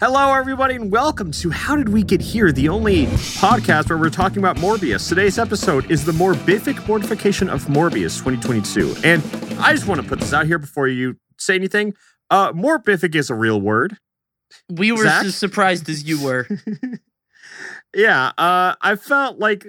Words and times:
Hello, 0.00 0.32
everybody, 0.32 0.76
and 0.76 0.90
welcome 0.90 1.30
to 1.30 1.50
How 1.50 1.76
Did 1.76 1.90
We 1.90 2.02
Get 2.02 2.22
Here, 2.22 2.52
the 2.52 2.70
only 2.70 3.04
podcast 3.04 3.90
where 3.90 3.98
we're 3.98 4.08
talking 4.08 4.38
about 4.38 4.56
Morbius. 4.56 5.06
Today's 5.06 5.38
episode 5.38 5.90
is 5.90 6.06
the 6.06 6.12
Morbific 6.12 6.88
Mortification 6.88 7.50
of 7.50 7.66
Morbius 7.66 8.16
2022. 8.24 8.94
And 9.04 9.22
I 9.60 9.74
just 9.74 9.86
want 9.86 10.00
to 10.00 10.08
put 10.08 10.18
this 10.18 10.32
out 10.32 10.46
here 10.46 10.58
before 10.58 10.88
you 10.88 11.18
say 11.36 11.54
anything. 11.54 11.92
Uh, 12.30 12.50
morbific 12.54 13.14
is 13.14 13.28
a 13.28 13.34
real 13.34 13.60
word. 13.60 13.98
We 14.70 14.90
were 14.90 15.04
Zach? 15.04 15.26
as 15.26 15.36
surprised 15.36 15.86
as 15.90 16.02
you 16.04 16.24
were. 16.24 16.48
yeah, 17.94 18.32
uh, 18.38 18.76
I 18.80 18.96
felt 18.96 19.38
like 19.38 19.66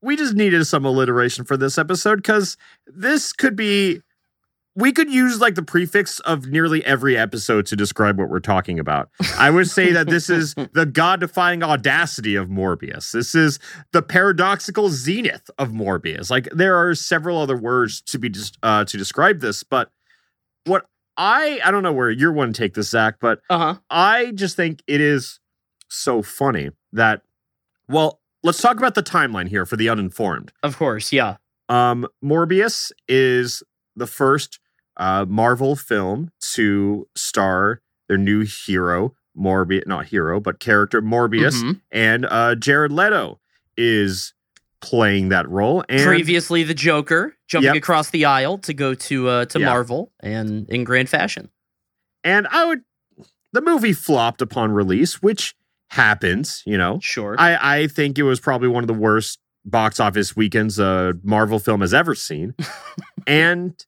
we 0.00 0.16
just 0.16 0.32
needed 0.32 0.64
some 0.64 0.86
alliteration 0.86 1.44
for 1.44 1.58
this 1.58 1.76
episode 1.76 2.16
because 2.16 2.56
this 2.86 3.34
could 3.34 3.54
be. 3.54 4.00
We 4.78 4.92
could 4.92 5.12
use 5.12 5.40
like 5.40 5.56
the 5.56 5.62
prefix 5.64 6.20
of 6.20 6.46
nearly 6.46 6.84
every 6.84 7.18
episode 7.18 7.66
to 7.66 7.74
describe 7.74 8.16
what 8.16 8.28
we're 8.28 8.38
talking 8.38 8.78
about. 8.78 9.08
I 9.36 9.50
would 9.50 9.68
say 9.68 9.90
that 9.90 10.06
this 10.06 10.30
is 10.30 10.54
the 10.72 10.86
god 10.86 11.18
defying 11.18 11.64
audacity 11.64 12.36
of 12.36 12.46
Morbius. 12.48 13.10
This 13.10 13.34
is 13.34 13.58
the 13.92 14.02
paradoxical 14.02 14.88
zenith 14.90 15.50
of 15.58 15.70
Morbius. 15.70 16.30
Like 16.30 16.48
there 16.52 16.76
are 16.76 16.94
several 16.94 17.38
other 17.38 17.56
words 17.56 18.00
to 18.02 18.20
be 18.20 18.28
just 18.28 18.56
uh, 18.62 18.84
to 18.84 18.96
describe 18.96 19.40
this, 19.40 19.64
but 19.64 19.90
what 20.64 20.86
I 21.16 21.60
I 21.64 21.72
don't 21.72 21.82
know 21.82 21.92
where 21.92 22.10
you're 22.10 22.32
one 22.32 22.52
take 22.52 22.74
this, 22.74 22.90
Zach, 22.90 23.16
but 23.20 23.40
Uh 23.50 23.58
huh. 23.58 23.74
I 23.90 24.30
just 24.30 24.54
think 24.54 24.84
it 24.86 25.00
is 25.00 25.40
so 25.88 26.22
funny 26.22 26.70
that, 26.92 27.22
well, 27.88 28.20
let's 28.44 28.62
talk 28.62 28.76
about 28.76 28.94
the 28.94 29.02
timeline 29.02 29.48
here 29.48 29.66
for 29.66 29.74
the 29.74 29.88
uninformed. 29.88 30.52
Of 30.62 30.76
course, 30.76 31.12
yeah. 31.12 31.38
Um, 31.68 32.06
Morbius 32.24 32.92
is 33.08 33.64
the 33.96 34.06
first 34.06 34.60
uh, 34.98 35.24
Marvel 35.28 35.76
film 35.76 36.30
to 36.54 37.06
star 37.16 37.80
their 38.08 38.18
new 38.18 38.40
hero, 38.44 39.14
Morbius, 39.36 39.86
not 39.86 40.06
hero, 40.06 40.40
but 40.40 40.58
character 40.60 41.00
Morbius, 41.02 41.62
Mhm. 41.62 41.80
and 41.92 42.26
uh, 42.26 42.54
Jared 42.54 42.90
Leto 42.92 43.38
is 43.76 44.34
playing 44.80 45.28
that 45.30 45.48
role. 45.48 45.84
And 45.88 46.02
Previously, 46.02 46.62
the 46.64 46.74
Joker 46.74 47.34
jumping 47.48 47.66
Yep. 47.74 47.76
across 47.76 48.10
the 48.10 48.24
aisle 48.24 48.58
to 48.58 48.72
go 48.74 48.94
to 48.94 49.28
uh, 49.28 49.44
to 49.46 49.58
Yeah. 49.60 49.66
Marvel 49.66 50.12
and 50.20 50.68
in 50.68 50.84
grand 50.84 51.08
fashion. 51.08 51.50
and 52.24 52.46
I 52.48 52.64
would, 52.64 52.80
the 53.52 53.60
movie 53.60 53.92
flopped 53.92 54.42
upon 54.42 54.72
release, 54.72 55.22
which 55.22 55.54
happens, 55.90 56.62
you 56.66 56.76
know. 56.76 56.98
Sure. 57.02 57.36
I, 57.38 57.76
I 57.82 57.86
think 57.86 58.18
it 58.18 58.22
was 58.24 58.40
probably 58.40 58.68
one 58.68 58.82
of 58.82 58.88
the 58.88 58.94
worst 58.94 59.38
box 59.64 60.00
office 60.00 60.34
weekends 60.36 60.78
a 60.78 61.14
Marvel 61.22 61.58
film 61.58 61.80
has 61.80 61.94
ever 61.94 62.14
seen. 62.14 62.54
and 63.26 63.84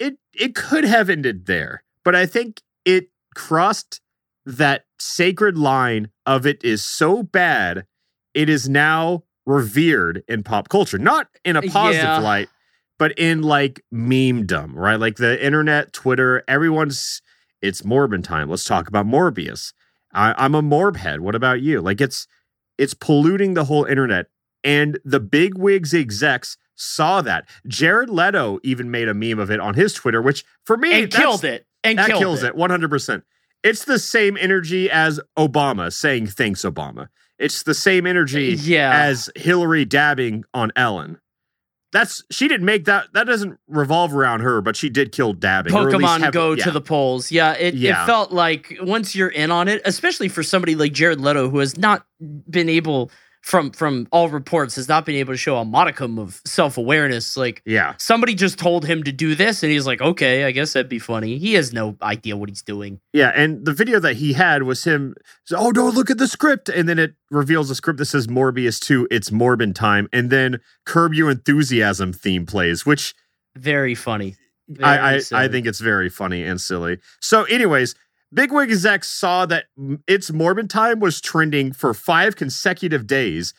it 0.00 0.16
it 0.34 0.56
could 0.56 0.84
have 0.84 1.08
ended 1.08 1.46
there, 1.46 1.84
but 2.04 2.16
I 2.16 2.26
think 2.26 2.62
it 2.84 3.10
crossed 3.36 4.00
that 4.44 4.84
sacred 4.98 5.56
line 5.56 6.10
of 6.26 6.46
it 6.46 6.64
is 6.64 6.84
so 6.84 7.22
bad, 7.22 7.86
it 8.34 8.48
is 8.48 8.68
now 8.68 9.22
revered 9.46 10.24
in 10.28 10.42
pop 10.42 10.68
culture. 10.68 10.98
Not 10.98 11.28
in 11.44 11.56
a 11.56 11.62
positive 11.62 12.02
Yeah. 12.02 12.20
light, 12.20 12.48
but 12.98 13.12
in 13.18 13.42
like 13.42 13.84
memedom, 13.94 14.72
right? 14.74 14.98
Like 14.98 15.16
the 15.16 15.42
internet, 15.44 15.92
Twitter, 15.92 16.42
everyone's 16.48 17.22
it's 17.62 17.82
Morbin 17.82 18.24
time. 18.24 18.48
Let's 18.48 18.64
talk 18.64 18.88
about 18.88 19.06
Morbius. 19.06 19.72
I, 20.14 20.34
I'm 20.38 20.54
a 20.54 20.62
Morb 20.62 20.96
head. 20.96 21.20
What 21.20 21.34
about 21.34 21.60
you? 21.60 21.80
Like 21.80 22.00
it's 22.00 22.26
it's 22.78 22.94
polluting 22.94 23.54
the 23.54 23.64
whole 23.64 23.84
internet. 23.84 24.26
And 24.64 24.98
the 25.04 25.20
big 25.20 25.56
wigs 25.56 25.94
execs 25.94 26.56
saw 26.80 27.20
that. 27.22 27.48
Jared 27.66 28.10
Leto 28.10 28.58
even 28.64 28.90
made 28.90 29.08
a 29.08 29.14
meme 29.14 29.38
of 29.38 29.50
it 29.50 29.60
on 29.60 29.74
his 29.74 29.92
Twitter, 29.92 30.20
which 30.22 30.44
for 30.64 30.76
me 30.76 31.02
and 31.02 31.12
killed 31.12 31.44
it. 31.44 31.66
And 31.84 31.98
that 31.98 32.08
kills 32.08 32.42
it. 32.42 32.54
100%. 32.56 33.22
It's 33.62 33.84
the 33.84 33.98
same 33.98 34.36
energy 34.38 34.90
as 34.90 35.20
Obama 35.38 35.92
saying 35.92 36.28
thanks, 36.28 36.62
Obama. 36.62 37.08
It's 37.38 37.62
the 37.62 37.74
same 37.74 38.06
energy 38.06 38.52
uh, 38.54 38.56
Yeah. 38.60 38.92
as 39.04 39.30
Hillary 39.36 39.84
dabbing 39.84 40.44
on 40.54 40.72
Ellen. 40.76 41.18
That's 41.92 42.22
she 42.30 42.46
didn't 42.46 42.66
make 42.66 42.84
that. 42.84 43.06
That 43.14 43.26
doesn't 43.26 43.58
revolve 43.66 44.14
around 44.14 44.40
her, 44.40 44.60
but 44.60 44.76
she 44.76 44.88
did 44.88 45.10
kill 45.10 45.32
dabbing. 45.32 45.74
or 45.74 45.88
at 45.88 45.96
least 45.96 46.04
Pokemon 46.04 46.20
have- 46.20 46.32
go 46.32 46.52
yeah. 46.52 46.64
to 46.64 46.70
the 46.70 46.80
polls. 46.80 47.32
Yeah, 47.32 47.54
it, 47.54 47.74
Yeah. 47.74 48.04
it 48.04 48.06
felt 48.06 48.30
like 48.30 48.76
once 48.80 49.16
you're 49.16 49.28
in 49.28 49.50
on 49.50 49.66
it, 49.66 49.82
especially 49.84 50.28
for 50.28 50.42
somebody 50.44 50.76
like 50.76 50.92
Jared 50.92 51.20
Leto, 51.20 51.50
who 51.50 51.58
has 51.58 51.76
not 51.76 52.06
been 52.48 52.68
able, 52.68 53.10
from 53.42 53.70
from 53.70 54.06
all 54.12 54.28
reports, 54.28 54.76
has 54.76 54.88
not 54.88 55.06
been 55.06 55.16
able 55.16 55.32
to 55.32 55.38
show 55.38 55.56
a 55.56 55.64
modicum 55.64 56.18
of 56.18 56.40
self 56.44 56.76
awareness. 56.76 57.36
Like 57.36 57.62
Yeah, 57.64 57.94
somebody 57.98 58.34
just 58.34 58.58
told 58.58 58.84
him 58.84 59.02
to 59.04 59.12
do 59.12 59.34
this, 59.34 59.62
and 59.62 59.72
he's 59.72 59.86
like, 59.86 60.00
okay, 60.00 60.44
I 60.44 60.50
guess 60.50 60.72
that'd 60.74 60.88
be 60.88 60.98
funny. 60.98 61.38
He 61.38 61.54
has 61.54 61.72
no 61.72 61.96
idea 62.02 62.36
what 62.36 62.48
he's 62.48 62.62
doing. 62.62 63.00
yeah. 63.12 63.32
And 63.34 63.64
the 63.64 63.72
video 63.72 63.98
that 64.00 64.16
he 64.16 64.34
had 64.34 64.64
was 64.64 64.84
him. 64.84 65.14
Oh 65.52 65.70
no! 65.70 65.88
Look 65.88 66.10
at 66.10 66.18
the 66.18 66.28
script, 66.28 66.68
and 66.68 66.88
then 66.88 66.98
it 66.98 67.14
reveals 67.30 67.70
a 67.70 67.74
script 67.74 67.98
that 67.98 68.06
says 68.06 68.26
Morbius 68.26 68.78
two. 68.78 69.08
It's 69.10 69.30
Morbin 69.30 69.74
time, 69.74 70.08
and 70.12 70.30
then 70.30 70.60
Curb 70.84 71.14
Your 71.14 71.30
Enthusiasm 71.30 72.12
theme 72.12 72.46
plays, 72.46 72.84
which 72.84 73.14
Very 73.56 73.94
funny. 73.94 74.36
Very 74.68 74.88
I, 74.88 75.14
I, 75.16 75.20
I 75.32 75.48
think 75.48 75.66
it's 75.66 75.80
very 75.80 76.08
funny 76.08 76.44
and 76.44 76.60
silly. 76.60 76.98
So, 77.20 77.42
anyways, 77.44 77.96
Bigwig 78.32 78.70
execs 78.70 79.10
saw 79.10 79.44
that 79.46 79.66
It's 80.06 80.30
Morbin 80.30 80.68
Time 80.68 81.00
was 81.00 81.20
trending 81.20 81.72
for 81.72 81.92
five 81.92 82.36
consecutive 82.36 83.06
days. 83.06 83.54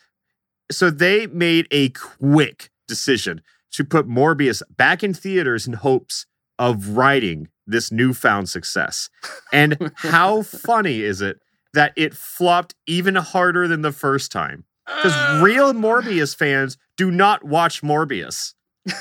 So 0.70 0.88
they 0.90 1.26
made 1.26 1.66
a 1.70 1.90
quick 1.90 2.70
decision 2.88 3.42
to 3.72 3.84
put 3.84 4.08
Morbius 4.08 4.62
back 4.74 5.02
in 5.02 5.12
theaters 5.12 5.66
in 5.66 5.74
hopes 5.74 6.26
of 6.58 6.90
writing 6.90 7.48
this 7.66 7.92
newfound 7.92 8.48
success. 8.48 9.10
And 9.52 9.92
how 9.96 10.40
funny 10.40 11.02
is 11.02 11.20
it 11.20 11.38
that 11.74 11.92
it 11.94 12.14
flopped 12.14 12.74
even 12.86 13.16
harder 13.16 13.68
than 13.68 13.82
the 13.82 13.92
first 13.92 14.32
time? 14.32 14.64
Because 14.86 15.42
real 15.42 15.66
um. 15.68 15.82
Morbius 15.82 16.34
fans 16.34 16.78
do 16.96 17.10
not 17.10 17.44
watch 17.44 17.82
Morbius. 17.82 18.54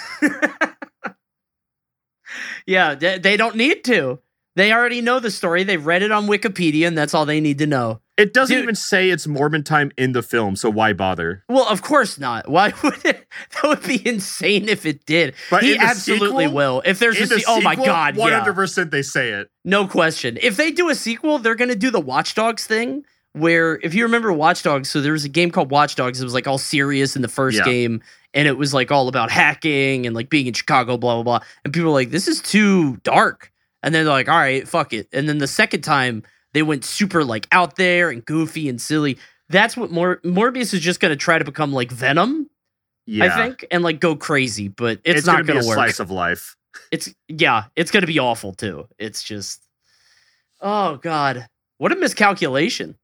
yeah, 2.66 2.96
they 2.96 3.38
don't 3.38 3.56
need 3.56 3.86
to. 3.86 4.20
They 4.62 4.72
already 4.72 5.02
know 5.02 5.20
the 5.20 5.32
story. 5.32 5.64
They've 5.64 5.84
read 5.84 6.04
it 6.04 6.12
on 6.12 6.28
Wikipedia, 6.28 6.86
and 6.88 6.96
that's 6.96 7.16
all 7.16 7.26
they 7.26 7.40
need 7.42 7.58
to 7.58 7.66
know. 7.66 8.00
It 8.16 8.32
doesn't 8.32 8.56
Dude. 8.56 8.62
even 8.64 8.76
say 8.76 9.10
it's 9.10 9.26
Morbin 9.26 9.66
time 9.66 9.92
in 9.98 10.12
the 10.12 10.22
film, 10.22 10.56
so 10.56 10.70
why 10.70 10.94
bother? 10.94 11.44
Well, 11.50 11.68
of 11.68 11.82
course 11.82 12.20
not. 12.20 12.48
Why 12.48 12.72
would 12.84 13.04
it? 13.04 13.26
That 13.54 13.64
would 13.64 13.82
be 13.84 14.08
insane 14.08 14.70
if 14.70 14.86
it 14.86 15.08
did. 15.08 15.34
But 15.50 15.64
he 15.64 15.76
absolutely 15.80 16.44
sequel- 16.46 16.56
will. 16.56 16.84
If 16.86 17.00
there's 17.00 17.20
a 17.20 17.26
se- 17.26 17.44
oh 17.48 17.60
my 17.62 17.74
god, 17.76 18.16
hundred 18.20 18.54
percent 18.54 18.92
they 18.92 19.02
say 19.02 19.30
it. 19.32 19.50
no 19.66 19.88
question. 19.88 20.38
If 20.40 20.58
they 20.58 20.70
do 20.70 20.90
a 20.90 20.96
sequel, 20.96 21.40
they're 21.40 21.56
gonna 21.56 21.74
do 21.74 21.90
the 21.90 22.00
Watch 22.00 22.36
Dogs 22.36 22.68
thing. 22.68 23.04
Where, 23.34 23.80
if 23.82 23.94
you 23.96 24.04
remember 24.04 24.32
Watch 24.34 24.62
Dogs, 24.62 24.90
so 24.90 25.00
there 25.02 25.14
was 25.14 25.24
a 25.26 25.30
game 25.30 25.50
called 25.52 25.72
Watch 25.72 25.96
Dogs. 25.96 26.20
It 26.22 26.24
was 26.26 26.34
like 26.34 26.48
all 26.48 26.58
serious 26.60 27.16
in 27.16 27.22
the 27.24 27.30
first 27.30 27.58
Yeah. 27.60 27.64
game, 27.64 28.04
and 28.34 28.48
it 28.48 28.58
was 28.58 28.74
like 28.74 28.92
all 28.92 29.08
about 29.08 29.32
hacking 29.32 30.06
and 30.06 30.14
like 30.14 30.30
being 30.30 30.48
in 30.48 30.54
Chicago, 30.54 30.98
blah 30.98 31.16
blah 31.16 31.24
blah. 31.24 31.48
And 31.64 31.74
people 31.74 31.88
were 31.92 31.94
like, 31.98 32.12
"This 32.12 32.28
is 32.28 32.42
too 32.42 32.98
dark." 32.98 33.51
And 33.84 33.94
then 33.94 34.06
they're 34.06 34.14
like, 34.14 34.30
"All 34.30 34.38
right, 34.38 34.68
fuck 34.68 34.94
it." 34.94 35.08
And 35.12 35.28
then 35.28 35.40
the 35.40 35.48
second 35.48 35.82
time, 35.82 36.24
they 36.54 36.64
went 36.64 36.86
super 36.86 37.24
like 37.24 37.48
out 37.52 37.76
there 37.76 38.10
and 38.10 38.24
goofy 38.26 38.70
and 38.70 38.82
silly. 38.82 39.18
That's 39.50 39.76
what 39.76 39.92
Mor- 39.92 40.22
Morbius 40.24 40.74
is 40.74 40.80
just 40.82 41.00
gonna 41.00 41.16
try 41.16 41.38
to 41.38 41.46
become 41.46 41.74
like 41.74 41.92
Venom, 41.92 42.50
Yeah, 43.06 43.26
I 43.26 43.44
think, 43.48 43.66
and 43.72 43.84
like 43.84 44.00
go 44.00 44.16
crazy. 44.16 44.68
But 44.68 45.00
it's, 45.04 45.20
it's, 45.20 45.28
not 45.28 45.46
be 45.46 45.54
a 45.54 45.56
work. 45.56 45.64
slice 45.76 46.00
of 46.00 46.12
life. 46.12 46.56
It's 46.92 47.14
yeah, 47.28 47.66
it's 47.76 47.92
gonna 47.92 48.08
be 48.08 48.20
awful 48.20 48.54
too. 48.54 48.88
It's 48.98 49.24
just 49.24 49.62
Oh 50.62 50.98
God, 50.98 51.48
what 51.78 51.92
a 51.92 51.96
miscalculation. 51.96 52.96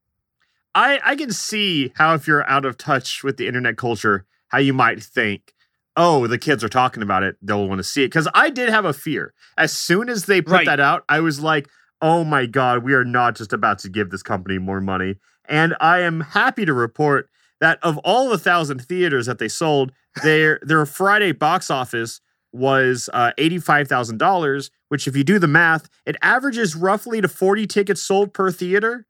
I 0.75 0.99
I 1.03 1.15
can 1.15 1.31
see 1.31 1.91
how 1.95 2.13
if 2.13 2.27
you're 2.27 2.47
out 2.47 2.65
of 2.65 2.77
touch 2.77 3.23
with 3.23 3.37
the 3.37 3.47
internet 3.47 3.77
culture, 3.77 4.25
how 4.49 4.59
you 4.59 4.73
might 4.73 5.01
think, 5.03 5.53
oh, 5.97 6.27
the 6.27 6.37
kids 6.37 6.63
are 6.63 6.69
talking 6.69 7.03
about 7.03 7.23
it, 7.23 7.35
they'll 7.41 7.67
want 7.67 7.79
to 7.79 7.83
see 7.83 8.03
it. 8.03 8.07
Because 8.07 8.27
I 8.33 8.49
did 8.49 8.69
have 8.69 8.85
a 8.85 8.93
fear. 8.93 9.33
As 9.57 9.73
soon 9.73 10.07
as 10.07 10.25
they 10.25 10.41
put 10.41 10.51
Right. 10.53 10.65
that 10.67 10.79
out, 10.79 11.03
I 11.09 11.19
was 11.19 11.39
like, 11.41 11.67
oh 12.01 12.23
my 12.23 12.45
god, 12.45 12.83
we 12.83 12.93
are 12.93 13.03
not 13.03 13.35
just 13.35 13.51
about 13.51 13.79
to 13.79 13.89
give 13.89 14.11
this 14.11 14.21
company 14.23 14.59
more 14.59 14.79
money. 14.79 15.15
And 15.49 15.75
I 15.81 16.01
am 16.01 16.21
happy 16.21 16.63
to 16.65 16.73
report 16.73 17.29
that 17.59 17.79
of 17.81 17.97
all 17.99 18.29
the 18.29 18.37
thousand 18.37 18.85
theaters 18.85 19.25
that 19.25 19.39
they 19.39 19.47
sold, 19.47 19.91
their 20.23 20.59
their 20.63 20.85
Friday 20.85 21.31
box 21.31 21.71
office 21.71 22.21
was 22.53 23.09
uh, 23.13 23.31
eighty-five 23.37 23.87
thousand 23.87 24.19
dollars. 24.19 24.69
Which, 24.89 25.07
if 25.07 25.17
you 25.17 25.23
do 25.23 25.37
the 25.39 25.47
math, 25.47 25.89
it 26.05 26.15
averages 26.21 26.75
roughly 26.75 27.19
to 27.21 27.27
forty 27.27 27.65
tickets 27.67 28.01
sold 28.01 28.33
per 28.33 28.51
theater. 28.51 29.05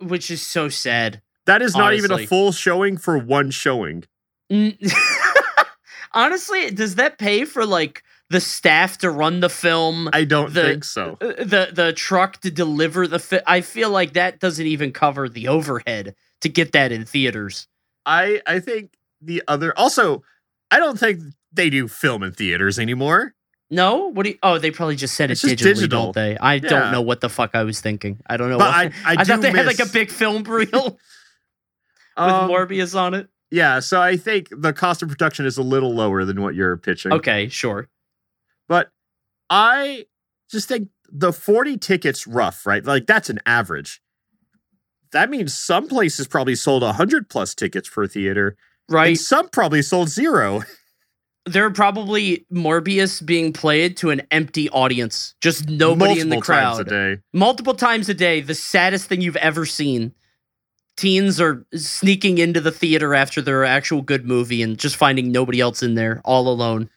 Which 0.00 0.30
is 0.30 0.40
so 0.40 0.68
sad. 0.68 1.20
That 1.46 1.60
is 1.62 1.76
not 1.76 1.94
even 1.94 2.12
a 2.12 2.26
full 2.26 2.52
showing 2.52 2.96
for 2.96 3.18
one 3.18 3.50
showing. 3.50 4.04
Honestly, 6.12 6.70
does 6.70 6.94
that 6.96 7.18
pay 7.18 7.44
for 7.44 7.64
like 7.66 8.02
the 8.30 8.40
staff 8.40 8.98
to 8.98 9.10
run 9.10 9.40
the 9.40 9.48
film? 9.48 10.08
I 10.12 10.24
don't 10.24 10.52
The- 10.52 10.62
think 10.62 10.84
so. 10.84 11.16
uh, 11.20 11.26
the 11.44 11.70
the 11.72 11.92
truck 11.92 12.40
to 12.42 12.50
deliver 12.50 13.06
the 13.06 13.18
fi- 13.18 13.42
I 13.46 13.60
feel 13.60 13.90
like 13.90 14.12
that 14.14 14.38
doesn't 14.40 14.66
even 14.66 14.92
cover 14.92 15.28
the 15.28 15.48
overhead 15.48 16.14
to 16.42 16.48
get 16.48 16.72
that 16.72 16.92
in 16.92 17.04
theaters. 17.04 17.66
I 18.06 18.40
I 18.46 18.60
think 18.60 18.94
the 19.20 19.42
other 19.48 19.76
also 19.78 20.22
I 20.70 20.78
don't 20.78 20.98
think 20.98 21.22
they 21.52 21.70
do 21.70 21.88
film 21.88 22.22
in 22.22 22.32
theaters 22.32 22.78
anymore. 22.78 23.34
No, 23.70 24.06
what 24.08 24.22
do 24.24 24.30
you? 24.30 24.38
Oh, 24.42 24.58
they 24.58 24.70
probably 24.70 24.96
just 24.96 25.14
said 25.14 25.30
It's 25.30 25.44
it 25.44 25.58
digitally, 25.58 25.74
digital. 25.74 26.04
don't 26.04 26.14
they? 26.14 26.38
I 26.38 26.54
Yeah. 26.54 26.68
don't 26.68 26.92
know 26.92 27.02
what 27.02 27.20
the 27.20 27.28
fuck 27.28 27.50
I 27.54 27.64
was 27.64 27.80
thinking. 27.82 28.18
I 28.26 28.36
don't 28.38 28.48
know. 28.48 28.56
But 28.58 28.68
what, 28.68 28.74
I 28.74 28.84
I, 29.04 29.16
I, 29.20 29.24
thought 29.24 29.42
they 29.42 29.50
had 29.50 29.66
like 29.66 29.78
a 29.78 29.86
big 29.86 30.10
film 30.10 30.42
reel 30.44 30.66
with 32.16 32.16
um, 32.16 32.48
Morbius 32.50 32.98
on 32.98 33.14
it. 33.14 33.28
Yeah, 33.50 33.80
so 33.80 34.00
I 34.00 34.16
think 34.16 34.48
the 34.50 34.72
cost 34.72 35.02
of 35.02 35.08
production 35.08 35.46
is 35.46 35.56
a 35.56 35.62
little 35.62 35.94
lower 35.94 36.24
than 36.24 36.42
what 36.42 36.54
you're 36.54 36.76
pitching. 36.76 37.12
Okay, 37.12 37.48
sure. 37.48 37.88
But 38.68 38.90
I 39.48 40.06
just 40.50 40.68
think 40.68 40.88
the 41.10 41.32
40 41.32 41.78
tickets 41.78 42.26
rough, 42.26 42.66
right? 42.66 42.84
Like 42.84 43.06
that's 43.06 43.30
an 43.30 43.40
average. 43.46 44.02
That 45.12 45.30
means 45.30 45.54
some 45.56 45.88
places 45.88 46.26
probably 46.28 46.54
sold 46.54 46.82
100 46.82 47.30
plus 47.30 47.54
tickets 47.54 47.88
per 47.88 48.06
theater, 48.06 48.56
Right. 48.90 49.08
and 49.08 49.18
some 49.18 49.48
probably 49.48 49.80
sold 49.80 50.10
zero. 50.10 50.62
there 51.46 51.64
are 51.64 51.70
probably 51.70 52.44
Morbius 52.52 53.24
being 53.24 53.54
played 53.54 53.96
to 53.98 54.10
an 54.10 54.20
empty 54.30 54.68
audience, 54.68 55.34
just 55.40 55.66
nobody 55.70 56.20
in 56.20 56.28
the 56.28 56.40
crowd. 56.42 56.74
Multiple 56.76 56.84
times 56.84 56.92
a 57.12 57.16
day. 57.16 57.22
Multiple 57.32 57.74
times 57.74 58.08
a 58.10 58.14
day, 58.14 58.40
the 58.42 58.54
saddest 58.54 59.06
thing 59.08 59.22
you've 59.22 59.36
ever 59.36 59.64
seen. 59.64 60.12
Teens 60.98 61.40
are 61.40 61.64
sneaking 61.74 62.38
into 62.38 62.60
the 62.60 62.72
theater 62.72 63.14
after 63.14 63.40
their 63.40 63.64
actual 63.64 64.02
good 64.02 64.26
movie 64.26 64.62
and 64.62 64.76
just 64.76 64.96
finding 64.96 65.30
nobody 65.32 65.60
else 65.60 65.82
in 65.82 65.94
there, 65.94 66.20
all 66.24 66.48
alone. 66.48 66.90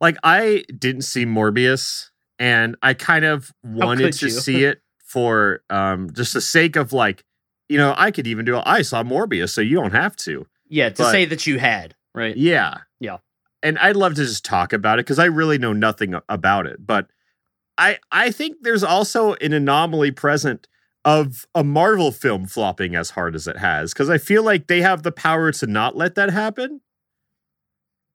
like 0.00 0.16
I 0.22 0.64
didn't 0.78 1.02
see 1.02 1.24
Morbius 1.24 2.10
and 2.38 2.76
I 2.82 2.92
kind 2.94 3.24
of 3.24 3.50
wanted 3.64 4.12
to 4.12 4.30
see 4.30 4.64
it 4.64 4.82
for 5.02 5.62
um 5.70 6.12
just 6.12 6.34
the 6.34 6.40
sake 6.42 6.76
of 6.76 6.92
like 6.92 7.24
you 7.70 7.78
know 7.78 7.94
I 7.96 8.10
could 8.10 8.26
even 8.26 8.44
do 8.44 8.60
I 8.64 8.82
saw 8.82 9.02
Morbius 9.02 9.50
so 9.50 9.60
you 9.62 9.76
don't 9.76 9.92
have 9.94 10.14
to. 10.16 10.46
Yeah, 10.68 10.90
to 10.90 11.02
But- 11.02 11.10
say 11.12 11.24
that 11.24 11.46
you 11.46 11.58
had, 11.58 11.94
right? 12.14 12.36
Yeah. 12.36 12.74
Yeah. 13.00 13.18
And 13.62 13.78
I'd 13.78 13.96
love 13.96 14.14
to 14.16 14.24
just 14.26 14.44
talk 14.44 14.72
about 14.74 14.98
it 14.98 15.04
cuz 15.06 15.18
I 15.18 15.24
really 15.24 15.56
know 15.58 15.72
nothing 15.72 16.14
about 16.28 16.66
it, 16.66 16.86
but 16.86 17.08
I 17.78 17.98
I 18.12 18.30
think 18.30 18.58
there's 18.60 18.84
also 18.84 19.32
an 19.34 19.54
anomaly 19.54 20.10
present 20.10 20.68
of 21.06 21.46
a 21.54 21.64
Marvel 21.64 22.12
film 22.12 22.46
flopping 22.46 22.94
as 22.94 23.10
hard 23.10 23.34
as 23.34 23.46
it 23.46 23.56
has 23.56 23.94
cuz 23.94 24.10
I 24.10 24.18
feel 24.18 24.42
like 24.42 24.66
they 24.66 24.82
have 24.82 25.02
the 25.02 25.12
power 25.12 25.52
to 25.52 25.66
not 25.66 25.96
let 25.96 26.16
that 26.16 26.30
happen. 26.30 26.82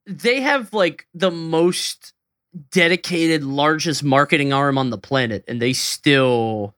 They 0.06 0.42
have 0.42 0.74
like 0.74 1.08
the 1.14 1.32
most 1.32 2.14
dedicated, 2.70 3.44
largest 3.44 4.04
marketing 4.04 4.52
arm 4.54 4.78
on 4.78 4.90
the 4.90 4.98
planet, 4.98 5.44
and 5.48 5.62
they 5.62 5.74
still, 5.74 6.76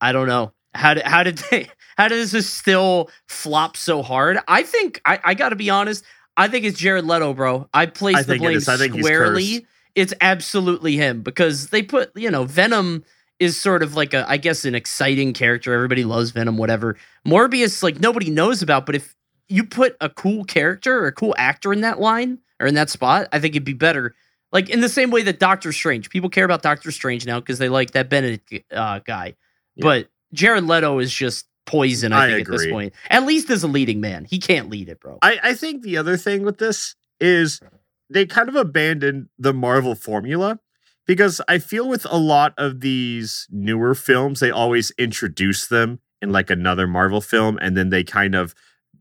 I 0.00 0.12
don't 0.12 0.26
know. 0.26 0.52
How 0.74 0.94
did 0.94 1.04
how 1.04 1.22
did 1.22 1.38
they 1.50 1.68
how 1.96 2.08
does 2.08 2.32
this 2.32 2.48
still 2.48 3.10
flop 3.28 3.76
so 3.76 4.02
hard? 4.02 4.38
I 4.48 4.62
think 4.62 5.00
I, 5.04 5.20
I 5.22 5.34
gotta 5.34 5.56
be 5.56 5.70
honest, 5.70 6.04
I 6.36 6.48
think 6.48 6.64
it's 6.64 6.78
Jared 6.78 7.06
Leto, 7.06 7.34
bro. 7.34 7.68
I 7.72 7.86
place 7.86 8.16
I 8.16 8.22
the 8.22 8.34
it 8.34 8.38
blame. 8.38 8.60
Squarely. 8.60 9.66
It's 9.94 10.12
absolutely 10.20 10.96
him 10.96 11.22
because 11.22 11.68
they 11.68 11.82
put, 11.82 12.10
you 12.14 12.30
know, 12.30 12.44
Venom 12.44 13.02
is 13.38 13.60
sort 13.60 13.82
of 13.82 13.94
like 13.94 14.14
a, 14.14 14.28
I 14.28 14.36
guess, 14.38 14.64
an 14.64 14.74
exciting 14.74 15.32
character. 15.32 15.72
Everybody 15.74 16.04
loves 16.04 16.30
Venom, 16.30 16.56
whatever. 16.56 16.96
Morbius, 17.26 17.82
like 17.82 18.00
nobody 18.00 18.30
knows 18.30 18.62
about, 18.62 18.86
but 18.86 18.94
if 18.94 19.14
you 19.48 19.64
put 19.64 19.96
a 20.00 20.08
cool 20.08 20.44
character 20.44 20.98
or 20.98 21.06
a 21.06 21.12
cool 21.12 21.34
actor 21.38 21.72
in 21.72 21.82
that 21.82 22.00
line 22.00 22.38
or 22.60 22.66
in 22.66 22.74
that 22.74 22.90
spot, 22.90 23.28
I 23.32 23.38
think 23.38 23.54
it'd 23.54 23.64
be 23.64 23.72
better. 23.74 24.14
Like 24.52 24.70
in 24.70 24.80
the 24.80 24.88
same 24.88 25.10
way 25.10 25.22
that 25.22 25.38
Doctor 25.38 25.72
Strange, 25.72 26.08
people 26.08 26.30
care 26.30 26.44
about 26.44 26.62
Doctor 26.62 26.90
Strange 26.90 27.26
now 27.26 27.40
because 27.40 27.58
they 27.58 27.68
like 27.68 27.90
that 27.92 28.08
Benedict 28.08 28.52
uh, 28.72 29.00
guy, 29.00 29.34
Yeah. 29.74 29.82
but 29.82 30.08
Jared 30.32 30.64
Leto 30.64 30.98
is 30.98 31.12
just 31.12 31.46
poison. 31.66 32.12
I, 32.12 32.24
I 32.24 32.28
think 32.30 32.46
at 32.48 32.52
this 32.52 32.62
agree. 32.62 32.72
point, 32.72 32.94
at 33.10 33.24
least 33.26 33.50
as 33.50 33.62
a 33.64 33.68
leading 33.68 34.00
man, 34.00 34.24
he 34.24 34.38
can't 34.38 34.70
lead 34.70 34.88
it, 34.88 35.00
bro. 35.00 35.18
I, 35.20 35.38
I 35.42 35.54
think 35.54 35.82
the 35.82 35.96
other 35.98 36.16
thing 36.16 36.42
with 36.42 36.58
this 36.58 36.94
is 37.20 37.60
they 38.08 38.24
kind 38.24 38.48
of 38.48 38.54
abandoned 38.54 39.28
the 39.38 39.52
Marvel 39.52 39.94
formula 39.94 40.60
because 41.06 41.40
I 41.48 41.58
feel 41.58 41.88
with 41.88 42.06
a 42.10 42.18
lot 42.18 42.54
of 42.58 42.80
these 42.80 43.46
newer 43.50 43.94
films, 43.94 44.40
they 44.40 44.50
always 44.50 44.90
introduce 44.98 45.66
them 45.66 46.00
in 46.20 46.30
like 46.32 46.50
another 46.50 46.86
Marvel 46.86 47.20
film 47.20 47.58
and 47.60 47.76
then 47.76 47.90
they 47.90 48.02
kind 48.02 48.34
of 48.34 48.54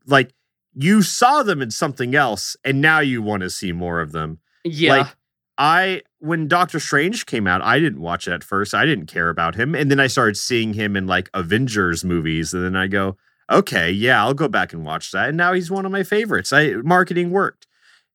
like 0.06 0.34
you 0.74 1.02
saw 1.02 1.42
them 1.44 1.62
in 1.62 1.72
something 1.72 2.16
else 2.16 2.56
and 2.64 2.82
now 2.82 3.00
you 3.00 3.22
want 3.22 3.42
to 3.42 3.50
see 3.50 3.72
more 3.72 4.02
of 4.02 4.12
them. 4.12 4.40
yeah, 4.64 4.98
Like 4.98 5.16
I 5.58 6.02
when 6.20 6.48
Doctor 6.48 6.80
Strange 6.80 7.26
came 7.26 7.48
out, 7.48 7.62
I 7.62 7.80
didn't 7.80 8.02
watch 8.02 8.28
it 8.28 8.34
at 8.34 8.44
first. 8.44 8.74
I 8.74 8.86
didn't 8.86 9.06
care 9.06 9.30
about 9.30 9.56
him. 9.56 9.74
And 9.74 9.90
then 9.90 10.00
I 10.00 10.08
started 10.08 10.36
seeing 10.38 10.74
him 10.74 10.96
in 10.96 11.08
like 11.08 11.30
Avengers 11.34 12.04
movies. 12.04 12.54
And 12.54 12.64
then 12.64 12.76
I 12.76 12.88
go, 12.88 13.16
okay, 13.50 13.92
yeah, 13.92 14.24
I'll 14.24 14.34
go 14.34 14.48
back 14.48 14.74
and 14.74 14.86
watch 14.86 15.12
that. 15.12 15.30
And 15.30 15.38
now 15.38 15.54
he's 15.54 15.72
one 15.72 15.86
of 15.86 15.92
my 15.92 16.04
favorites. 16.04 16.52
I 16.52 16.74
marketing 16.84 17.32
worked. 17.32 17.68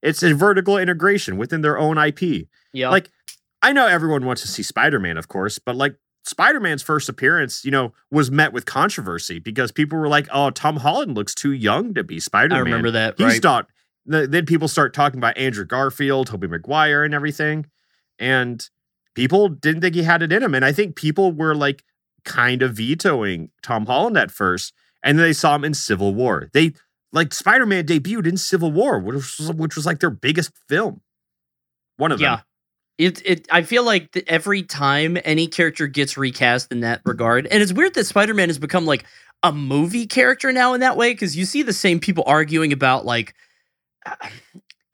It's 0.02 0.22
a 0.22 0.34
vertical 0.34 0.76
integration 0.76 1.36
within 1.36 1.60
their 1.60 1.78
own 1.78 1.98
IP. 1.98 2.48
yeah. 2.72 2.90
Like 2.90 3.10
I 3.62 3.72
know 3.72 3.86
everyone 3.86 4.24
wants 4.24 4.42
to 4.42 4.48
see 4.48 4.62
Spider-Man, 4.62 5.16
of 5.16 5.28
course, 5.28 5.58
but 5.58 5.76
like 5.76 5.96
Spider-Man's 6.24 6.82
first 6.82 7.08
appearance, 7.08 7.64
you 7.64 7.70
know, 7.70 7.92
was 8.10 8.30
met 8.30 8.52
with 8.52 8.66
controversy 8.66 9.38
because 9.38 9.72
people 9.72 9.98
were 9.98 10.08
like, 10.08 10.28
"Oh, 10.32 10.50
Tom 10.50 10.76
Holland 10.76 11.14
looks 11.14 11.34
too 11.34 11.52
young 11.52 11.94
to 11.94 12.04
be 12.04 12.20
Spider-Man." 12.20 12.58
I 12.58 12.60
remember 12.60 12.90
that. 12.92 13.16
He's 13.18 13.26
right. 13.26 13.44
not. 13.44 13.68
Then 14.06 14.46
people 14.46 14.68
start 14.68 14.94
talking 14.94 15.18
about 15.18 15.36
Andrew 15.36 15.64
Garfield, 15.64 16.26
Tobey 16.28 16.46
Maguire, 16.46 17.04
and 17.04 17.14
everything, 17.14 17.66
and 18.18 18.68
people 19.14 19.48
didn't 19.48 19.82
think 19.82 19.94
he 19.94 20.02
had 20.02 20.22
it 20.22 20.32
in 20.32 20.42
him. 20.42 20.54
And 20.54 20.64
I 20.64 20.72
think 20.72 20.96
people 20.96 21.32
were 21.32 21.54
like 21.54 21.84
kind 22.24 22.62
of 22.62 22.74
vetoing 22.74 23.50
Tom 23.62 23.86
Holland 23.86 24.16
at 24.16 24.30
first, 24.30 24.72
and 25.02 25.18
then 25.18 25.26
they 25.26 25.32
saw 25.32 25.54
him 25.54 25.64
in 25.64 25.74
Civil 25.74 26.14
War. 26.14 26.48
They 26.52 26.72
like 27.12 27.34
Spider-Man 27.34 27.86
debuted 27.86 28.26
in 28.26 28.36
Civil 28.36 28.72
War, 28.72 28.98
which 28.98 29.14
was, 29.14 29.52
which 29.52 29.76
was 29.76 29.86
like 29.86 30.00
their 30.00 30.10
biggest 30.10 30.52
film. 30.68 31.02
One 31.96 32.12
of 32.12 32.20
yeah. 32.20 32.36
them. 32.36 32.44
It 33.00 33.22
it 33.24 33.46
I 33.50 33.62
feel 33.62 33.82
like 33.82 34.12
th- 34.12 34.26
every 34.28 34.62
time 34.62 35.16
any 35.24 35.46
character 35.46 35.86
gets 35.86 36.18
recast 36.18 36.70
in 36.70 36.80
that 36.80 37.00
regard, 37.06 37.46
and 37.46 37.62
it's 37.62 37.72
weird 37.72 37.94
that 37.94 38.04
Spider 38.04 38.34
Man 38.34 38.50
has 38.50 38.58
become 38.58 38.84
like 38.84 39.04
a 39.42 39.52
movie 39.52 40.06
character 40.06 40.52
now 40.52 40.74
in 40.74 40.80
that 40.80 40.98
way 40.98 41.12
because 41.12 41.34
you 41.34 41.46
see 41.46 41.62
the 41.62 41.72
same 41.72 41.98
people 41.98 42.24
arguing 42.26 42.74
about 42.74 43.06
like 43.06 43.34
uh, 44.04 44.16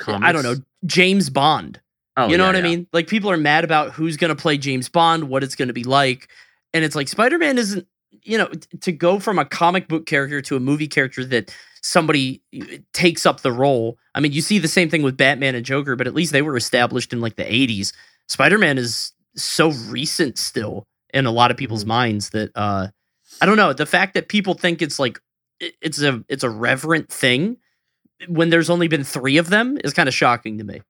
I 0.07 0.31
don't 0.31 0.45
know 0.45 0.55
James 0.85 1.31
Bond. 1.31 1.81
Oh, 2.17 2.29
you 2.29 2.37
know 2.37 2.45
yeah, 2.45 2.51
what 2.51 2.57
I 2.57 2.63
mean? 2.63 2.87
Like 2.93 3.09
people 3.09 3.29
are 3.31 3.37
mad 3.37 3.65
about 3.65 3.93
who's 3.93 4.17
going 4.17 4.35
to 4.35 4.41
play 4.41 4.57
James 4.57 4.89
Bond, 4.89 5.25
what 5.25 5.43
it's 5.43 5.57
going 5.57 5.69
to 5.69 5.75
be 5.75 5.85
like, 5.85 6.29
and 6.73 6.85
it's 6.85 6.95
like 6.95 7.09
Spider 7.09 7.39
Man 7.39 7.59
isn't. 7.59 7.89
You 8.11 8.39
know, 8.39 8.51
to 8.81 8.93
go 8.93 9.19
from 9.19 9.39
a 9.39 9.45
comic 9.45 9.89
book 9.89 10.07
character 10.07 10.41
to 10.43 10.57
a 10.57 10.61
movie 10.61 10.89
character 10.89 11.25
that 11.27 11.55
somebody 11.83 12.43
takes 12.93 13.27
up 13.27 13.41
the 13.43 13.53
role. 13.53 13.99
I 14.15 14.21
mean, 14.21 14.33
you 14.33 14.41
see 14.41 14.59
the 14.59 14.69
same 14.69 14.89
thing 14.89 15.03
with 15.03 15.17
Batman 15.17 15.55
and 15.55 15.65
Joker, 15.65 15.95
but 15.97 16.07
at 16.07 16.15
least 16.15 16.33
they 16.33 16.43
were 16.43 16.57
established 16.57 17.13
in 17.13 17.21
like 17.21 17.37
the 17.37 17.45
80s. 17.45 17.93
Spider 18.29 18.59
Man 18.59 18.79
is 18.79 19.13
so 19.37 19.71
recent 19.89 20.39
still 20.39 20.87
in 21.15 21.27
a 21.27 21.31
lot 21.31 21.51
of 21.51 21.57
people's 21.57 21.85
Mhm. 21.85 21.89
minds 21.89 22.31
that 22.31 22.51
uh 22.55 22.89
I 23.41 23.47
don't 23.47 23.57
know. 23.57 23.73
The 23.73 23.87
fact 23.87 24.15
that 24.15 24.29
people 24.29 24.55
think 24.55 24.83
it's 24.83 24.99
like 24.99 25.21
it's 25.61 26.01
a 26.01 26.25
it's 26.29 26.45
a 26.45 26.51
reverent 26.51 27.11
thing 27.13 27.59
when 28.29 28.51
there's 28.51 28.71
only 28.71 28.89
been 28.89 29.05
three 29.05 29.37
of 29.37 29.51
them 29.51 29.79
is 29.85 29.93
kind 29.93 30.09
of 30.09 30.15
shocking 30.15 30.59
to 30.59 30.65
me. 30.65 30.81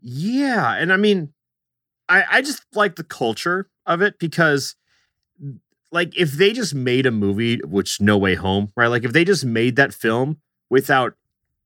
Yeah, 0.00 0.74
and 0.74 0.92
I 0.92 0.96
mean, 0.96 1.32
I 2.08 2.24
I 2.30 2.42
just 2.42 2.64
like 2.74 2.96
the 2.96 3.04
culture 3.04 3.68
of 3.86 4.02
it 4.02 4.18
because, 4.18 4.74
like, 5.92 6.16
if 6.16 6.32
they 6.32 6.52
just 6.52 6.74
made 6.74 7.06
a 7.06 7.10
movie, 7.10 7.58
which 7.64 8.00
No 8.00 8.16
Way 8.18 8.34
Home, 8.34 8.72
right? 8.76 8.88
Like, 8.88 9.04
if 9.04 9.12
they 9.12 9.24
just 9.24 9.44
made 9.44 9.76
that 9.76 9.92
film 9.92 10.38
without 10.68 11.14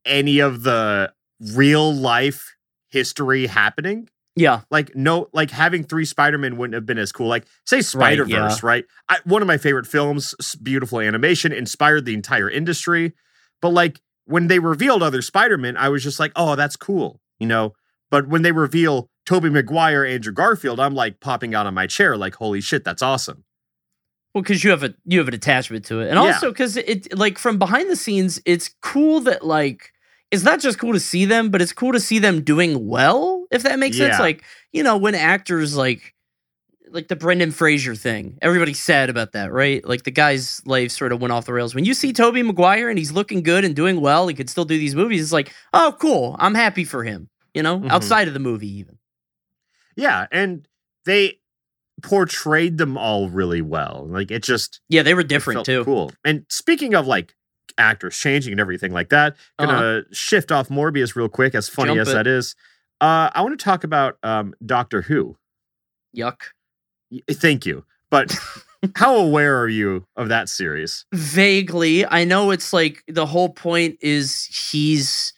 any 0.05 0.39
of 0.39 0.63
the 0.63 1.13
real 1.41 1.93
life 1.95 2.55
history 2.89 3.47
happening, 3.47 4.09
Yeah. 4.37 4.63
Like 4.71 4.95
no, 4.97 5.29
like 5.33 5.51
having 5.51 5.85
three 5.85 6.05
Spider 6.05 6.39
Man 6.39 6.57
wouldn't 6.57 6.75
have 6.75 6.87
been 6.87 6.99
as 6.99 7.13
cool. 7.13 7.29
Like 7.29 7.47
say 7.65 7.81
Spider 7.83 8.25
Verse, 8.25 8.31
yeah. 8.31 8.59
right? 8.63 8.85
I, 9.09 9.19
one 9.25 9.43
of 9.43 9.49
my 9.49 9.59
favorite 9.59 9.87
films, 9.87 10.35
beautiful 10.63 11.01
animation, 11.01 11.53
inspired 11.53 12.05
the 12.05 12.15
entire 12.15 12.51
industry. 12.51 13.13
But 13.63 13.71
like 13.71 14.01
when 14.25 14.49
they 14.49 14.59
revealed 14.59 15.03
other 15.03 15.23
Spider 15.23 15.57
Man, 15.57 15.77
I 15.77 15.89
was 15.89 16.03
just 16.03 16.19
like, 16.19 16.33
oh, 16.35 16.57
that's 16.57 16.77
cool, 16.77 17.21
you 17.39 17.47
know. 17.47 17.75
But 18.11 18.29
when 18.29 18.43
they 18.43 18.53
reveal 18.53 19.09
Tobey 19.25 19.51
Maguire, 19.51 20.05
Andrew 20.05 20.33
Garfield, 20.33 20.81
I'm 20.81 20.95
like 20.95 21.21
popping 21.21 21.55
out 21.55 21.67
on 21.67 21.75
my 21.75 21.87
chair, 21.87 22.17
like, 22.17 22.35
holy 22.35 22.61
shit, 22.61 22.85
that's 22.85 23.03
awesome. 23.03 23.45
Well, 24.35 24.43
because 24.43 24.65
you 24.65 24.71
have 24.71 24.83
a 24.83 24.93
you 25.05 25.19
have 25.21 25.29
an 25.29 25.35
attachment 25.35 25.85
to 25.87 26.01
it, 26.01 26.09
and 26.09 26.17
Yeah. 26.19 26.27
also 26.27 26.51
because 26.51 26.77
it 26.77 27.17
like 27.17 27.39
from 27.39 27.59
behind 27.59 27.89
the 27.91 27.97
scenes, 27.97 28.41
it's 28.45 28.75
cool 28.83 29.21
that 29.21 29.47
like 29.47 29.93
it's 30.33 30.43
not 30.43 30.59
just 30.61 30.79
cool 30.79 30.93
to 30.93 31.01
see 31.01 31.25
them, 31.25 31.51
but 31.51 31.63
it's 31.63 31.73
cool 31.73 31.93
to 31.93 32.01
see 32.01 32.19
them 32.19 32.43
doing 32.43 32.89
well. 32.89 33.47
If 33.53 33.63
that 33.63 33.79
makes 33.79 33.97
sense, 33.97 34.19
like 34.19 34.43
you 34.73 34.83
know 34.83 34.97
when 34.97 35.15
actors 35.15 35.77
like 35.77 36.15
like 36.91 37.09
the 37.09 37.17
Brendan 37.17 37.53
Fraser 37.53 37.95
thing, 37.95 38.37
everybody's 38.43 38.81
sad 38.81 39.09
about 39.09 39.33
that, 39.33 39.53
right? 39.53 39.85
Like 39.87 40.03
the 40.05 40.11
guy's 40.11 40.61
life 40.67 40.91
sort 40.91 41.13
of 41.13 41.21
went 41.21 41.33
off 41.33 41.47
the 41.47 41.53
rails. 41.53 41.75
When 41.75 41.85
you 41.85 41.95
see 41.95 42.13
Tobey 42.13 42.43
Maguire 42.43 42.89
and 42.89 42.99
he's 42.99 43.13
looking 43.13 43.43
good 43.43 43.65
and 43.65 43.75
doing 43.75 44.01
well, 44.01 44.27
he 44.29 44.35
could 44.35 44.51
still 44.51 44.65
do 44.65 44.79
these 44.79 44.95
movies. 44.97 45.23
It's 45.23 45.33
like, 45.33 45.53
oh, 45.73 45.97
cool, 46.01 46.37
I'm 46.41 46.55
happy 46.55 46.85
for 46.85 47.05
him. 47.05 47.29
You 47.53 47.63
know, 47.63 47.79
Mhm. 47.81 47.91
outside 47.91 48.27
of 48.29 48.35
the 48.35 48.41
movie, 48.41 48.69
even. 48.79 48.99
Yeah, 49.97 50.27
and 50.33 50.67
they 51.05 51.39
portrayed 52.03 52.79
them 52.79 52.97
all 52.99 53.29
really 53.29 53.63
well. 53.63 54.07
Like 54.09 54.31
it 54.31 54.43
just 54.43 54.81
Yeah, 54.89 55.03
they 55.03 55.15
were 55.15 55.23
different 55.23 55.65
too. 55.65 55.85
Cool. 55.85 56.13
And 56.25 56.45
speaking 56.49 56.95
of 56.95 57.07
like 57.07 57.35
actors 57.79 58.17
changing 58.17 58.53
and 58.53 58.61
everything 58.61 58.93
like 58.93 59.09
that, 59.11 59.37
gonna 59.59 59.73
Uh-huh. 59.73 60.01
shift 60.13 60.53
off 60.53 60.69
Morbius 60.69 61.17
real 61.17 61.29
quick. 61.29 61.55
As 61.55 61.69
funny 61.69 61.91
Jump 61.91 62.01
as 62.01 62.09
it. 62.09 62.13
that 62.15 62.27
is, 62.27 62.55
uh, 63.01 63.31
I 63.35 63.43
want 63.43 63.59
to 63.59 63.63
talk 63.65 63.85
about 63.85 64.19
um, 64.23 64.55
Doctor 64.65 65.03
Who. 65.03 65.37
Yuck. 66.17 66.37
Y- 67.11 67.21
Thank 67.31 67.67
you, 67.67 67.85
but 68.11 68.35
how 68.97 69.17
aware 69.17 69.59
are 69.61 69.69
you 69.69 70.07
of 70.17 70.29
that 70.29 70.49
series? 70.49 71.05
vaguely 71.13 72.07
i 72.07 72.25
know 72.25 72.51
it's 72.51 72.73
like 72.73 73.03
the 73.09 73.27
whole 73.27 73.49
point 73.51 73.97
is 74.01 74.45
he's 74.71 75.33
eh, 75.33 75.34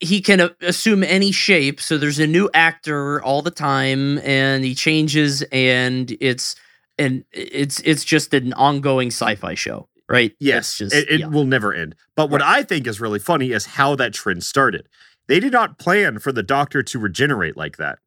he 0.00 0.20
can 0.22 0.50
assume 0.62 1.02
any 1.04 1.32
shape 1.32 1.80
so 1.80 1.98
there's 1.98 2.18
a 2.18 2.26
new 2.26 2.48
actor 2.54 3.22
all 3.22 3.42
the 3.42 3.50
time 3.50 4.18
and 4.20 4.64
he 4.64 4.74
changes 4.74 5.42
and 5.52 6.16
it's 6.20 6.56
and 6.98 7.24
it's 7.32 7.80
it's 7.80 8.04
just 8.04 8.32
an 8.34 8.52
ongoing 8.54 9.08
sci-fi 9.08 9.54
show 9.54 9.86
right 10.08 10.32
Yes, 10.40 10.78
just 10.78 10.94
it, 10.94 11.10
it 11.10 11.20
yeah. 11.20 11.26
will 11.26 11.44
never 11.44 11.72
end. 11.74 11.94
But 12.16 12.30
what 12.30 12.42
I 12.42 12.62
think 12.62 12.86
is 12.86 13.00
really 13.00 13.18
funny 13.18 13.52
is 13.52 13.66
how 13.66 13.94
that 13.96 14.12
trend 14.14 14.42
started. 14.44 14.88
They 15.28 15.38
did 15.40 15.52
not 15.52 15.78
plan 15.78 16.18
for 16.18 16.32
the 16.32 16.42
Doctor 16.42 16.82
to 16.82 16.98
regenerate 16.98 17.56
like 17.56 17.76
that. 17.76 17.98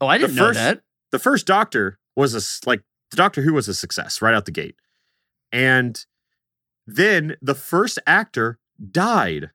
oh 0.00 0.06
i 0.06 0.18
didn't 0.18 0.34
know 0.36 0.48
first- 0.48 0.58
that 0.58 0.80
the 1.10 1.18
first 1.18 1.46
Doctor 1.46 1.98
was 2.16 2.34
a 2.34 2.68
like 2.68 2.82
the 3.10 3.16
Doctor 3.16 3.42
Who 3.42 3.52
was 3.52 3.68
a 3.68 3.74
success 3.74 4.22
right 4.22 4.34
out 4.34 4.46
the 4.46 4.50
gate, 4.50 4.76
and 5.52 6.04
then 6.86 7.36
the 7.42 7.54
first 7.54 7.98
actor 8.06 8.58
died. 8.90 9.50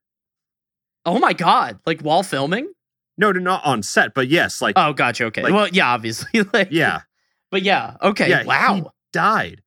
Oh 1.07 1.17
my 1.17 1.33
god 1.33 1.79
like 1.87 2.01
while 2.01 2.21
filming 2.21 2.71
No, 3.17 3.31
no, 3.31 3.39
not 3.39 3.65
on 3.65 3.81
set, 3.81 4.13
but 4.13 4.27
yes, 4.27 4.61
like 4.61 4.73
oh 4.77 4.93
gotcha 4.93 5.25
okay 5.25 5.41
Like- 5.43 5.53
well 5.53 5.67
yeah 5.69 5.87
obviously 5.91 6.43
like 6.53 6.67
yeah, 6.71 7.01
but 7.49 7.63
yeah 7.63 7.97
okay 8.03 8.29
yeah, 8.29 8.41
he 8.43 8.47
wow 8.47 8.91
died. 9.11 9.61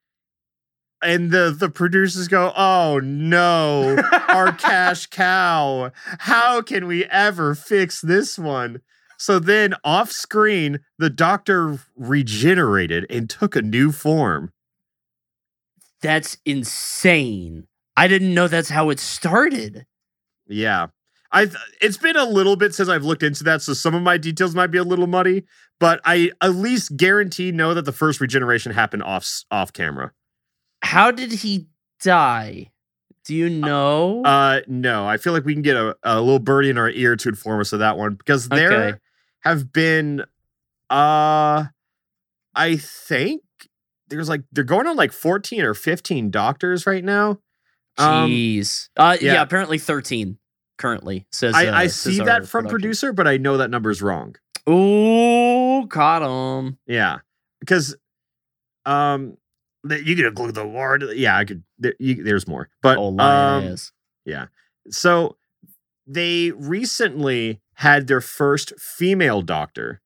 And 1.03 1.31
the 1.31 1.51
the 1.59 1.71
producers 1.71 2.29
go, 2.29 2.53
"Oh 2.55 3.01
no, 3.03 3.97
our 4.29 4.53
cash 4.69 5.07
cow! 5.07 5.91
How 6.19 6.61
can 6.61 6.87
we 6.87 7.07
ever 7.07 7.55
fix 7.55 8.03
this 8.03 8.39
one?" 8.39 8.83
So 9.17 9.39
then, 9.39 9.75
off 9.83 10.13
screen, 10.13 10.81
the 10.99 11.09
Doctor 11.11 11.79
regenerated 11.97 13.07
and 13.09 13.31
took 13.31 13.57
a 13.57 13.63
new 13.63 13.93
form. 13.93 14.53
that's 16.03 16.37
insane 16.47 17.67
i 17.97 18.07
didn't 18.09 18.33
know 18.35 18.49
that's 18.49 18.71
how 18.71 18.91
it 18.91 18.99
started 19.01 19.87
Yeah. 20.47 20.89
I've 21.33 21.57
it's 21.81 21.97
been 21.97 22.17
a 22.17 22.25
little 22.25 22.57
bit 22.57 22.75
since 22.75 22.89
I've 22.89 23.05
looked 23.05 23.23
into 23.23 23.45
that, 23.45 23.63
so 23.63 23.73
some 23.73 23.95
of 23.95 24.03
my 24.03 24.17
details 24.19 24.55
might 24.55 24.69
be 24.69 24.79
a 24.79 24.83
little 24.85 25.07
muddy, 25.07 25.45
but 25.79 26.01
I 26.05 26.33
at 26.41 26.55
least 26.57 26.97
guarantee 26.97 27.53
know 27.53 27.73
that 27.75 27.85
the 27.85 27.93
first 27.93 28.21
regeneration 28.21 28.73
happened 28.73 29.03
off 29.05 29.29
off 29.51 29.73
camera. 29.73 30.13
How 30.83 31.11
did 31.11 31.31
he 31.33 31.69
die? 32.03 32.71
Do 33.25 33.35
you 33.35 33.49
know? 33.51 34.23
Uh 34.25 34.61
no, 34.67 35.07
I 35.07 35.19
feel 35.19 35.33
like 35.33 35.45
we 35.45 35.53
can 35.53 35.63
get 35.63 35.77
a, 35.77 35.95
a 36.03 36.21
little 36.21 36.39
birdie 36.41 36.71
in 36.71 36.79
our 36.79 36.91
ear 36.91 37.15
to 37.17 37.29
inform 37.29 37.61
us 37.61 37.73
of 37.73 37.79
that 37.79 37.97
one 37.97 38.15
because 38.15 38.49
there 38.49 38.73
Okay. 38.73 38.99
have 39.41 39.73
been 39.73 40.23
uh 40.89 41.65
I 42.55 42.77
think 42.77 43.43
there's 44.09 44.29
like 44.29 44.43
they're 44.51 44.65
going 44.65 44.87
on 44.89 44.97
like 44.97 45.13
14 45.13 45.63
or 45.63 45.75
15 45.75 46.31
doctors 46.31 46.87
right 46.87 47.05
now. 47.05 47.39
Um, 47.99 48.31
Jeez. 48.31 48.89
uh, 48.97 49.17
yeah. 49.21 49.35
yeah. 49.35 49.43
apparently 49.43 49.79
13 49.79 50.39
currently 50.81 51.27
says. 51.31 51.55
I, 51.55 51.67
uh, 51.67 51.77
I 51.77 51.87
see 51.87 52.19
our 52.21 52.27
that 52.27 52.49
from 52.49 52.65
production. 52.65 52.71
producer, 52.71 53.13
but 53.13 53.29
I 53.29 53.37
know 53.37 53.59
that 53.59 53.71
number's 53.71 54.03
wrong. 54.03 54.35
Oh, 54.67 55.87
caught 55.89 56.23
him. 56.23 56.79
Yeah, 56.87 57.19
because 57.61 57.97
um, 58.87 59.37
you 59.85 60.17
could 60.17 60.27
include 60.27 60.55
the 60.55 60.67
word. 60.67 61.05
Yeah, 61.15 61.37
I 61.37 61.45
could. 61.45 61.63
There, 61.79 61.95
you, 61.99 62.23
there's 62.25 62.49
more, 62.49 62.69
but 62.83 62.99
Oh, 62.99 63.09
um, 63.09 63.17
lioness. 63.17 63.93
so 64.91 65.37
they 66.07 66.51
recently 66.51 67.61
had 67.75 68.07
their 68.09 68.21
first 68.21 68.73
female 68.79 69.43
doctor, 69.43 70.01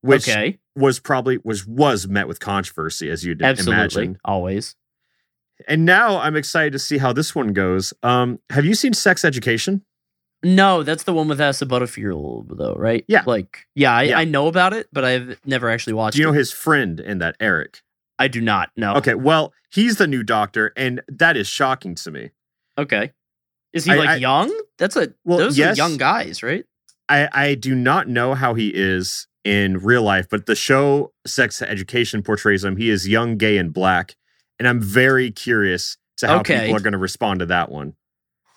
which 0.00 0.28
okay, 0.28 0.58
was 0.76 1.00
probably 1.00 1.38
was 1.44 1.66
was 1.66 2.06
met 2.06 2.28
with 2.28 2.40
controversy, 2.40 3.10
as 3.10 3.24
you'd 3.24 3.42
absolutely, 3.42 3.74
imagine. 4.04 4.18
always. 4.24 4.76
And 5.68 5.84
now 5.84 6.18
I'm 6.18 6.36
excited 6.36 6.72
to 6.72 6.78
see 6.78 6.96
how 6.96 7.12
this 7.12 7.34
one 7.34 7.52
goes. 7.52 7.92
Um, 8.02 8.38
have 8.48 8.64
you 8.64 8.74
seen 8.74 8.94
Sex 8.94 9.24
Education? 9.26 9.84
No, 10.42 10.82
that's 10.82 11.02
the 11.04 11.12
one 11.12 11.28
with 11.28 11.40
Asa 11.40 11.66
Butterfield, 11.66 12.56
though, 12.56 12.74
right? 12.74 13.04
Yeah. 13.08 13.22
Like, 13.26 13.66
yeah, 13.74 13.92
I, 13.94 14.02
Yeah. 14.04 14.18
I 14.18 14.24
know 14.24 14.46
about 14.46 14.72
it, 14.72 14.88
but 14.92 15.04
I've 15.04 15.38
never 15.44 15.68
actually 15.68 15.92
watched 15.92 16.16
Do 16.16 16.22
you 16.22 16.26
know 16.28 16.32
it. 16.32 16.38
his 16.38 16.50
friend 16.52 16.98
in 16.98 17.18
that, 17.18 17.36
Eric? 17.40 17.82
I 18.18 18.28
do 18.28 18.40
not 18.40 18.70
know. 18.76 18.94
Okay, 18.94 19.14
well, 19.14 19.52
he's 19.70 19.96
the 19.96 20.06
new 20.06 20.22
doctor, 20.22 20.72
and 20.76 21.02
that 21.08 21.36
is 21.36 21.46
shocking 21.46 21.94
to 21.96 22.10
me. 22.10 22.30
Okay. 22.78 23.12
Is 23.72 23.84
he 23.84 23.92
I- 23.92 23.96
like 23.96 24.08
I- 24.10 24.16
young? 24.16 24.58
That's 24.78 24.96
a 24.96 25.12
Well, 25.24 25.38
those 25.38 25.58
yes. 25.58 25.74
are 25.78 25.82
young 25.82 25.96
guys, 25.98 26.42
right? 26.42 26.64
I, 27.08 27.28
I 27.32 27.54
do 27.54 27.74
not 27.74 28.08
know 28.08 28.34
how 28.34 28.54
he 28.54 28.68
is 28.74 29.26
in 29.44 29.78
real 29.78 30.02
life, 30.02 30.26
but 30.30 30.46
the 30.46 30.54
show 30.54 31.12
Sex 31.26 31.60
Education 31.60 32.22
portrays 32.22 32.64
him. 32.64 32.76
He 32.76 32.88
is 32.88 33.08
young, 33.08 33.36
gay, 33.36 33.58
and 33.58 33.72
black. 33.72 34.16
And 34.58 34.66
I'm 34.68 34.80
very 34.80 35.30
curious 35.30 35.96
to 36.18 36.28
how 36.28 36.38
Okay. 36.40 36.60
people 36.60 36.76
are 36.76 36.80
going 36.80 36.92
to 36.92 36.98
respond 36.98 37.40
to 37.40 37.46
that 37.46 37.70
one. 37.70 37.94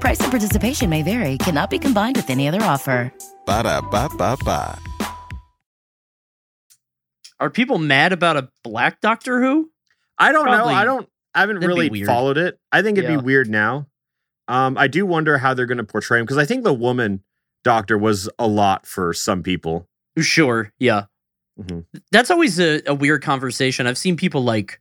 Price 0.00 0.20
and 0.20 0.30
participation 0.30 0.88
may 0.90 1.02
vary, 1.02 1.38
cannot 1.38 1.70
be 1.70 1.78
combined 1.78 2.16
with 2.16 2.30
any 2.30 2.46
other 2.48 2.62
offer. 2.62 3.12
Ba 3.46 3.62
da 3.64 3.80
ba 3.80 4.08
ba 4.16 4.36
ba. 4.44 4.78
Are 7.40 7.50
people 7.50 7.78
mad 7.78 8.12
about 8.12 8.36
a 8.36 8.48
black 8.64 9.00
Doctor 9.00 9.40
Who? 9.40 9.70
I 10.18 10.32
don't 10.32 10.44
Probably- 10.44 10.72
know. 10.74 10.78
I 10.80 10.84
don't. 10.84 11.08
I 11.34 11.40
haven't 11.40 11.60
that'd 11.60 11.68
really 11.68 12.04
followed 12.04 12.38
it. 12.38 12.58
I 12.72 12.82
think 12.82 12.98
it'd 12.98 13.08
Yeah. 13.10 13.16
be 13.18 13.22
weird 13.22 13.48
now. 13.48 13.86
Um, 14.48 14.76
I 14.78 14.88
do 14.88 15.04
wonder 15.06 15.38
how 15.38 15.54
they're 15.54 15.66
going 15.66 15.78
to 15.78 15.84
portray 15.84 16.18
him 16.18 16.24
because 16.24 16.38
I 16.38 16.46
think 16.46 16.64
the 16.64 16.72
woman 16.74 17.22
doctor 17.64 17.96
was 17.98 18.28
a 18.38 18.46
lot 18.48 18.86
for 18.86 19.12
some 19.12 19.42
people. 19.42 19.88
Sure. 20.18 20.72
Yeah. 20.78 21.04
Mhm. 21.60 21.84
That's 22.10 22.30
always 22.30 22.58
a, 22.58 22.82
a 22.86 22.94
weird 22.94 23.22
conversation. 23.22 23.86
I've 23.86 23.98
seen 23.98 24.16
people 24.16 24.42
like 24.42 24.80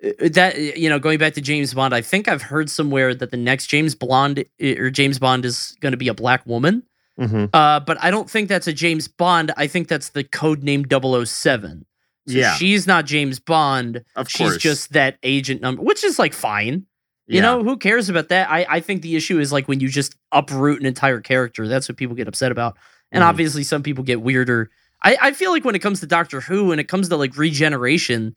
that. 0.00 0.58
You 0.78 0.88
know, 0.88 0.98
going 0.98 1.18
back 1.18 1.34
to 1.34 1.40
James 1.40 1.74
Bond, 1.74 1.94
I 1.94 2.00
think 2.02 2.28
I've 2.28 2.42
heard 2.42 2.70
somewhere 2.70 3.14
that 3.14 3.30
the 3.30 3.36
next 3.36 3.66
James 3.66 3.94
Bond 3.94 4.44
or 4.60 4.90
James 4.90 5.18
Bond 5.18 5.44
is 5.44 5.76
going 5.80 5.92
to 5.92 5.96
be 5.98 6.08
a 6.08 6.14
black 6.14 6.44
woman. 6.46 6.82
Mm-hmm. 7.18 7.46
Uh, 7.52 7.80
but 7.80 7.96
I 8.02 8.10
don't 8.10 8.28
think 8.28 8.48
that's 8.48 8.66
a 8.66 8.72
James 8.72 9.08
Bond. 9.08 9.52
I 9.56 9.66
think 9.66 9.88
that's 9.88 10.10
the 10.10 10.22
code 10.24 10.62
name 10.62 10.84
007. 10.90 11.86
So 12.28 12.34
Yeah. 12.34 12.54
she's 12.54 12.86
not 12.86 13.06
James 13.06 13.38
Bond. 13.38 14.04
Of 14.16 14.28
She's 14.28 14.38
course. 14.50 14.56
just 14.58 14.92
that 14.92 15.16
agent 15.22 15.62
number, 15.62 15.80
which 15.82 16.04
is 16.04 16.18
like 16.18 16.34
fine. 16.34 16.84
You 17.28 17.36
Yeah. 17.36 17.40
know, 17.42 17.64
who 17.64 17.76
cares 17.78 18.08
about 18.10 18.28
that? 18.28 18.50
I, 18.50 18.66
I 18.68 18.80
think 18.80 19.00
the 19.02 19.16
issue 19.16 19.38
is 19.40 19.50
like 19.52 19.66
when 19.68 19.80
you 19.80 19.88
just 19.88 20.14
uproot 20.32 20.78
an 20.80 20.86
entire 20.86 21.20
character. 21.20 21.66
That's 21.68 21.88
what 21.88 21.96
people 21.96 22.14
get 22.16 22.28
upset 22.28 22.52
about. 22.52 22.76
And 23.12 23.22
Mhm. 23.22 23.28
obviously, 23.28 23.62
some 23.64 23.82
people 23.82 24.04
get 24.04 24.20
weirder. 24.20 24.70
I, 25.02 25.16
I 25.22 25.32
feel 25.32 25.52
like 25.52 25.64
when 25.64 25.74
it 25.74 25.80
comes 25.80 26.00
to 26.00 26.06
Doctor 26.06 26.40
Who 26.42 26.70
and 26.72 26.80
it 26.80 26.88
comes 26.88 27.08
to 27.08 27.16
like 27.16 27.36
regeneration, 27.38 28.34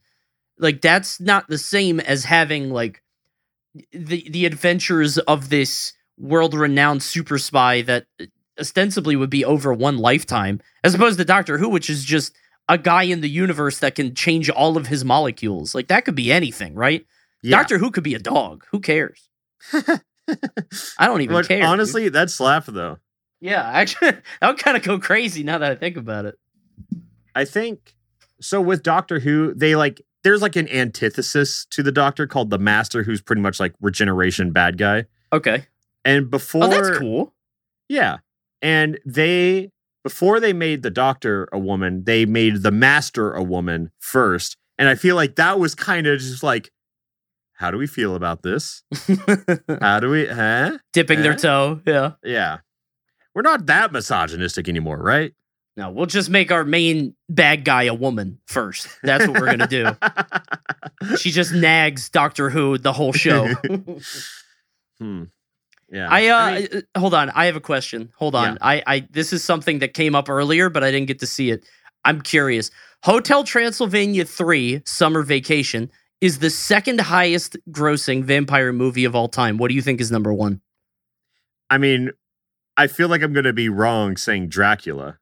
like 0.59 0.81
that's 0.81 1.19
not 1.19 1.47
the 1.47 1.57
same 1.57 1.99
as 1.99 2.25
having 2.25 2.69
like 2.69 3.01
the 3.91 4.29
the 4.29 4.45
adventures 4.45 5.17
of 5.17 5.49
this 5.49 5.93
world 6.17 6.53
renowned 6.53 7.01
super 7.01 7.37
spy 7.37 7.81
that 7.83 8.05
uh, 8.19 8.25
ostensibly 8.59 9.15
would 9.15 9.29
be 9.29 9.45
over 9.45 9.73
one 9.73 9.97
lifetime, 9.97 10.61
as 10.83 10.93
opposed 10.93 11.17
to 11.17 11.25
Doctor 11.25 11.57
Who, 11.57 11.69
which 11.69 11.89
is 11.89 12.03
just 12.03 12.35
a 12.67 12.77
guy 12.77 13.03
in 13.03 13.21
the 13.21 13.29
universe 13.29 13.79
that 13.79 13.95
can 13.95 14.13
change 14.13 14.49
all 14.49 14.77
of 14.77 14.87
his 14.87 15.03
molecules. 15.05 15.73
Like 15.73 15.87
that 15.87 16.05
could 16.05 16.15
be 16.15 16.31
anything, 16.31 16.75
right? 16.75 17.05
Yeah. 17.41 17.57
Doctor 17.57 17.77
Who 17.77 17.89
could 17.89 18.03
be 18.03 18.15
a 18.15 18.19
dog. 18.19 18.65
Who 18.71 18.79
cares? 18.79 19.29
I 19.73 21.07
don't 21.07 21.21
even 21.21 21.43
care. 21.45 21.57
dude. 21.59 21.65
honestly, 21.65 22.09
that 22.09 22.29
slap 22.29 22.65
though. 22.65 22.99
yeah, 23.39 23.63
actually, 23.73 24.11
that 24.41 24.47
would 24.47 24.59
kind 24.59 24.77
of 24.77 24.83
go 24.83 24.99
crazy 24.99 25.43
now 25.43 25.57
that 25.57 25.71
I 25.71 25.75
think 25.75 25.97
about 25.97 26.25
it. 26.25 26.37
I 27.33 27.45
think 27.45 27.95
so 28.41 28.61
with 28.61 28.83
Doctor 28.83 29.19
Who, 29.19 29.53
they 29.53 29.75
like 29.75 30.01
there's 30.23 30.41
like 30.41 30.55
an 30.55 30.67
antithesis 30.69 31.65
to 31.71 31.81
the 31.83 31.91
Doctor 31.91 32.27
called 32.27 32.49
the 32.49 32.57
Master, 32.59 33.03
who's 33.03 33.21
pretty 33.21 33.41
much 33.41 33.59
like 33.59 33.73
regeneration 33.81 34.51
bad 34.51 34.77
guy. 34.77 35.05
Okay. 35.31 35.65
And 36.05 36.29
before 36.29 36.65
Oh, 36.65 36.67
that's 36.69 36.97
cool. 36.97 37.33
Yeah. 37.87 38.17
And 38.61 38.99
they 39.05 39.71
before 40.03 40.39
they 40.39 40.53
made 40.53 40.81
the 40.83 40.89
Doctor 40.89 41.47
a 41.51 41.59
woman, 41.59 42.03
they 42.05 42.25
made 42.25 42.63
the 42.63 42.71
Master 42.71 43.33
a 43.33 43.43
woman 43.43 43.91
first. 43.99 44.57
And 44.77 44.87
I 44.89 44.95
feel 44.95 45.15
like 45.15 45.35
that 45.35 45.59
was 45.59 45.75
kind 45.75 46.07
of 46.07 46.19
just 46.19 46.41
like, 46.43 46.71
how 47.53 47.69
do 47.71 47.77
we 47.77 47.87
feel 47.87 48.15
about 48.15 48.41
this? 48.41 48.83
How 49.81 49.99
do 49.99 50.09
we 50.09 50.25
huh? 50.27 50.77
Dipping 50.93 51.21
their 51.21 51.33
Eh? 51.33 51.37
toe. 51.37 51.81
Yeah. 51.85 52.11
Yeah. 52.23 52.59
We're 53.35 53.41
not 53.41 53.65
that 53.65 53.91
misogynistic 53.91 54.69
anymore, 54.69 54.97
right? 54.97 55.33
No, 55.79 55.89
we'll 55.89 56.07
just 56.07 56.29
make 56.29 56.51
our 56.51 56.65
main 56.65 57.15
bad 57.29 57.63
guy 57.63 57.83
a 57.83 57.93
woman 57.93 58.41
first. 58.47 58.89
That's 59.01 59.25
what 59.25 59.39
we're 59.39 59.45
gonna 59.45 59.67
do. 59.67 59.87
She 61.17 61.31
just 61.31 61.53
nags 61.53 62.09
Doctor 62.09 62.49
Who 62.49 62.77
the 62.77 62.91
whole 62.91 63.13
show. 63.13 63.47
hmm. 64.99 65.23
Yeah. 65.89 66.09
I 66.11 66.27
uh 66.27 66.51
mean, 66.51 66.67
uh, 66.73 66.99
hold 66.99 67.13
on. 67.13 67.29
I 67.29 67.45
have 67.45 67.55
a 67.55 67.61
question. 67.61 68.11
Hold 68.17 68.35
on. 68.35 68.53
Yeah. 68.53 68.57
I 68.61 68.83
I 68.85 69.07
this 69.09 69.31
is 69.31 69.41
something 69.41 69.79
that 69.79 69.93
came 69.93 70.15
up 70.15 70.27
earlier, 70.27 70.69
but 70.69 70.83
I 70.83 70.91
didn't 70.91 71.07
get 71.07 71.19
to 71.19 71.25
see 71.25 71.51
it. 71.51 71.65
I'm 72.03 72.19
curious. 72.19 72.69
Hotel 73.03 73.45
Transylvania 73.45 74.25
3 74.25 74.81
Summer 74.85 75.23
Vacation 75.23 75.89
is 76.19 76.39
the 76.39 76.49
second 76.49 76.99
highest 76.99 77.55
grossing 77.71 78.25
vampire 78.25 78.73
movie 78.73 79.05
of 79.05 79.15
all 79.15 79.29
time. 79.29 79.57
What 79.57 79.69
do 79.69 79.75
you 79.75 79.81
think 79.81 80.01
is 80.01 80.11
number 80.11 80.33
1? 80.33 80.59
I 81.69 81.77
mean, 81.77 82.11
I 82.75 82.87
feel 82.87 83.07
like 83.07 83.21
I'm 83.21 83.31
gonna 83.31 83.53
be 83.53 83.69
wrong 83.69 84.17
saying 84.17 84.49
Dracula. 84.49 85.19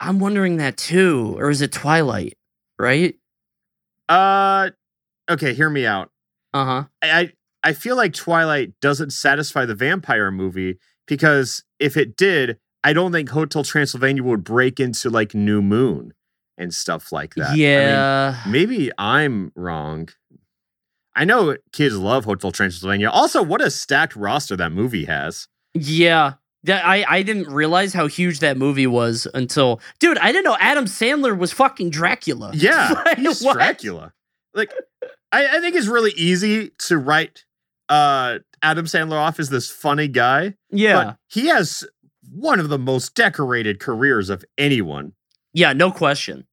I'm 0.00 0.18
wondering 0.18 0.56
that 0.56 0.76
too. 0.76 1.34
Or 1.38 1.50
is 1.50 1.60
it 1.60 1.72
Twilight? 1.72 2.36
Right? 2.78 3.16
Uh 4.08 4.70
okay, 5.30 5.54
hear 5.54 5.70
me 5.70 5.86
out. 5.86 6.10
Uh-huh. 6.52 6.84
I 7.02 7.20
I 7.20 7.32
I 7.62 7.72
feel 7.74 7.96
like 7.96 8.14
Twilight 8.14 8.72
doesn't 8.80 9.10
satisfy 9.12 9.66
the 9.66 9.74
vampire 9.74 10.30
movie 10.30 10.78
because 11.06 11.62
if 11.78 11.96
it 11.96 12.16
did, 12.16 12.58
I 12.82 12.92
don't 12.94 13.12
think 13.12 13.28
Hotel 13.28 13.62
Transylvania 13.62 14.22
would 14.22 14.42
break 14.44 14.80
into 14.80 15.10
like 15.10 15.34
New 15.34 15.60
Moon 15.62 16.14
and 16.56 16.72
stuff 16.74 17.12
like 17.12 17.34
that. 17.34 17.48
I 17.50 17.52
mean, 17.52 17.60
Yeah. 17.60 18.42
maybe 18.48 18.90
I'm 18.98 19.52
wrong. 19.54 20.08
I 21.14 21.24
know 21.24 21.56
kids 21.72 21.96
love 21.98 22.24
Hotel 22.24 22.50
Transylvania. 22.52 23.10
Also, 23.10 23.42
what 23.42 23.60
a 23.60 23.70
stacked 23.70 24.16
roster 24.16 24.56
that 24.56 24.72
movie 24.72 25.04
has. 25.04 25.48
Yeah. 25.74 26.34
That 26.64 26.84
I, 26.84 27.04
I 27.08 27.22
didn't 27.22 27.48
realize 27.48 27.94
how 27.94 28.06
huge 28.06 28.40
that 28.40 28.58
movie 28.58 28.86
was 28.86 29.26
until 29.32 29.80
dude, 29.98 30.18
I 30.18 30.30
didn't 30.30 30.44
know 30.44 30.56
Adam 30.60 30.84
Sandler 30.84 31.36
was 31.36 31.52
fucking 31.52 31.90
Dracula. 31.90 32.52
Yeah, 32.54 32.92
Like, 33.04 33.18
he's 33.18 33.42
what? 33.42 33.54
Dracula. 33.54 34.12
Like, 34.52 34.72
I, 35.32 35.56
I 35.56 35.60
think 35.60 35.74
it's 35.76 35.86
really 35.86 36.10
easy 36.16 36.70
to 36.86 36.98
write 36.98 37.44
uh, 37.88 38.40
Adam 38.62 38.84
Sandler 38.84 39.16
off 39.18 39.40
as 39.40 39.48
this 39.48 39.70
funny 39.70 40.06
guy. 40.08 40.54
Yeah. 40.70 41.04
But 41.04 41.16
he 41.28 41.46
has 41.46 41.84
one 42.30 42.60
of 42.60 42.68
the 42.68 42.78
most 42.78 43.14
decorated 43.14 43.80
careers 43.80 44.28
of 44.28 44.44
anyone. 44.58 45.12
yeah, 45.54 45.72
no 45.72 45.90
question. 45.90 46.46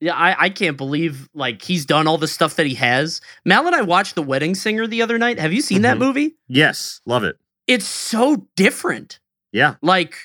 Yeah, 0.00 0.14
I, 0.14 0.44
I 0.44 0.50
can't 0.50 0.76
believe 0.76 1.28
like 1.34 1.60
he's 1.62 1.84
done 1.84 2.06
all 2.06 2.18
the 2.18 2.28
stuff 2.28 2.54
that 2.54 2.66
he 2.66 2.74
has. 2.76 3.20
Mal 3.44 3.66
and 3.66 3.74
I 3.74 3.82
watched 3.82 4.14
The 4.14 4.22
Wedding 4.22 4.54
Singer 4.54 4.86
the 4.86 5.02
other 5.02 5.18
night. 5.18 5.40
Have 5.40 5.52
you 5.52 5.60
seen 5.60 5.82
that 5.82 5.96
Mhm. 5.96 6.00
movie? 6.00 6.36
Yes, 6.46 7.00
love 7.04 7.24
it. 7.24 7.36
It's 7.68 7.86
so 7.86 8.48
different. 8.56 9.20
Yeah. 9.52 9.74
Like, 9.82 10.16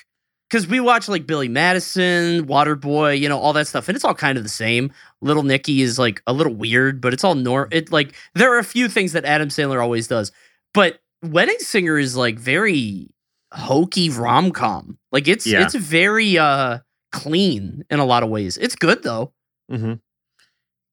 because 0.50 0.66
we 0.66 0.80
watch 0.80 1.08
like 1.08 1.26
Billy 1.26 1.48
Madison, 1.48 2.46
Waterboy, 2.46 3.18
you 3.20 3.28
know, 3.28 3.38
all 3.38 3.52
that 3.52 3.66
stuff, 3.68 3.88
and 3.88 3.94
it's 3.96 4.04
all 4.04 4.14
kind 4.14 4.36
of 4.38 4.44
the 4.44 4.50
same. 4.50 4.92
Little 5.20 5.42
Nicky 5.44 5.82
is 5.82 5.98
like 5.98 6.22
a 6.26 6.32
little 6.32 6.54
weird, 6.54 7.00
but 7.00 7.12
it's 7.12 7.22
all 7.24 7.34
nor. 7.34 7.68
It 7.70 7.92
like 7.92 8.14
there 8.34 8.52
are 8.52 8.58
a 8.58 8.64
few 8.64 8.88
things 8.88 9.12
that 9.12 9.24
Adam 9.24 9.48
Sandler 9.50 9.80
always 9.82 10.08
does, 10.08 10.32
but 10.72 11.00
Wedding 11.22 11.58
Singer 11.60 11.98
is 11.98 12.16
like 12.16 12.38
very 12.38 13.08
hokey 13.52 14.10
rom 14.10 14.50
com. 14.50 14.98
Like 15.12 15.28
it's 15.28 15.46
Yeah. 15.46 15.62
it's 15.62 15.74
very 15.74 16.36
uh 16.38 16.78
clean 17.12 17.84
in 17.90 17.98
a 18.00 18.04
lot 18.04 18.22
of 18.22 18.28
ways. 18.28 18.56
It's 18.56 18.74
good 18.76 19.02
though. 19.02 19.32
Mm-hmm. 19.70 19.94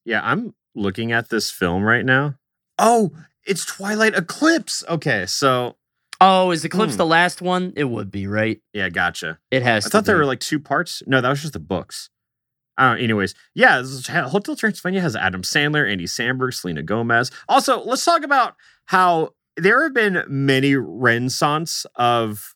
Yeah, 0.05 0.21
I'm 0.23 0.53
looking 0.75 1.11
at 1.11 1.29
this 1.29 1.51
film 1.51 1.83
right 1.83 2.05
now. 2.05 2.35
Oh, 2.79 3.11
it's 3.45 3.65
Twilight 3.65 4.15
Eclipse. 4.15 4.83
Okay, 4.89 5.25
so 5.27 5.75
Oh, 6.23 6.51
is 6.51 6.63
Eclipse 6.63 6.93
Hmm. 6.93 6.97
the 6.99 7.05
last 7.05 7.41
one? 7.41 7.73
It 7.75 7.85
would 7.85 8.11
be 8.11 8.27
right. 8.27 8.61
yeah, 8.73 8.89
gotcha. 8.89 9.39
It 9.49 9.63
has. 9.63 9.85
I 9.85 9.89
thought 9.89 10.05
there 10.05 10.17
were 10.17 10.25
like 10.25 10.39
two 10.39 10.59
parts. 10.59 11.01
No, 11.07 11.19
that 11.19 11.27
was 11.29 11.41
just 11.41 11.53
the 11.53 11.59
books. 11.59 12.09
Uh, 12.77 12.95
anyways, 12.97 13.35
yeah, 13.53 13.83
Hotel 14.27 14.55
Transylvania 14.55 15.01
has 15.01 15.15
Adam 15.15 15.41
Sandler, 15.41 15.89
Andy 15.91 16.05
Samberg, 16.05 16.53
Selena 16.53 16.81
Gomez. 16.83 17.29
Also, 17.49 17.83
let's 17.83 18.05
talk 18.05 18.23
about 18.23 18.55
how 18.85 19.31
there 19.57 19.83
have 19.83 19.93
been 19.93 20.23
many 20.27 20.75
renaissance 20.75 21.85
of 21.95 22.55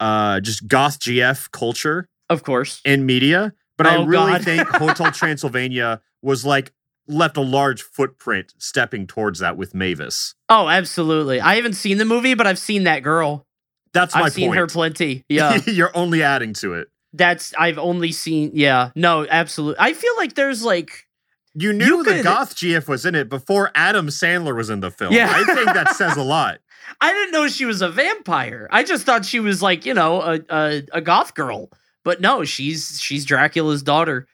uh, 0.00 0.40
just 0.40 0.66
goth 0.66 0.98
GF 0.98 1.50
culture 1.52 2.08
of 2.28 2.42
course. 2.42 2.80
in 2.84 3.06
media, 3.06 3.52
but 3.78 3.86
I 3.86 3.96
Oh, 3.96 4.04
really 4.04 4.32
God. 4.32 4.44
think 4.44 4.68
Hotel 4.68 5.12
Transylvania 5.12 6.00
was 6.20 6.44
like 6.44 6.72
left 7.06 7.36
a 7.36 7.40
large 7.42 7.82
footprint 7.82 8.54
stepping 8.58 9.06
towards 9.06 9.38
that 9.40 9.56
with 9.56 9.74
Mavis. 9.74 10.34
Oh, 10.48 10.68
absolutely. 10.68 11.40
I 11.40 11.56
haven't 11.56 11.74
seen 11.74 11.98
the 11.98 12.04
movie, 12.04 12.34
but 12.34 12.46
I've 12.46 12.58
seen 12.58 12.84
that 12.84 13.02
girl. 13.02 13.46
That's 13.92 14.14
my 14.14 14.22
I've 14.22 14.32
seen 14.32 14.48
point. 14.50 14.58
her 14.58 14.66
plenty. 14.66 15.24
Yeah. 15.28 15.60
You're 15.66 15.96
only 15.96 16.22
adding 16.22 16.52
to 16.54 16.74
it. 16.74 16.88
That's 17.12 17.54
I've 17.58 17.78
only 17.78 18.10
seen 18.10 18.50
yeah. 18.54 18.90
No, 18.96 19.26
absolutely. 19.28 19.76
I 19.78 19.92
feel 19.92 20.16
like 20.16 20.34
there's 20.34 20.64
like 20.64 21.06
You 21.54 21.72
knew 21.72 21.84
You 21.84 22.02
the 22.04 22.22
goth 22.22 22.56
GF 22.56 22.88
was 22.88 23.06
in 23.06 23.14
it 23.14 23.28
before 23.28 23.70
Adam 23.74 24.08
Sandler 24.08 24.56
was 24.56 24.68
in 24.70 24.80
the 24.80 24.90
film. 24.90 25.12
Yeah. 25.12 25.30
I 25.32 25.44
think 25.44 25.72
that 25.74 25.94
says 25.96 26.16
a 26.16 26.22
lot. 26.22 26.58
I 27.00 27.12
didn't 27.12 27.32
know 27.32 27.46
she 27.48 27.64
was 27.66 27.82
a 27.82 27.88
vampire. 27.88 28.66
I 28.70 28.82
just 28.82 29.06
thought 29.06 29.24
she 29.24 29.40
was 29.40 29.62
like, 29.62 29.86
you 29.86 29.94
know, 29.94 30.20
a 30.22 30.40
a, 30.50 30.82
a 30.92 31.00
goth 31.00 31.34
girl. 31.34 31.70
But 32.02 32.20
no, 32.20 32.44
she's 32.44 32.98
she's 33.00 33.24
Dracula's 33.24 33.82
daughter. 33.82 34.26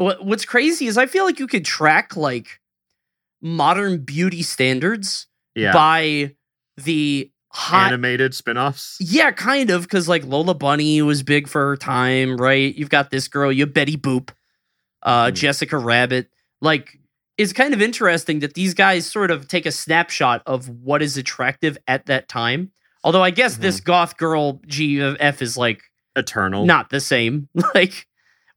What 0.00 0.24
what's 0.24 0.46
crazy 0.46 0.86
is 0.86 0.96
I 0.96 1.04
feel 1.04 1.26
like 1.26 1.38
you 1.38 1.46
could 1.46 1.64
track 1.64 2.16
like 2.16 2.58
modern 3.42 3.98
beauty 4.02 4.42
standards 4.42 5.26
Yeah. 5.54 5.72
by 5.72 6.34
the 6.78 7.30
hot 7.52 7.88
Animated 7.88 8.34
spin-offs. 8.34 8.96
Yeah, 9.00 9.30
kind 9.32 9.68
of, 9.70 9.82
because 9.82 10.08
like 10.08 10.24
Lola 10.24 10.54
Bunny 10.54 11.02
was 11.02 11.22
big 11.22 11.48
for 11.48 11.66
her 11.66 11.76
time, 11.76 12.36
right? 12.38 12.74
You've 12.74 12.88
got 12.88 13.10
this 13.10 13.28
girl, 13.28 13.52
you 13.52 13.64
have 13.64 13.74
Betty 13.74 13.96
Boop, 13.98 14.30
uh, 15.02 15.26
Mhm. 15.26 15.34
Jessica 15.34 15.76
Rabbit. 15.76 16.30
Like, 16.62 16.98
it's 17.36 17.52
kind 17.52 17.74
of 17.74 17.82
interesting 17.82 18.38
that 18.40 18.54
these 18.54 18.72
guys 18.72 19.04
sort 19.06 19.30
of 19.30 19.48
take 19.48 19.66
a 19.66 19.72
snapshot 19.72 20.42
of 20.46 20.68
what 20.68 21.02
is 21.02 21.16
attractive 21.16 21.76
at 21.88 22.06
that 22.06 22.28
time. 22.28 22.70
Although 23.04 23.22
I 23.22 23.30
guess 23.30 23.54
Mm-hmm. 23.54 23.62
this 23.62 23.80
goth 23.80 24.16
girl 24.16 24.60
GF 24.66 25.42
is 25.42 25.56
like 25.58 25.82
Eternal. 26.16 26.64
not 26.66 26.88
the 26.90 27.00
same. 27.00 27.48
like, 27.74 28.06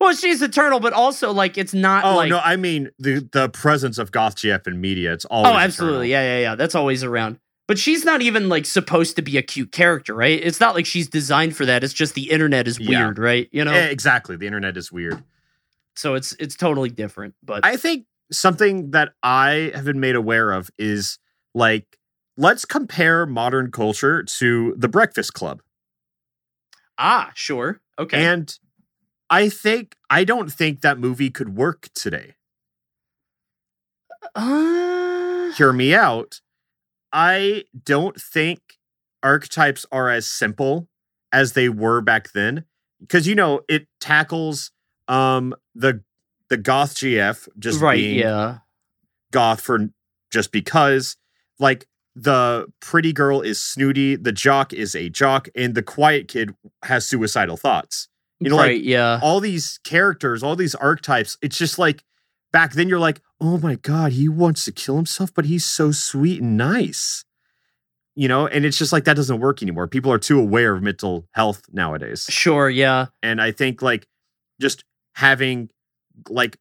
well, 0.03 0.15
she's 0.15 0.41
eternal, 0.41 0.79
but 0.79 0.93
also 0.93 1.31
like 1.31 1.57
it's 1.57 1.73
not 1.73 2.03
Oh 2.05 2.15
like 2.15 2.29
no, 2.29 2.39
I 2.39 2.55
mean 2.55 2.91
the 2.99 3.27
the 3.31 3.49
presence 3.49 3.97
of 3.97 4.11
goth 4.11 4.35
GF 4.35 4.67
in 4.67 4.79
media. 4.81 5.13
It's 5.13 5.25
always 5.25 5.51
Oh, 5.51 5.57
absolutely. 5.57 6.11
eternal. 6.11 6.23
Yeah, 6.25 6.37
yeah, 6.37 6.41
yeah. 6.51 6.55
That's 6.55 6.75
always 6.75 7.03
around. 7.03 7.39
But 7.67 7.79
she's 7.79 8.03
not 8.03 8.21
even 8.21 8.49
like 8.49 8.65
supposed 8.65 9.15
to 9.15 9.21
be 9.21 9.37
a 9.37 9.41
cute 9.41 9.71
character, 9.71 10.13
right? 10.13 10.39
It's 10.43 10.59
not 10.59 10.75
like 10.75 10.85
she's 10.85 11.07
designed 11.07 11.55
for 11.55 11.65
that. 11.65 11.83
It's 11.83 11.93
just 11.93 12.13
the 12.13 12.29
internet 12.29 12.67
is 12.67 12.77
Yeah. 12.79 12.89
weird, 13.05 13.17
right? 13.17 13.47
You 13.53 13.63
know? 13.63 13.71
Eh, 13.73 13.85
exactly. 13.87 14.35
The 14.35 14.45
internet 14.47 14.75
is 14.77 14.91
weird. 14.91 15.23
so 15.95 16.15
it's 16.15 16.33
it's 16.39 16.55
totally 16.55 16.89
different. 16.89 17.35
But 17.43 17.65
I 17.65 17.77
think 17.77 18.05
something 18.31 18.91
that 18.91 19.13
I 19.23 19.71
have 19.75 19.85
been 19.85 19.99
made 19.99 20.15
aware 20.15 20.51
of 20.51 20.69
is 20.77 21.19
like 21.55 21.97
let's 22.35 22.65
compare 22.65 23.25
modern 23.25 23.71
culture 23.71 24.23
to 24.23 24.73
the 24.77 24.87
Breakfast 24.89 25.33
Club. 25.33 25.61
ah, 26.97 27.31
sure. 27.35 27.79
Okay. 27.99 28.23
And 28.25 28.57
I 29.33 29.49
think 29.49 29.95
I 30.11 30.23
don't 30.23 30.51
think 30.53 30.81
that 30.81 30.99
movie 30.99 31.31
could 31.31 31.55
work 31.55 31.89
today. 31.95 32.35
uh, 34.35 35.51
Hear 35.53 35.73
me 35.73 35.93
out. 35.95 36.39
I 37.11 37.63
don't 37.83 38.19
think 38.19 38.59
archetypes 39.21 39.85
are 39.91 40.09
as 40.09 40.27
simple 40.27 40.87
as 41.31 41.53
they 41.53 41.69
were 41.69 42.01
back 42.01 42.31
then 42.33 42.65
because 42.99 43.27
you 43.27 43.35
know 43.35 43.61
it 43.67 43.87
tackles 43.99 44.71
Um, 45.07 45.55
the 45.75 46.01
the 46.49 46.57
goth 46.57 46.95
GF 46.95 47.47
just 47.57 47.81
right, 47.81 47.97
being 47.97 48.19
yeah. 48.19 48.59
goth 49.31 49.61
for 49.61 49.89
just 50.31 50.51
because, 50.51 51.17
like 51.59 51.85
the 52.15 52.67
pretty 52.79 53.11
girl 53.13 53.41
is 53.41 53.61
snooty, 53.61 54.15
the 54.15 54.31
jock 54.31 54.71
is 54.73 54.95
a 54.95 55.09
jock, 55.09 55.49
and 55.55 55.73
the 55.75 55.81
quiet 55.83 56.27
kid 56.27 56.55
has 56.83 57.07
suicidal 57.07 57.57
thoughts. 57.57 58.07
You 58.43 58.51
know, 58.51 58.57
like, 58.57 58.67
right, 58.67 58.83
yeah. 58.83 59.19
All 59.21 59.39
these 59.39 59.79
characters, 59.83 60.43
all 60.43 60.55
these 60.55 60.75
archetypes. 60.75 61.37
It's 61.41 61.57
just 61.57 61.77
like 61.79 62.03
back 62.51 62.73
then 62.73 62.87
you're 62.87 62.99
like, 62.99 63.21
oh 63.41 63.57
my 63.57 63.75
god, 63.75 64.13
he 64.13 64.29
wants 64.29 64.65
to 64.65 64.71
kill 64.71 64.95
himself, 64.95 65.33
but 65.33 65.45
he's 65.45 65.65
so 65.65 65.91
sweet 65.91 66.41
and 66.41 66.57
nice. 66.57 67.25
You 68.15 68.27
know, 68.27 68.45
and 68.45 68.63
it's 68.63 68.77
just 68.77 68.93
like 68.93 69.05
that 69.05 69.15
doesn't 69.15 69.39
work 69.39 69.63
anymore. 69.63 69.87
People 69.87 70.11
are 70.11 70.19
too 70.19 70.39
aware 70.39 70.75
of 70.75 70.83
mental 70.83 71.27
health 71.31 71.63
nowadays. 71.71 72.27
Sure, 72.29 72.69
yeah. 72.69 73.07
And 73.23 73.41
I 73.41 73.51
think 73.51 73.81
like 73.81 74.07
just 74.61 74.83
having 75.15 75.69
like 76.29 76.57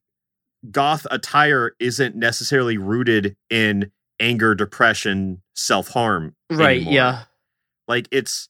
goth 0.70 1.06
attire 1.10 1.72
isn't 1.78 2.16
necessarily 2.16 2.78
rooted 2.78 3.36
in 3.50 3.90
anger, 4.18 4.54
depression, 4.54 5.42
self-harm. 5.54 6.34
Right, 6.50 6.76
anymore. 6.76 6.94
yeah. 6.94 7.22
Like 7.86 8.08
it's 8.10 8.48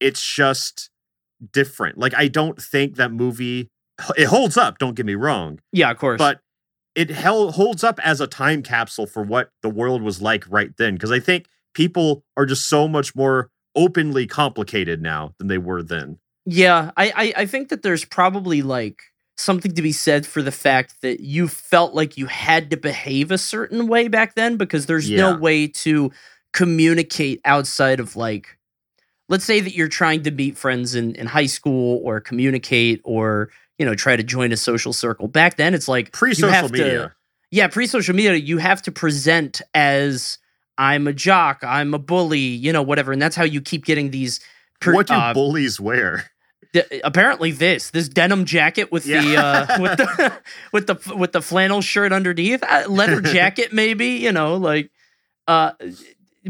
it's 0.00 0.22
just 0.34 0.90
different. 1.52 1.98
Like 1.98 2.14
I 2.14 2.28
don't 2.28 2.60
think 2.60 2.96
that 2.96 3.12
movie 3.12 3.68
it 4.16 4.26
holds 4.26 4.56
up, 4.56 4.78
don't 4.78 4.94
get 4.94 5.06
me 5.06 5.14
wrong, 5.16 5.58
Yeah, 5.72 5.90
of 5.90 5.98
course. 5.98 6.18
but 6.18 6.40
it 6.94 7.10
held 7.10 7.54
holds 7.54 7.82
up 7.84 7.98
as 8.04 8.20
a 8.20 8.26
time 8.26 8.62
capsule 8.62 9.06
for 9.06 9.22
what 9.22 9.50
the 9.62 9.68
world 9.68 10.02
was 10.02 10.20
like 10.22 10.44
right 10.48 10.70
then 10.78 10.94
because 10.94 11.10
I 11.12 11.20
think 11.20 11.46
people 11.74 12.24
are 12.36 12.46
just 12.46 12.68
so 12.68 12.88
much 12.88 13.14
more 13.14 13.50
openly 13.76 14.26
complicated 14.26 15.00
now 15.02 15.32
than 15.38 15.46
they 15.48 15.58
were 15.58 15.82
then. 15.82 16.18
Yeah, 16.46 16.90
I, 16.96 17.12
I 17.36 17.42
I 17.42 17.46
think 17.46 17.68
that 17.68 17.82
there's 17.82 18.04
probably 18.04 18.62
like 18.62 19.02
something 19.36 19.72
to 19.74 19.82
be 19.82 19.92
said 19.92 20.26
for 20.26 20.42
the 20.42 20.50
fact 20.50 20.96
that 21.02 21.20
you 21.20 21.46
felt 21.46 21.94
like 21.94 22.16
you 22.16 22.26
had 22.26 22.70
to 22.70 22.76
behave 22.76 23.30
a 23.30 23.38
certain 23.38 23.86
way 23.86 24.08
back 24.08 24.34
then 24.34 24.56
because 24.56 24.86
there's 24.86 25.08
Yeah. 25.08 25.18
no 25.18 25.36
way 25.38 25.68
to 25.68 26.10
communicate 26.52 27.40
outside 27.44 28.00
of 28.00 28.16
like 28.16 28.57
let's 29.28 29.44
say 29.44 29.60
that 29.60 29.74
you're 29.74 29.88
trying 29.88 30.22
to 30.24 30.30
meet 30.30 30.56
friends 30.56 30.94
in, 30.94 31.14
in 31.14 31.26
high 31.26 31.46
school 31.46 32.00
or 32.04 32.20
communicate 32.20 33.00
or 33.04 33.50
you 33.78 33.86
know 33.86 33.94
try 33.94 34.16
to 34.16 34.22
join 34.22 34.52
a 34.52 34.56
social 34.56 34.92
circle 34.92 35.28
back 35.28 35.56
then 35.56 35.74
it's 35.74 35.88
like 35.88 36.12
Pre-social 36.12 36.50
have 36.50 36.66
to- 36.66 36.72
media. 36.72 37.14
yeah, 37.50 37.68
pre-social 37.68 38.14
media, 38.14 38.34
you 38.34 38.58
have 38.58 38.82
to 38.82 38.92
present 38.92 39.60
as 39.74 40.38
I'm 40.76 41.06
a 41.08 41.12
jock, 41.12 41.62
I'm 41.64 41.92
a 41.94 41.98
bully, 41.98 42.38
you 42.38 42.72
know, 42.72 42.82
whatever, 42.82 43.12
and 43.12 43.20
that's 43.20 43.34
how 43.36 43.44
you 43.44 43.60
keep 43.60 43.84
getting 43.84 44.10
these. 44.10 44.38
per- 44.80 44.94
what 44.94 45.06
do 45.08 45.14
uh, 45.14 45.32
bullies 45.34 45.80
wear? 45.80 46.30
th- 46.72 46.86
apparently, 47.02 47.50
this 47.50 47.90
this 47.90 48.08
denim 48.08 48.44
jacket 48.44 48.92
with 48.92 49.02
the 49.04 49.36
uh, 49.36 49.80
with 49.80 49.96
the 49.98 50.32
with 50.72 50.86
the 50.86 51.14
with 51.16 51.32
the 51.32 51.42
flannel 51.42 51.80
shirt 51.82 52.12
underneath, 52.12 52.62
uh, 52.62 52.84
leather 52.88 53.20
jacket, 53.34 53.72
maybe, 53.72 54.06
you 54.08 54.30
know, 54.30 54.54
like, 54.56 54.90
uh, 55.48 55.72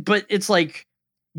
but 0.03 0.27
it's 0.29 0.51
like 0.51 0.87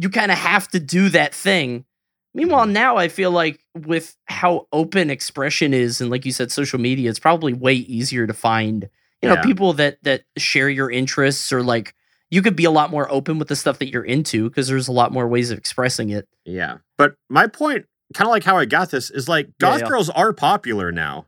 you 0.01 0.09
kind 0.09 0.31
of 0.31 0.37
have 0.37 0.67
to 0.69 0.79
do 0.79 1.09
that 1.09 1.33
thing. 1.33 1.85
Meanwhile, 2.33 2.65
Mm-hmm. 2.65 2.73
now 2.73 2.97
I 2.97 3.07
feel 3.07 3.31
like 3.31 3.59
with 3.75 4.15
how 4.25 4.67
open 4.71 5.09
expression 5.09 5.73
is, 5.73 5.99
and 5.99 6.09
like 6.11 6.25
you 6.25 6.31
said, 6.31 6.51
social 6.51 6.79
media, 6.79 7.09
it's 7.09 7.19
probably 7.19 7.53
way 7.53 7.73
easier 7.73 8.27
to 8.27 8.33
find 8.33 8.87
you 9.21 9.27
know 9.29 9.35
Yeah. 9.35 9.43
people 9.43 9.73
that 9.73 9.97
that 10.03 10.21
share 10.37 10.69
your 10.69 10.89
interests 10.91 11.51
or 11.51 11.61
like 11.63 11.93
you 12.31 12.41
could 12.43 12.55
be 12.55 12.65
a 12.65 12.71
lot 12.71 12.91
more 12.91 13.11
open 13.11 13.39
with 13.39 13.47
the 13.47 13.55
stuff 13.55 13.79
that 13.79 13.89
you're 13.89 14.03
into 14.05 14.47
because 14.49 14.67
there's 14.67 14.87
a 14.87 14.91
lot 14.91 15.11
more 15.11 15.27
ways 15.27 15.49
of 15.51 15.57
expressing 15.57 16.09
it 16.11 16.27
Yeah. 16.45 16.77
But 16.97 17.15
my 17.29 17.47
point, 17.47 17.85
kind 18.13 18.27
of 18.27 18.31
like 18.31 18.43
how 18.43 18.57
I 18.57 18.65
got 18.65 18.91
this, 18.91 19.09
is 19.09 19.27
like 19.27 19.47
Yeah, 19.47 19.51
goth 19.59 19.81
yeah. 19.81 19.87
girls 19.87 20.09
are 20.11 20.31
popular 20.31 20.91
now. 20.91 21.25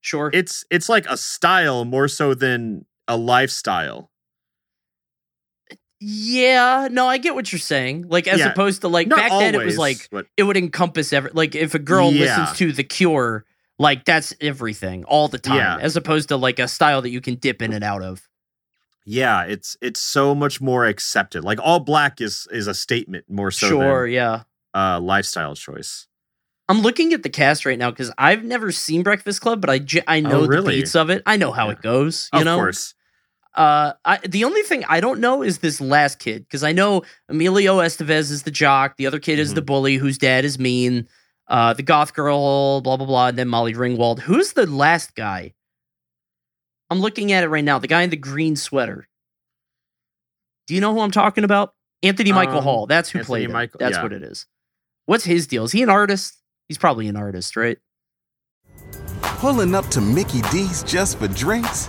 sure 0.00 0.30
It's 0.32 0.64
it's 0.70 0.88
like 0.88 1.06
a 1.06 1.16
style 1.18 1.84
more 1.84 2.08
so 2.08 2.32
than 2.34 2.86
a 3.06 3.16
lifestyle. 3.16 4.09
Yeah 6.00 6.88
no 6.90 7.06
i 7.06 7.18
get 7.18 7.34
what 7.34 7.52
you're 7.52 7.58
saying 7.58 8.06
like 8.08 8.26
as 8.26 8.38
Yeah. 8.40 8.48
opposed 8.50 8.80
to 8.80 8.88
like 8.88 9.06
Not 9.06 9.18
back 9.18 9.30
then 9.30 9.54
it 9.54 9.64
was 9.64 9.76
like 9.78 10.08
but 10.10 10.26
it 10.36 10.44
would 10.44 10.56
encompass 10.56 11.12
every 11.12 11.30
like 11.34 11.54
if 11.54 11.74
a 11.74 11.78
girl 11.78 12.10
Yeah. 12.10 12.38
listens 12.38 12.58
to 12.58 12.72
the 12.72 12.84
cure 12.84 13.44
like 13.78 14.04
that's 14.06 14.34
everything 14.40 15.04
all 15.04 15.28
the 15.28 15.38
time 15.38 15.56
Yeah. 15.56 15.76
as 15.78 15.96
opposed 15.96 16.28
to 16.30 16.36
like 16.36 16.58
a 16.58 16.68
style 16.68 17.02
that 17.02 17.10
you 17.10 17.20
can 17.20 17.34
dip 17.34 17.60
in 17.62 17.72
and 17.72 17.84
out 17.84 18.02
of 18.02 18.26
yeah, 19.06 19.44
it's 19.44 19.76
it's 19.80 19.98
so 19.98 20.34
much 20.34 20.60
more 20.60 20.84
accepted. 20.84 21.42
Like 21.42 21.58
all 21.60 21.80
black 21.80 22.20
is 22.20 22.46
is 22.52 22.66
a 22.66 22.74
statement 22.74 23.24
more 23.28 23.50
so 23.50 23.66
sure 23.66 24.02
than 24.06 24.12
yeah 24.12 24.42
uh 24.74 25.00
lifestyle 25.00 25.54
choice. 25.56 26.06
I'm 26.68 26.82
looking 26.82 27.12
at 27.14 27.22
the 27.24 27.30
cast 27.30 27.64
right 27.66 27.78
now 27.78 27.90
because 27.90 28.12
I've 28.18 28.44
never 28.44 28.70
seen 28.70 29.02
Breakfast 29.02 29.40
Club, 29.40 29.60
but 29.62 29.70
I 29.70 29.78
j- 29.78 30.02
I 30.06 30.20
know 30.20 30.42
Oh, 30.42 30.46
really? 30.46 30.74
the 30.76 30.80
beats 30.82 30.94
of 30.94 31.08
it. 31.10 31.22
I 31.26 31.38
know 31.38 31.50
how 31.50 31.66
Yeah. 31.66 31.72
it 31.72 31.82
goes. 31.82 32.28
You 32.34 32.40
of 32.40 32.44
know, 32.44 32.56
course. 32.58 32.94
Uh, 33.54 33.92
I, 34.04 34.18
the 34.18 34.44
only 34.44 34.62
thing 34.62 34.84
I 34.88 35.00
don't 35.00 35.18
know 35.20 35.42
is 35.42 35.58
this 35.58 35.80
last 35.80 36.18
kid 36.20 36.44
because 36.44 36.62
I 36.62 36.70
know 36.72 37.02
Emilio 37.28 37.78
Estevez 37.78 38.30
is 38.30 38.44
the 38.44 38.50
jock, 38.52 38.96
the 38.96 39.06
other 39.06 39.18
kid 39.18 39.38
is 39.40 39.48
Mm-hmm. 39.48 39.54
the 39.56 39.62
bully 39.62 39.96
whose 39.96 40.18
dad 40.18 40.44
is 40.44 40.58
mean, 40.58 41.08
uh, 41.48 41.72
the 41.74 41.82
goth 41.82 42.14
girl, 42.14 42.80
blah 42.80 42.96
blah 42.96 43.06
blah, 43.06 43.26
and 43.28 43.38
then 43.38 43.48
Molly 43.48 43.74
Ringwald. 43.74 44.20
Who's 44.20 44.52
the 44.52 44.66
last 44.66 45.14
guy? 45.16 45.52
I'm 46.90 47.00
looking 47.00 47.32
at 47.32 47.42
it 47.44 47.48
right 47.48 47.64
now. 47.64 47.78
The 47.80 47.88
guy 47.88 48.02
in 48.02 48.10
the 48.10 48.16
green 48.16 48.54
sweater. 48.56 49.08
Do 50.68 50.74
you 50.74 50.80
know 50.80 50.92
who 50.94 51.00
I'm 51.00 51.10
talking 51.10 51.42
about? 51.44 51.74
Anthony 52.04 52.30
Michael 52.32 52.58
Um, 52.58 52.64
Hall. 52.64 52.86
That's 52.86 53.10
who 53.10 53.18
Anthony 53.18 53.26
played 53.32 53.44
him. 53.46 53.52
Michael- 53.52 53.78
That's 53.78 53.96
yeah. 53.96 54.02
what 54.04 54.12
it 54.12 54.22
is. 54.22 54.46
What's 55.06 55.24
his 55.24 55.46
deal? 55.48 55.64
Is 55.64 55.72
he 55.72 55.82
an 55.82 55.88
artist? 55.90 56.36
He's 56.68 56.78
probably 56.78 57.08
an 57.08 57.16
artist, 57.16 57.56
right? 57.56 57.78
Pulling 59.22 59.74
up 59.74 59.86
to 59.88 60.00
Mickey 60.00 60.40
D's 60.52 60.82
just 60.84 61.18
for 61.18 61.26
drinks? 61.28 61.88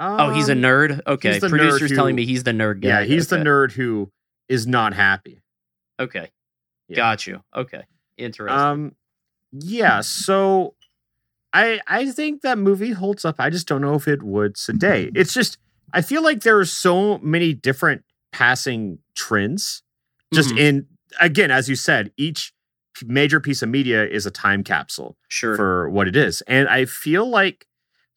Oh, 0.00 0.30
he's 0.32 0.48
a 0.48 0.52
Um, 0.52 0.58
nerd. 0.58 1.00
Okay, 1.06 1.38
the 1.38 1.48
producer's 1.48 1.90
nerd 1.90 1.94
telling 1.96 2.14
me 2.16 2.24
he's 2.24 2.44
the 2.44 2.52
nerd 2.52 2.80
guy. 2.80 2.88
Yeah, 2.88 3.04
he's 3.04 3.30
okay. 3.32 3.42
the 3.42 3.48
nerd 3.48 3.72
who 3.72 4.10
is 4.48 4.66
not 4.66 4.94
happy. 4.94 5.42
Okay, 6.00 6.30
Yeah. 6.88 6.96
got 6.96 7.26
you. 7.26 7.42
Okay, 7.54 7.82
interesting. 8.16 8.58
Um, 8.58 8.94
yeah. 9.52 10.00
So, 10.02 10.74
I 11.52 11.80
I 11.86 12.10
think 12.12 12.42
that 12.42 12.58
movie 12.58 12.92
holds 12.92 13.24
up. 13.24 13.36
I 13.38 13.50
just 13.50 13.66
don't 13.66 13.80
know 13.80 13.94
if 13.94 14.06
it 14.06 14.22
would 14.22 14.54
today. 14.54 15.10
It's 15.14 15.32
just 15.34 15.58
I 15.92 16.02
feel 16.02 16.22
like 16.22 16.42
there 16.42 16.58
are 16.58 16.64
so 16.66 17.18
many 17.18 17.54
different 17.54 18.04
passing 18.32 18.98
trends. 19.16 19.82
Just 20.32 20.50
Mhm. 20.50 20.58
in 20.60 20.86
again, 21.18 21.50
as 21.50 21.68
you 21.68 21.74
said, 21.74 22.12
each 22.16 22.52
major 23.06 23.40
piece 23.40 23.62
of 23.62 23.68
media 23.70 24.06
is 24.06 24.26
a 24.26 24.30
time 24.30 24.62
capsule 24.62 25.16
sure. 25.28 25.56
for 25.56 25.88
what 25.90 26.06
it 26.08 26.14
is, 26.16 26.42
and 26.42 26.68
I 26.68 26.84
feel 26.84 27.28
like 27.28 27.66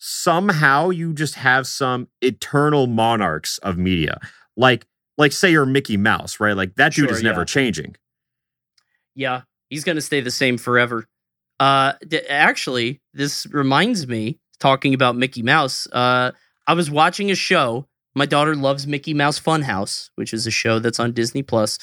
somehow 0.04 0.90
you 0.90 1.14
just 1.14 1.36
have 1.36 1.68
some 1.68 2.08
eternal 2.22 2.88
monarchs 2.88 3.60
of 3.60 3.78
media, 3.78 4.20
like 4.58 4.86
like 5.18 5.32
say 5.32 5.52
you're 5.52 5.66
Mickey 5.66 5.96
Mouse, 5.96 6.40
right? 6.40 6.58
Like 6.58 6.76
that 6.76 6.94
dude 6.94 7.10
Sure, 7.10 7.18
is 7.18 7.24
never 7.24 7.42
yeah. 7.42 7.46
changing. 7.46 7.96
yeah, 9.16 9.42
he's 9.70 9.84
gonna 9.84 10.02
stay 10.02 10.20
the 10.22 10.32
same 10.32 10.58
forever. 10.58 11.06
Uh, 11.60 11.94
th- 12.10 12.26
actually, 12.28 13.00
this 13.14 13.46
reminds 13.52 14.08
me 14.08 14.40
talking 14.60 14.94
about 14.94 15.16
Mickey 15.16 15.44
Mouse. 15.44 15.88
Uh, 15.92 16.32
I 16.68 16.74
was 16.74 16.90
watching 16.90 17.30
a 17.30 17.36
show. 17.36 17.86
My 18.16 18.26
daughter 18.26 18.56
loves 18.56 18.88
Mickey 18.88 19.14
Mouse 19.14 19.40
Funhouse, 19.40 20.10
which 20.16 20.34
is 20.34 20.48
a 20.48 20.52
show 20.52 20.80
that's 20.80 21.00
on 21.00 21.12
Disney 21.14 21.44
Plus. 21.44 21.78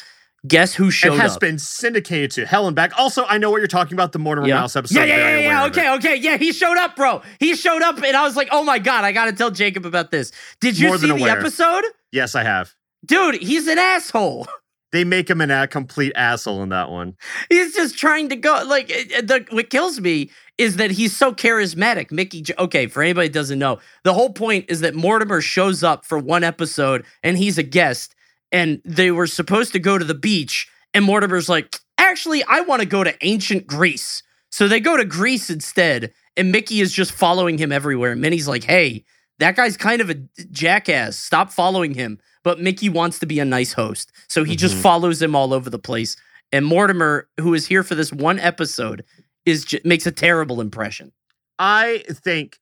Guess 0.46 0.74
who 0.74 0.90
showed 0.90 1.14
it 1.14 1.20
has 1.20 1.34
up? 1.34 1.40
been 1.40 1.58
syndicated 1.58 2.30
to 2.32 2.46
hell 2.46 2.66
and 2.68 2.76
back. 2.76 2.92
Also, 2.96 3.24
I 3.26 3.38
know 3.38 3.50
what 3.50 3.58
you're 3.58 3.66
talking 3.66 3.94
about 3.94 4.12
the 4.12 4.20
Mortimer 4.20 4.46
yeah. 4.46 4.54
Mouse 4.60 4.76
episode. 4.76 5.00
Yeah, 5.00 5.04
yeah, 5.06 5.16
Very 5.16 5.42
yeah, 5.42 5.48
yeah. 5.62 5.66
Okay, 5.66 5.94
okay, 5.94 6.16
yeah. 6.16 6.36
He 6.36 6.52
showed 6.52 6.76
up, 6.78 6.94
bro. 6.94 7.22
He 7.40 7.56
showed 7.56 7.82
up, 7.82 7.96
and 8.02 8.16
I 8.16 8.22
was 8.22 8.36
like, 8.36 8.48
"Oh 8.52 8.62
my 8.62 8.78
god, 8.78 9.04
I 9.04 9.10
gotta 9.12 9.32
tell 9.32 9.50
Jacob 9.50 9.84
about 9.84 10.10
this." 10.12 10.30
Did 10.60 10.78
you 10.78 10.88
More 10.88 10.98
see 10.98 11.08
the 11.10 11.24
episode, 11.24 11.82
Yes, 12.12 12.34
I 12.36 12.44
have. 12.44 12.74
dude? 13.04 13.36
He's 13.42 13.66
an 13.66 13.78
asshole. 13.78 14.46
They 14.90 15.04
make 15.04 15.28
him 15.28 15.42
an 15.42 15.50
a 15.50 15.68
complete 15.68 16.14
asshole 16.16 16.62
in 16.62 16.70
that 16.70 16.88
one. 16.90 17.14
He's 17.50 17.74
just 17.74 17.98
trying 17.98 18.30
to 18.30 18.36
go. 18.36 18.62
Like 18.66 18.88
it- 18.88 19.12
it- 19.12 19.26
the 19.28 19.44
what 19.50 19.68
kills 19.68 20.00
me 20.00 20.30
is 20.56 20.76
that 20.76 20.90
he's 20.90 21.14
so 21.14 21.30
charismatic. 21.30 22.10
Mickey. 22.10 22.40
J- 22.40 22.54
Okay, 22.58 22.86
for 22.86 23.02
anybody 23.02 23.26
who 23.28 23.32
doesn't 23.34 23.58
know, 23.58 23.80
the 24.04 24.14
whole 24.14 24.30
point 24.32 24.64
is 24.70 24.80
that 24.80 24.94
Mortimer 24.94 25.42
shows 25.42 25.82
up 25.84 26.06
for 26.06 26.18
one 26.18 26.42
episode 26.42 27.04
and 27.22 27.36
he's 27.36 27.58
a 27.58 27.62
guest, 27.62 28.14
and 28.52 28.80
they 28.84 29.10
were 29.10 29.26
supposed 29.26 29.72
to 29.72 29.78
go 29.78 29.98
to 29.98 30.04
the 30.04 30.14
beach, 30.14 30.68
and 30.94 31.04
Mortimer's 31.04 31.48
like, 31.48 31.78
"Actually, 31.98 32.42
I 32.44 32.60
want 32.62 32.80
to 32.80 32.86
go 32.88 33.04
to 33.04 33.14
ancient 33.24 33.66
Greece." 33.66 34.22
So 34.50 34.66
they 34.68 34.80
go 34.80 34.96
to 34.96 35.04
Greece 35.04 35.50
instead, 35.50 36.12
and 36.36 36.50
Mickey 36.52 36.80
is 36.80 36.92
just 36.92 37.12
following 37.12 37.58
him 37.58 37.70
everywhere. 37.72 38.12
And 38.12 38.20
Minnie's 38.20 38.48
like, 38.48 38.64
"Hey, 38.64 39.04
that 39.38 39.56
guy's 39.56 39.76
kind 39.76 40.00
of 40.00 40.10
a 40.10 40.14
jackass. 40.50 41.18
Stop 41.18 41.52
following 41.52 41.94
him." 41.94 42.18
But 42.44 42.60
Mickey 42.60 42.88
wants 42.88 43.18
to 43.18 43.26
be 43.26 43.40
a 43.40 43.44
nice 43.44 43.72
host, 43.74 44.10
so 44.28 44.44
he 44.44 44.56
just 44.56 44.76
Mhm. 44.76 44.80
follows 44.82 45.20
him 45.20 45.34
all 45.34 45.52
over 45.52 45.68
the 45.68 45.78
place. 45.78 46.16
And 46.50 46.64
Mortimer, 46.64 47.28
who 47.38 47.52
is 47.52 47.66
here 47.66 47.82
for 47.82 47.94
this 47.94 48.10
one 48.12 48.38
episode, 48.38 49.04
is 49.44 49.64
j- 49.64 49.80
makes 49.84 50.06
a 50.06 50.10
terrible 50.12 50.60
impression. 50.62 51.12
I 51.58 52.04
think 52.10 52.58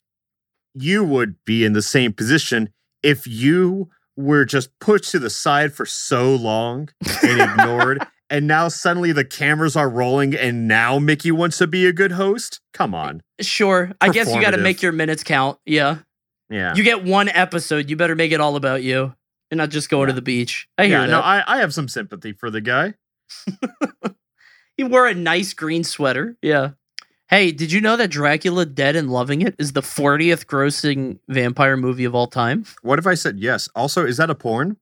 you 0.74 1.04
would 1.04 1.36
be 1.44 1.64
in 1.64 1.72
the 1.72 1.82
same 1.82 2.12
position 2.12 2.70
if 3.02 3.26
you 3.26 3.90
were 4.16 4.44
just 4.44 4.70
pushed 4.80 5.10
to 5.12 5.18
the 5.18 5.30
side 5.30 5.74
for 5.74 5.86
so 5.86 6.34
long 6.34 6.88
and 7.22 7.40
ignored, 7.40 8.06
and 8.30 8.46
now 8.46 8.68
suddenly 8.68 9.12
the 9.12 9.24
cameras 9.24 9.76
are 9.76 9.88
rolling, 9.88 10.34
and 10.34 10.66
now 10.68 10.98
Mickey 10.98 11.30
wants 11.30 11.58
to 11.58 11.66
be 11.66 11.86
a 11.86 11.92
good 11.92 12.12
host. 12.12 12.60
Come 12.72 12.94
on, 12.94 13.22
Sure, 13.40 13.92
I 14.00 14.10
guess 14.10 14.32
you 14.34 14.40
got 14.40 14.52
to 14.52 14.58
make 14.58 14.82
your 14.82 14.92
minutes 14.92 15.22
count. 15.22 15.58
Yeah, 15.66 15.98
yeah, 16.50 16.74
you 16.74 16.82
get 16.82 17.04
one 17.04 17.28
episode. 17.28 17.90
You 17.90 17.96
better 17.96 18.16
make 18.16 18.32
it 18.32 18.40
all 18.40 18.56
about 18.56 18.82
you. 18.82 19.14
You're 19.50 19.58
not 19.58 19.70
just 19.70 19.90
going 19.90 20.08
to 20.08 20.12
the 20.12 20.22
beach. 20.22 20.68
I 20.76 20.86
hear 20.86 20.98
yeah. 20.98 21.06
that. 21.06 21.12
No, 21.12 21.20
I, 21.20 21.44
I 21.46 21.58
have 21.58 21.72
some 21.72 21.88
sympathy 21.88 22.32
for 22.32 22.50
the 22.50 22.60
guy. 22.60 22.94
He 24.76 24.84
wore 24.84 25.06
a 25.06 25.14
nice 25.14 25.54
green 25.54 25.84
sweater. 25.84 26.36
Yeah. 26.42 26.70
Hey, 27.28 27.50
did 27.50 27.72
you 27.72 27.80
know 27.80 27.96
that 27.96 28.08
Dracula 28.10 28.64
Dead 28.66 28.94
and 28.94 29.10
Loving 29.10 29.42
It 29.42 29.56
is 29.58 29.72
the 29.72 29.80
40th 29.80 30.46
grossing 30.46 31.18
vampire 31.28 31.76
movie 31.76 32.04
of 32.04 32.14
all 32.14 32.28
time? 32.28 32.64
What 32.82 32.98
if 33.00 33.06
I 33.06 33.14
said 33.14 33.38
yes? 33.40 33.68
Also, 33.74 34.06
is 34.06 34.16
that 34.18 34.30
a 34.30 34.34
porn? 34.34 34.76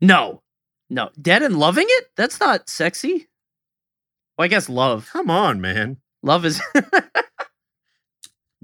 No. 0.00 0.42
No. 0.90 1.08
Dead 1.20 1.42
and 1.42 1.58
Loving 1.58 1.86
It? 1.88 2.10
That's 2.16 2.38
not 2.40 2.68
sexy. 2.68 3.28
Well, 4.36 4.44
I 4.44 4.48
guess 4.48 4.68
love. 4.68 5.08
Come 5.12 5.30
on, 5.30 5.60
man. 5.62 5.96
Love 6.22 6.44
is 6.44 6.60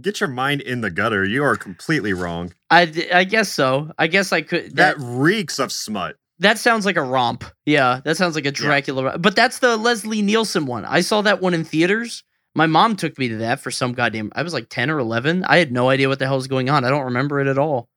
Get 0.00 0.20
your 0.20 0.28
mind 0.28 0.60
in 0.60 0.80
the 0.80 0.90
gutter. 0.90 1.24
You 1.24 1.42
are 1.42 1.56
completely 1.56 2.12
wrong. 2.12 2.52
I, 2.70 2.92
I 3.12 3.24
guess 3.24 3.48
so. 3.48 3.90
I 3.98 4.06
guess 4.06 4.32
I 4.32 4.42
could 4.42 4.76
That 4.76 4.96
that 4.98 5.04
reeks 5.04 5.58
of 5.58 5.72
smut. 5.72 6.16
that 6.38 6.58
sounds 6.58 6.86
like 6.86 6.96
a 6.96 7.02
romp. 7.02 7.42
Yeah, 7.66 8.00
that 8.04 8.16
sounds 8.16 8.36
like 8.36 8.46
a 8.46 8.52
Dracula. 8.52 9.02
romp. 9.04 9.22
But 9.22 9.34
that's 9.34 9.58
the 9.58 9.76
Leslie 9.76 10.22
Nielsen 10.22 10.66
one. 10.66 10.84
I 10.84 11.00
saw 11.00 11.22
that 11.22 11.40
one 11.40 11.52
in 11.54 11.64
theaters. 11.64 12.22
My 12.58 12.66
mom 12.66 12.96
took 12.96 13.16
me 13.18 13.28
to 13.28 13.36
that 13.36 13.60
for 13.60 13.70
some 13.70 13.92
goddamn. 13.92 14.32
I 14.34 14.42
was 14.42 14.52
like 14.52 14.68
10 14.68 14.90
or 14.90 14.98
11. 14.98 15.44
I 15.44 15.58
had 15.58 15.70
no 15.70 15.88
idea 15.90 16.08
what 16.08 16.18
the 16.18 16.26
hell 16.26 16.34
was 16.36 16.48
going 16.48 16.68
on. 16.68 16.84
I 16.84 16.90
don't 16.90 17.04
remember 17.04 17.38
it 17.40 17.46
at 17.46 17.56
all. 17.56 17.88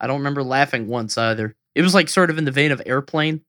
I 0.00 0.06
don't 0.06 0.18
remember 0.18 0.42
laughing 0.42 0.88
once 0.88 1.18
either. 1.18 1.54
It 1.74 1.82
was 1.82 1.92
like 1.94 2.08
sort 2.08 2.30
of 2.30 2.38
in 2.38 2.46
the 2.46 2.50
vein 2.50 2.72
of 2.72 2.80
airplane. 2.86 3.42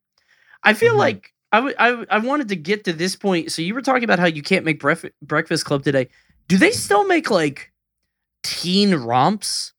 I 0.62 0.74
feel 0.74 0.94
Mhm. 0.96 0.98
like 1.00 1.34
I, 1.54 1.58
w- 1.60 1.76
I, 1.80 1.90
w- 1.92 2.08
I 2.10 2.18
wanted 2.20 2.50
to 2.50 2.58
get 2.58 2.84
to 2.84 2.92
this 2.94 3.16
point. 3.16 3.52
So 3.54 3.62
you 3.62 3.74
were 3.74 3.82
talking 3.82 4.04
about 4.04 4.20
how 4.20 4.26
you 4.26 4.42
can't 4.42 4.66
make 4.66 4.80
bref- 4.80 5.06
Breakfast 5.22 5.64
Club 5.64 5.84
today. 5.86 6.10
Do 6.50 6.58
they 6.58 6.72
still 6.72 7.08
make 7.08 7.32
like 7.32 7.72
teen 8.44 8.94
romps 8.94 9.74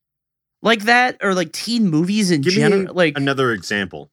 like 0.63 0.85
that 0.85 1.19
or 1.23 1.35
like 1.35 1.53
teen 1.53 1.89
movies 1.91 2.31
in 2.31 2.43
general? 2.43 2.95
Like 2.95 3.19
Another 3.19 3.53
example. 3.53 4.11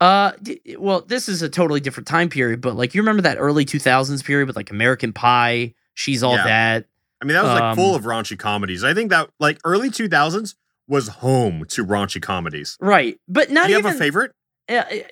Uh, 0.00 0.32
d- 0.42 0.76
well, 0.78 1.00
this 1.00 1.28
is 1.28 1.42
a 1.42 1.48
totally 1.48 1.80
different 1.80 2.06
time 2.06 2.28
period, 2.28 2.60
but 2.60 2.76
like 2.76 2.94
you 2.94 3.00
remember 3.02 3.22
that 3.22 3.36
early 3.38 3.64
2000s 3.64 4.24
period 4.24 4.46
with 4.46 4.56
like 4.56 4.70
American 4.70 5.12
Pie, 5.12 5.74
She's 5.94 6.22
All 6.22 6.34
Yeah. 6.36 6.44
That. 6.44 6.86
I 7.22 7.24
mean, 7.24 7.34
that 7.34 7.42
was 7.44 7.52
like 7.52 7.62
Um, 7.62 7.76
full 7.76 7.94
of 7.94 8.02
raunchy 8.04 8.38
comedies. 8.38 8.84
I 8.84 8.92
think 8.92 9.10
that 9.10 9.30
like 9.40 9.58
early 9.64 9.88
2000s 9.90 10.56
was 10.88 11.08
home 11.08 11.64
to 11.70 11.86
raunchy 11.86 12.20
comedies. 12.20 12.76
Right. 12.80 13.18
But 13.28 13.50
not 13.50 13.66
Do 13.66 13.72
you 13.72 13.78
even 13.78 13.92
have 13.92 13.96
a 13.96 13.98
favorite? 13.98 14.32
I 14.68 15.04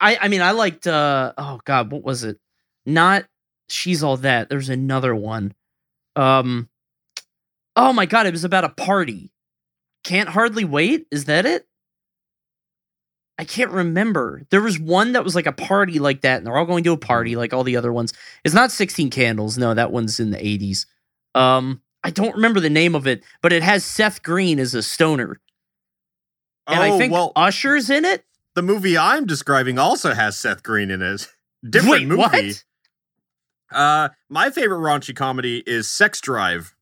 I 0.00 0.28
mean 0.28 0.42
I 0.42 0.50
liked 0.52 0.86
uh 0.86 1.32
oh 1.38 1.60
god, 1.64 1.90
what 1.90 2.02
was 2.04 2.22
it? 2.24 2.38
Not 2.84 3.24
She's 3.68 4.02
All 4.02 4.16
That. 4.18 4.48
There's 4.48 4.68
another 4.68 5.14
one. 5.14 5.54
Um 6.14 6.68
Oh 7.74 7.92
my 7.92 8.06
god, 8.06 8.26
it 8.26 8.32
was 8.32 8.44
about 8.44 8.64
a 8.64 8.68
party. 8.68 9.32
Can't 10.04 10.28
hardly 10.28 10.64
wait. 10.64 11.06
Is 11.10 11.24
that 11.24 11.46
it? 11.46 11.66
I 13.38 13.44
can't 13.44 13.70
remember. 13.70 14.42
There 14.50 14.62
was 14.62 14.78
one 14.78 15.12
that 15.12 15.24
was 15.24 15.34
like 15.34 15.46
a 15.46 15.52
party 15.52 15.98
like 15.98 16.22
that, 16.22 16.38
and 16.38 16.46
they're 16.46 16.56
all 16.56 16.64
going 16.64 16.84
to 16.84 16.92
a 16.92 16.96
party 16.96 17.36
like 17.36 17.52
all 17.52 17.64
the 17.64 17.76
other 17.76 17.92
ones. 17.92 18.14
It's 18.44 18.54
not 18.54 18.72
16 18.72 19.10
Candles. 19.10 19.58
No, 19.58 19.74
that 19.74 19.92
one's 19.92 20.18
in 20.18 20.30
the 20.30 20.38
80s. 20.38 20.86
Um, 21.34 21.82
I 22.02 22.10
don't 22.10 22.34
remember 22.36 22.60
the 22.60 22.70
name 22.70 22.94
of 22.94 23.06
it, 23.06 23.22
but 23.42 23.52
it 23.52 23.62
has 23.62 23.84
Seth 23.84 24.22
Green 24.22 24.58
as 24.58 24.74
a 24.74 24.82
stoner. 24.82 25.40
And 26.66 26.80
I 26.80 26.90
oh, 26.90 26.98
think 26.98 27.12
well, 27.12 27.32
Usher's 27.36 27.90
in 27.90 28.04
it. 28.04 28.24
the 28.54 28.62
movie 28.62 28.96
I'm 28.96 29.26
describing 29.26 29.78
also 29.78 30.14
has 30.14 30.38
Seth 30.38 30.62
Green 30.62 30.90
in 30.90 31.02
it. 31.02 31.28
Different 31.68 32.08
Wait, 32.08 32.08
movie. 32.08 32.20
what? 32.22 32.64
Uh, 33.70 34.08
my 34.28 34.50
favorite 34.50 34.78
raunchy 34.78 35.14
comedy 35.14 35.62
is 35.66 35.90
Sex 35.90 36.20
Drive. 36.20 36.75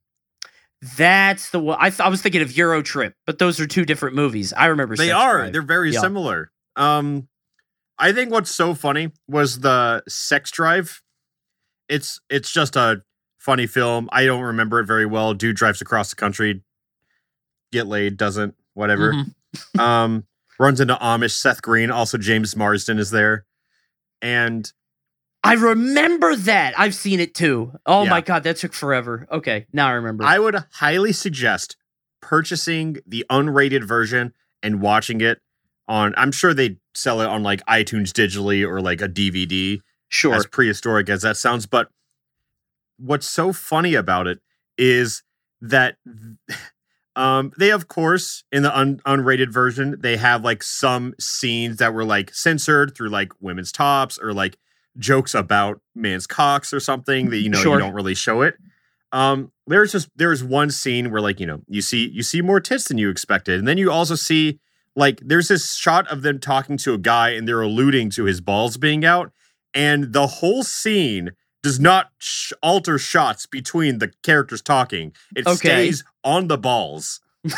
That's 0.97 1.51
the 1.51 1.61
one. 1.61 1.79
I, 1.81 1.88
th- 1.90 2.01
I 2.01 2.09
was 2.09 2.20
thinking 2.20 2.42
of 2.42 2.57
Euro 2.57 2.83
Trip, 2.83 3.14
but 3.27 3.38
those 3.38 3.59
are 3.61 3.66
two 3.66 3.85
different 3.85 4.16
movies. 4.16 4.53
I 4.53 4.66
remember. 4.66 4.97
They 4.97 5.09
Sex 5.09 5.16
are. 5.18 5.38
Drive. 5.38 5.53
They're 5.53 5.62
very 5.62 5.92
Yeah. 5.92 6.01
similar. 6.01 6.51
Um, 6.77 7.29
I 7.99 8.12
think 8.12 8.31
what's 8.31 8.51
so 8.55 8.75
funny 8.75 9.12
was 9.29 9.61
the 9.61 10.03
Sex 10.09 10.51
Drive. 10.51 11.01
It's 11.88 12.20
it's 12.29 12.51
just 12.53 12.77
a 12.77 13.03
funny 13.38 13.66
film. 13.66 14.09
I 14.12 14.27
don't 14.27 14.42
remember 14.42 14.81
it 14.81 14.87
very 14.87 15.07
well. 15.07 15.33
Dude 15.35 15.57
drives 15.57 15.81
across 15.81 16.11
the 16.11 16.16
country, 16.16 16.62
get 17.73 17.87
laid, 17.87 18.16
doesn't 18.16 18.55
whatever. 18.75 19.12
Mhm. 19.12 19.81
um, 19.81 20.27
runs 20.59 20.81
into 20.81 20.94
Amish. 20.97 21.33
Seth 21.33 21.62
Green, 21.62 21.90
also 21.90 22.18
James 22.18 22.57
Marsden 22.57 22.99
is 22.99 23.11
there, 23.11 23.44
and 24.20 24.70
I 25.45 25.53
remember 25.55 26.35
that. 26.35 26.73
I've 26.79 26.95
seen 26.95 27.21
it 27.21 27.35
too. 27.35 27.73
Oh 27.87 28.05
Yeah. 28.05 28.11
my 28.11 28.21
god, 28.23 28.43
that 28.45 28.57
took 28.57 28.73
forever. 28.73 29.27
Okay, 29.31 29.67
now 29.73 29.89
I 29.89 29.93
remember. 29.93 30.25
I 30.25 30.39
would 30.39 30.57
highly 30.73 31.13
suggest 31.13 31.77
purchasing 32.23 32.97
the 33.07 33.25
unrated 33.31 33.85
version 33.85 34.33
and 34.63 34.81
watching 34.81 35.21
it 35.21 35.41
on. 35.87 36.15
I'm 36.17 36.33
sure 36.33 36.55
they 36.55 36.79
sell 36.95 37.21
it 37.21 37.27
on 37.27 37.43
like 37.43 37.65
iTunes 37.67 38.11
digitally 38.13 38.67
or 38.67 38.81
like 38.81 39.03
a 39.03 39.09
DVD. 39.09 39.81
sure. 40.09 40.35
as 40.35 40.47
prehistoric 40.47 41.09
as 41.11 41.23
that 41.23 41.37
sounds. 41.37 41.67
But 41.67 41.89
what's 42.99 43.29
so 43.29 43.53
funny 43.53 43.95
about 43.95 44.27
it 44.27 44.41
is 44.79 45.23
that 45.61 45.97
um, 47.17 47.53
they, 47.59 47.71
of 47.71 47.89
course, 47.89 48.45
in 48.51 48.63
the 48.63 48.77
un- 48.77 49.01
unrated 49.07 49.53
version, 49.53 49.97
they 50.01 50.17
have 50.17 50.43
like 50.43 50.63
some 50.63 51.15
scenes 51.21 51.77
that 51.77 51.93
were 51.95 52.05
like 52.05 52.33
censored 52.35 52.95
through 52.97 53.11
like 53.11 53.33
women's 53.41 53.71
tops 53.73 54.19
or 54.19 54.33
like 54.33 54.57
jokes 54.99 55.35
about 55.35 55.81
man's 55.95 56.27
cocks 56.27 56.73
or 56.73 56.81
something 56.81 57.31
that 57.31 57.39
you 57.39 57.49
know 57.49 57.59
Sure. 57.59 57.75
you 57.75 57.79
don't 57.81 57.95
really 57.95 58.15
show 58.15 58.43
it. 58.43 58.55
Um, 59.13 59.53
there's 59.67 59.93
just 59.93 60.09
there's 60.17 60.43
one 60.43 60.71
scene 60.71 61.11
where 61.11 61.21
like 61.21 61.39
you 61.41 61.47
know 61.47 61.63
you 61.69 61.83
see 61.83 62.09
you 62.09 62.23
see 62.23 62.41
more 62.43 62.61
tits 62.61 62.89
than 62.89 62.99
you 62.99 63.11
expected, 63.11 63.59
and 63.59 63.67
then 63.69 63.79
you 63.79 63.91
also 63.91 64.15
see 64.15 64.59
like 64.97 65.21
there's 65.25 65.49
this 65.49 65.75
shot 65.77 66.07
of 66.09 66.23
them 66.23 66.39
talking 66.39 66.77
to 66.79 66.95
a 66.95 66.99
guy 66.99 67.31
and 67.31 67.47
they're 67.49 67.61
alluding 67.63 68.11
to 68.11 68.25
his 68.25 68.41
balls 68.41 68.77
being 68.77 69.05
out 69.05 69.33
and 69.73 70.13
the 70.13 70.27
whole 70.29 70.63
scene 70.63 71.33
does 71.65 71.81
not 71.81 72.11
sh- 72.19 72.53
alter 72.63 72.97
shots 72.99 73.45
between 73.47 73.99
the 73.99 74.13
characters 74.23 74.63
talking 74.63 75.13
it 75.35 75.47
Okay. 75.49 75.57
stays 75.57 76.05
on 76.23 76.47
the 76.47 76.57
balls 76.59 77.21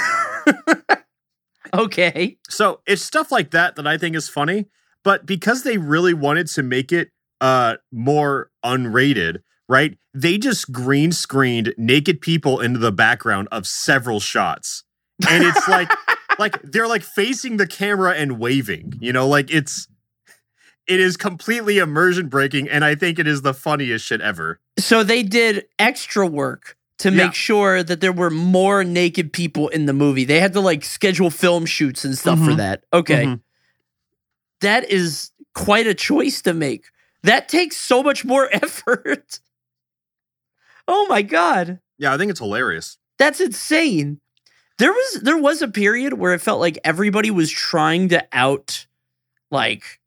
okay. 1.75 2.39
so 2.49 2.81
it's 2.87 3.03
stuff 3.03 3.31
like 3.31 3.51
that 3.51 3.77
that 3.77 3.87
i 3.87 3.99
think 3.99 4.17
is 4.17 4.29
funny 4.29 4.67
but 5.03 5.27
because 5.27 5.63
they 5.63 5.77
really 5.79 6.15
wanted 6.15 6.47
to 6.47 6.63
make 6.63 6.93
it 6.93 7.11
uh 7.41 7.77
more 7.93 8.51
unrated 8.65 9.43
right 9.69 9.99
they 10.15 10.39
just 10.39 10.73
green 10.73 11.13
screened 11.13 11.75
naked 11.77 12.21
people 12.21 12.61
into 12.61 12.79
the 12.79 12.93
background 12.93 13.49
of 13.53 13.67
several 13.67 14.21
shots 14.21 14.85
and 15.29 15.45
it's 15.45 15.69
like 15.69 15.91
like 16.39 16.61
they're 16.63 16.89
like 16.89 17.03
facing 17.03 17.57
the 17.59 17.67
camera 17.67 18.13
and 18.15 18.39
waving 18.39 18.95
you 19.01 19.13
know 19.13 19.27
like 19.29 19.51
it's 19.51 19.87
it 20.87 21.01
is 21.01 21.17
completely 21.17 21.79
immersion 21.79 22.29
breaking 22.29 22.69
and 22.69 22.85
i 22.85 22.95
think 22.95 23.19
it 23.19 23.27
is 23.27 23.43
the 23.43 23.53
funniest 23.55 24.05
shit 24.07 24.21
ever 24.21 24.61
So 24.79 25.03
they 25.05 25.23
did 25.23 25.67
extra 25.79 26.27
work 26.27 26.77
to 26.99 27.11
Yeah. 27.11 27.27
make 27.27 27.35
sure 27.35 27.83
that 27.83 28.01
there 28.01 28.13
were 28.13 28.31
more 28.31 28.83
naked 28.83 29.31
people 29.31 29.69
in 29.69 29.85
the 29.85 29.93
movie. 29.93 30.25
They 30.25 30.41
had 30.41 30.55
to 30.55 30.61
like 30.61 30.83
schedule 30.83 31.29
film 31.29 31.67
shoots 31.67 32.07
and 32.07 32.17
stuff 32.17 32.39
for 32.39 32.53
Mhm. 32.53 32.57
that. 32.57 32.85
Okay. 32.91 33.25
Mhm. 33.27 33.41
That 34.63 34.91
is 34.91 35.31
quite 35.55 35.87
a 35.87 35.93
choice 35.93 36.41
to 36.43 36.55
make. 36.55 36.87
That 37.23 37.49
takes 37.49 37.77
so 37.77 38.03
much 38.03 38.25
more 38.25 38.49
effort. 38.53 39.41
Oh 40.89 41.07
my 41.09 41.23
god. 41.23 41.81
yeah 41.99 42.15
i 42.15 42.19
think 42.19 42.31
it's 42.31 42.41
hilarious 42.41 42.99
That's 43.19 43.41
insane. 43.41 44.21
There 44.79 44.93
was 44.93 45.21
there 45.23 45.39
was 45.39 45.63
a 45.63 45.69
period 45.69 46.13
where 46.15 46.35
it 46.35 46.41
felt 46.43 46.61
like 46.61 46.79
everybody 46.85 47.31
was 47.31 47.51
trying 47.51 48.11
to 48.11 48.23
out 48.33 48.87
like 49.51 50.01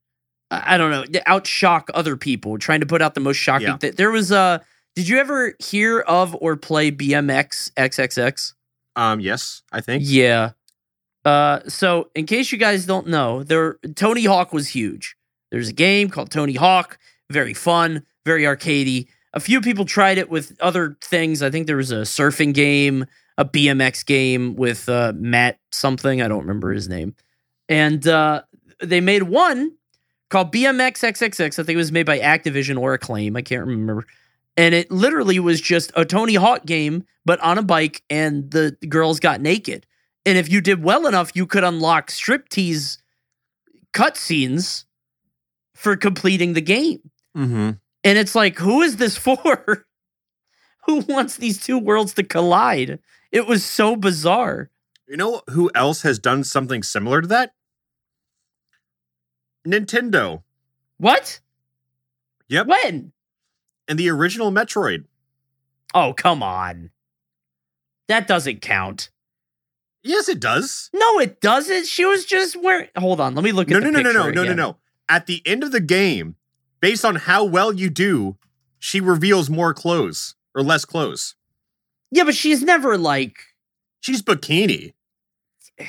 I 0.52 0.78
don't 0.78 0.90
know, 0.92 1.04
to 1.06 1.20
outshock 1.28 1.90
other 1.94 2.16
people, 2.18 2.58
trying 2.58 2.80
to 2.80 2.86
put 2.88 3.02
out 3.02 3.14
the 3.14 3.20
most 3.20 3.38
shocking 3.38 3.68
Yeah. 3.68 3.78
thing. 3.78 3.94
There 3.98 4.12
was 4.12 4.32
a 4.32 4.62
did 4.96 5.08
you 5.08 5.18
ever 5.18 5.56
hear 5.60 6.00
of 6.02 6.36
or 6.40 6.56
play 6.56 6.92
BMX 6.92 7.72
XXX? 7.74 8.54
um 8.96 9.20
yes 9.20 9.64
i 9.72 9.82
think 9.82 10.04
Yeah. 10.06 10.52
Uh 11.26 11.60
so 11.68 12.10
in 12.16 12.26
case 12.28 12.52
you 12.52 12.58
guys 12.60 12.86
don't 12.86 13.08
know, 13.08 13.44
there 13.44 13.80
Tony 13.96 14.24
Hawk 14.26 14.54
was 14.54 14.68
huge. 14.70 15.16
There's 15.52 15.70
a 15.70 15.74
game 15.74 16.10
called 16.10 16.32
Tony 16.32 16.54
Hawk, 16.54 16.98
very 17.30 17.54
fun, 17.54 18.04
very 18.26 18.44
arcadey. 18.44 19.08
a 19.34 19.40
few 19.40 19.62
people 19.62 19.86
tried 19.86 20.18
it 20.18 20.30
with 20.30 20.60
other 20.60 20.98
things. 21.02 21.42
I 21.44 21.50
think 21.50 21.68
there 21.68 21.78
was 21.78 21.92
a 21.92 22.02
surfing 22.02 22.54
game, 22.54 23.06
a 23.38 23.46
BMX 23.46 24.06
game 24.06 24.56
with 24.56 24.90
uh, 24.90 25.14
Matt 25.16 25.60
something. 25.72 26.22
I 26.22 26.28
don't 26.28 26.42
remember 26.42 26.72
his 26.72 26.90
name. 26.90 27.16
And 27.68 28.06
uh, 28.08 28.44
they 28.82 29.02
made 29.02 29.24
one 29.24 29.72
called 30.30 30.52
BMX 30.52 31.04
XXX. 31.04 31.60
I 31.60 31.64
think 31.64 31.70
it 31.70 31.78
was 31.78 31.92
made 31.92 32.06
by 32.06 32.20
Activision 32.20 32.80
or 32.80 32.94
Acclaim. 32.94 33.36
I 33.36 33.42
can't 33.42 33.66
remember. 33.66 34.06
And 34.58 34.76
it 34.76 34.92
literally 34.92 35.40
was 35.40 35.62
just 35.62 35.92
a 35.96 36.04
Tony 36.04 36.36
Hawk 36.36 36.66
game, 36.66 37.06
but 37.26 37.40
on 37.40 37.58
a 37.58 37.64
bike, 37.64 38.04
and 38.10 38.52
the 38.52 38.76
girls 38.90 39.20
got 39.20 39.42
naked. 39.42 39.86
And 40.26 40.38
if 40.38 40.52
you 40.52 40.60
did 40.60 40.84
well 40.84 41.08
enough, 41.08 41.32
you 41.34 41.46
could 41.46 41.64
unlock 41.64 42.10
striptease 42.10 42.98
cutscenes 43.94 44.86
for 45.80 45.96
completing 45.96 46.54
the 46.54 46.62
game. 46.62 47.00
Mm-hmm. 47.38 47.72
And 48.04 48.18
it's 48.18 48.36
like, 48.36 48.58
who 48.58 48.82
is 48.82 48.98
this 48.98 49.16
for? 49.26 49.86
who 50.86 51.00
wants 51.02 51.38
these 51.38 51.62
two 51.64 51.78
worlds 51.78 52.14
to 52.16 52.24
collide? 52.24 53.00
It 53.32 53.48
was 53.48 53.64
so 53.64 53.96
bizarre. 53.96 54.70
You 55.08 55.16
know 55.18 55.42
who 55.50 55.72
else 55.74 56.02
has 56.02 56.20
done 56.20 56.44
something 56.44 56.84
similar 56.84 57.22
to 57.22 57.28
that? 57.28 57.54
Nintendo. 59.66 60.44
What? 60.98 61.40
Yep. 62.50 62.68
When? 62.68 63.12
And 63.88 63.98
the 63.98 64.10
original 64.10 64.52
Metroid. 64.52 65.06
Oh, 65.94 66.14
come 66.14 66.44
on. 66.44 66.92
That 68.08 68.28
doesn't 68.28 68.62
count. 68.62 69.10
Yes, 70.04 70.30
it 70.30 70.40
does. 70.40 70.90
No, 70.94 71.20
it 71.20 71.42
doesn't. 71.42 71.86
She 71.86 72.06
was 72.06 72.26
just 72.26 72.56
wearing. 72.62 72.90
Hold 72.98 73.20
on, 73.20 73.36
let 73.36 73.44
me 73.44 73.52
look 73.52 73.68
No, 73.70 73.78
at 73.78 73.84
no, 73.84 73.90
no, 73.90 74.02
no, 74.02 74.12
no, 74.12 74.24
no, 74.24 74.30
no, 74.32 74.42
again. 74.44 74.56
no. 74.56 74.78
At 75.10 75.26
the 75.26 75.42
end 75.46 75.64
of 75.64 75.72
the 75.72 75.82
game, 75.82 76.36
based 76.80 77.04
on 77.04 77.16
how 77.16 77.44
well 77.44 77.74
you 77.74 77.90
do, 77.90 78.38
she 78.78 79.02
reveals 79.02 79.50
more 79.50 79.74
clothes 79.74 80.36
or 80.56 80.64
less 80.64 80.86
clothes. 80.86 81.36
Yeah, 82.12 82.24
but 82.24 82.36
she's 82.36 82.62
never 82.62 82.98
like. 82.98 83.38
She's 84.00 84.22
bikini. 84.22 84.94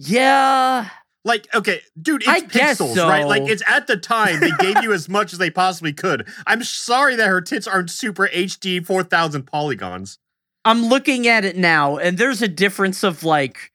Yeah. 0.00 0.88
Like, 1.24 1.52
okay, 1.52 1.80
dude, 2.00 2.22
it's 2.22 2.30
I 2.30 2.40
guess 2.40 2.80
pixels, 2.80 2.96
right? 3.04 3.26
Like, 3.26 3.42
it's 3.48 3.62
at 3.66 3.88
the 3.88 3.96
time 3.96 4.38
they 4.38 4.52
gave 4.60 4.80
you 4.82 4.92
as 4.94 5.08
much 5.08 5.32
as 5.32 5.40
they 5.40 5.50
possibly 5.50 5.92
could. 5.92 6.28
I'm 6.46 6.62
sorry 6.62 7.16
that 7.16 7.26
her 7.26 7.40
tits 7.40 7.66
aren't 7.66 7.90
super 7.90 8.28
HD 8.28 8.86
4000 8.86 9.42
polygons. 9.42 10.18
I'm 10.64 10.86
looking 10.86 11.26
at 11.26 11.44
it 11.44 11.56
now, 11.56 11.96
and 11.96 12.16
there's 12.16 12.42
a 12.42 12.48
difference 12.48 13.02
of 13.02 13.24
like 13.24 13.72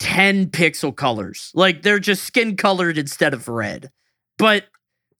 10 0.00 0.46
pixel 0.50 0.94
colors. 0.94 1.52
Like 1.54 1.82
they're 1.82 1.98
just 2.00 2.24
skin 2.24 2.56
colored 2.56 2.98
instead 2.98 3.32
of 3.32 3.46
red. 3.48 3.90
But 4.38 4.64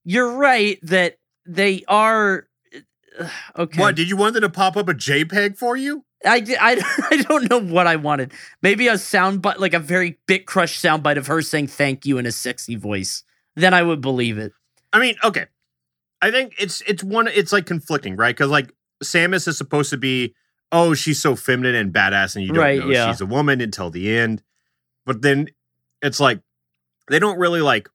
you're 0.04 0.32
right 0.36 0.78
that 0.82 1.18
they 1.46 1.84
are. 1.86 2.48
Uh, 3.18 3.28
okay. 3.56 3.80
What, 3.80 3.94
did 3.96 4.08
you 4.08 4.16
want 4.16 4.34
them 4.34 4.42
to 4.42 4.48
pop 4.50 4.76
up 4.76 4.88
a 4.88 4.94
JPEG 4.94 5.56
for 5.56 5.76
you? 5.76 6.04
I, 6.24 6.44
I, 6.60 7.06
I 7.10 7.22
don't 7.22 7.48
know 7.48 7.60
what 7.60 7.86
I 7.86 7.96
wanted. 7.96 8.32
Maybe 8.62 8.88
a 8.88 8.98
sound 8.98 9.42
bite, 9.42 9.60
like 9.60 9.74
a 9.74 9.78
very 9.78 10.18
bit 10.26 10.46
crush 10.46 10.80
soundbite 10.80 11.16
of 11.16 11.26
her 11.28 11.42
saying 11.42 11.68
thank 11.68 12.04
you 12.06 12.18
in 12.18 12.26
a 12.26 12.32
sexy 12.32 12.76
voice. 12.76 13.22
Then 13.56 13.74
I 13.74 13.82
would 13.82 14.00
believe 14.00 14.38
it. 14.38 14.52
I 14.92 14.98
mean, 14.98 15.16
okay. 15.22 15.46
I 16.22 16.30
think 16.30 16.54
it's 16.58 16.82
it's 16.82 17.02
one 17.02 17.28
it's 17.28 17.52
like 17.52 17.66
conflicting, 17.66 18.16
right? 18.16 18.34
Because 18.36 18.50
like 18.50 18.72
Samus 19.02 19.48
is 19.48 19.56
supposed 19.56 19.90
to 19.90 19.96
be, 19.96 20.34
oh, 20.70 20.92
she's 20.94 21.20
so 21.20 21.34
feminine 21.34 21.74
and 21.74 21.92
badass, 21.92 22.36
and 22.36 22.44
you 22.44 22.52
don't 22.52 22.58
Right, 22.62 22.78
know 22.80 22.90
yeah. 22.90 23.10
she's 23.10 23.20
a 23.22 23.26
woman 23.26 23.60
until 23.60 23.90
the 23.90 24.14
end. 24.16 24.42
But 25.06 25.22
then 25.22 25.48
it's 26.02 26.20
like 26.20 26.40
they 27.08 27.18
don't 27.18 27.38
really 27.38 27.60
like. 27.60 27.88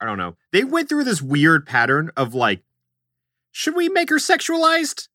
I 0.00 0.06
don't 0.06 0.18
know. 0.18 0.36
They 0.52 0.64
went 0.64 0.88
through 0.88 1.04
this 1.04 1.20
weird 1.20 1.66
pattern 1.66 2.10
of 2.16 2.34
like, 2.34 2.62
should 3.52 3.74
we 3.74 3.90
make 3.90 4.08
her 4.08 4.16
sexualized? 4.16 5.08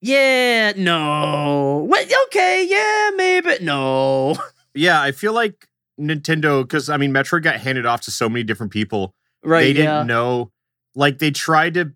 Yeah, 0.00 0.72
no. 0.76 1.84
What? 1.88 2.12
Okay, 2.26 2.66
yeah, 2.68 3.10
maybe. 3.16 3.64
No. 3.64 4.36
Yeah, 4.74 5.02
I 5.02 5.10
feel 5.10 5.32
like 5.32 5.66
Nintendo, 5.98 6.62
because 6.62 6.88
I 6.88 6.98
mean, 6.98 7.10
Metroid 7.10 7.42
got 7.42 7.56
handed 7.56 7.84
off 7.84 8.02
to 8.02 8.12
so 8.12 8.28
many 8.28 8.44
different 8.44 8.70
people. 8.70 9.12
Right. 9.42 9.62
they 9.62 9.72
didn't 9.72 9.86
yeah. 9.86 10.02
know. 10.04 10.52
Like 10.94 11.18
they 11.18 11.32
tried 11.32 11.74
to. 11.74 11.94